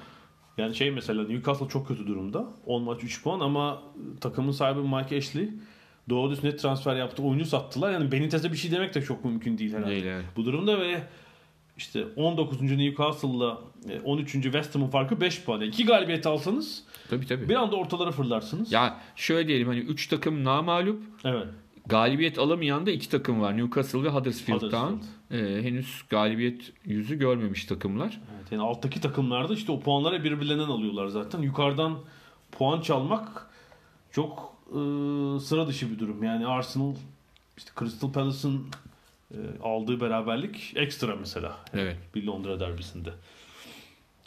Yani 0.58 0.74
şey 0.74 0.90
mesela 0.90 1.26
Newcastle 1.26 1.68
çok 1.68 1.88
kötü 1.88 2.06
durumda. 2.06 2.46
10 2.66 2.82
maç 2.82 3.04
3 3.04 3.22
puan 3.22 3.40
ama 3.40 3.82
takımın 4.20 4.52
sahibi 4.52 4.80
Mike 4.80 5.16
Ashley 5.16 5.48
doğru 6.08 6.30
düz 6.30 6.44
net 6.44 6.58
transfer 6.60 6.96
yaptı. 6.96 7.22
Oyuncu 7.22 7.46
sattılar. 7.46 7.92
Yani 7.92 8.12
Benitez'e 8.12 8.52
bir 8.52 8.56
şey 8.56 8.70
demek 8.70 8.94
de 8.94 9.02
çok 9.02 9.24
mümkün 9.24 9.58
değil 9.58 9.72
herhalde. 9.72 9.90
Değil, 9.90 10.04
evet. 10.04 10.24
Bu 10.36 10.44
durumda 10.44 10.80
ve 10.80 11.02
işte 11.76 12.04
19. 12.16 12.60
Newcastle'la 12.62 13.58
e, 13.88 14.00
13. 14.00 14.32
West 14.32 14.74
Ham'ın 14.74 14.86
farkı 14.90 15.20
5 15.20 15.42
puan. 15.44 15.60
2 15.60 15.84
galibiyet 15.86 16.26
alsanız 16.26 16.82
Tabii 17.10 17.26
tabii. 17.26 17.48
bir 17.48 17.54
anda 17.54 17.76
ortalara 17.76 18.10
fırlarsınız. 18.12 18.72
Ya 18.72 19.00
şöyle 19.16 19.48
diyelim 19.48 19.68
hani 19.68 19.78
3 19.78 20.06
takım 20.08 20.44
namalup 20.44 21.02
Evet. 21.24 21.46
galibiyet 21.86 22.38
alamayan 22.38 22.86
da 22.86 22.90
iki 22.90 23.08
takım 23.08 23.40
var. 23.40 23.56
Newcastle 23.56 24.02
ve 24.02 24.08
Huddersfield 24.08 24.60
Town. 24.60 24.76
Huddersfield. 24.76 25.58
E, 25.58 25.62
henüz 25.62 26.02
galibiyet 26.10 26.72
yüzü 26.84 27.18
görmemiş 27.18 27.64
takımlar. 27.64 28.20
Evet, 28.38 28.52
yani 28.52 28.62
alttaki 28.62 29.00
takımlarda 29.00 29.54
işte 29.54 29.72
o 29.72 29.80
puanları 29.80 30.24
birbirlerinden 30.24 30.68
alıyorlar 30.68 31.06
zaten. 31.06 31.42
Yukarıdan 31.42 31.98
puan 32.52 32.80
çalmak 32.80 33.46
çok 34.10 34.51
e, 34.72 35.40
sıra 35.40 35.66
dışı 35.66 35.90
bir 35.90 35.98
durum. 35.98 36.22
Yani 36.22 36.46
Arsenal 36.46 36.94
işte 37.56 37.70
Crystal 37.78 38.12
Palace'ın 38.12 38.66
e, 39.30 39.36
aldığı 39.62 40.00
beraberlik 40.00 40.72
ekstra 40.76 41.16
mesela 41.16 41.56
Evet. 41.74 41.96
bir 42.14 42.24
Londra 42.24 42.60
derbisinde. 42.60 43.10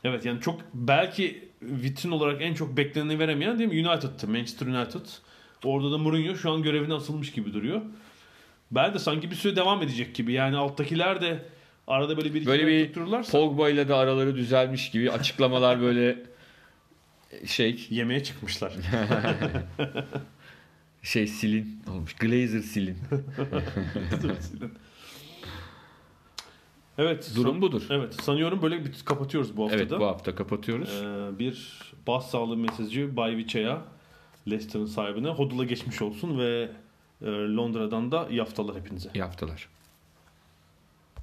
Evet 0.04 0.26
yani 0.26 0.41
çok 0.41 0.62
belki 0.74 1.50
vitrin 1.62 2.12
olarak 2.12 2.41
en 2.41 2.54
çok 2.54 2.78
bekleneni 2.78 3.20
veremeyen 3.20 3.60
değil 3.60 3.72
mi 3.72 3.89
United'tı. 3.89 4.28
Manchester 4.28 4.68
United. 4.68 5.06
Orada 5.64 5.91
da 5.91 5.98
Mourinho 5.98 6.36
şu 6.36 6.52
an 6.52 6.62
görevine 6.64 6.93
asılmış 6.93 7.32
gibi 7.32 7.54
duruyor. 7.54 7.82
Ben 8.72 8.93
de 8.93 9.00
sanki 9.00 9.32
bir 9.32 9.36
süre 9.36 9.56
devam 9.56 9.82
edecek 9.82 10.16
gibi. 10.16 10.34
Yani 10.34 10.58
alttakiler 10.58 11.22
de 11.22 11.46
arada 11.88 12.18
böyle 12.18 12.34
bir 12.34 12.46
Böyle 12.46 12.68
bir 12.68 12.93
Pogba 13.32 13.70
ile 13.70 13.88
de 13.88 13.93
araları 13.93 14.36
düzelmiş 14.36 14.91
gibi 14.91 15.12
açıklamalar 15.12 15.82
böyle 15.82 16.24
şey 17.46 17.88
yemeğe 17.89 18.24
çıkmışlar. 18.24 18.74
şey 21.06 21.28
silin 21.28 21.80
olmuş. 21.91 22.14
Glazer 22.14 22.60
silin. 22.62 22.97
evet. 26.97 27.32
Durum 27.36 27.51
san- 27.51 27.62
budur. 27.62 27.84
Evet. 27.89 28.14
Sanıyorum 28.22 28.62
böyle 28.62 28.86
bir 28.86 28.93
kapatıyoruz 29.06 29.58
bu 29.58 29.64
haftada. 29.64 29.82
Evet 29.82 29.91
bu 29.91 30.06
hafta 30.06 30.36
kapatıyoruz. 30.36 30.89
Ee, 31.03 31.39
bir 31.39 31.82
bas 32.08 32.30
sağlığı 32.32 32.58
mesajı 32.58 33.16
Bay 33.18 33.38
Vicha'ya 33.38 33.82
Leicester'ın 34.47 34.86
sahibine 34.86 35.30
Hodul'a 35.30 35.64
geçmiş 35.64 36.01
olsun 36.01 36.39
ve 36.39 36.70
e, 37.22 37.26
Londra'dan 37.30 38.12
da 38.12 38.28
yaftalar 38.32 38.76
hepinize. 38.76 39.10
İyi 39.14 39.24
haftalar. 39.24 39.70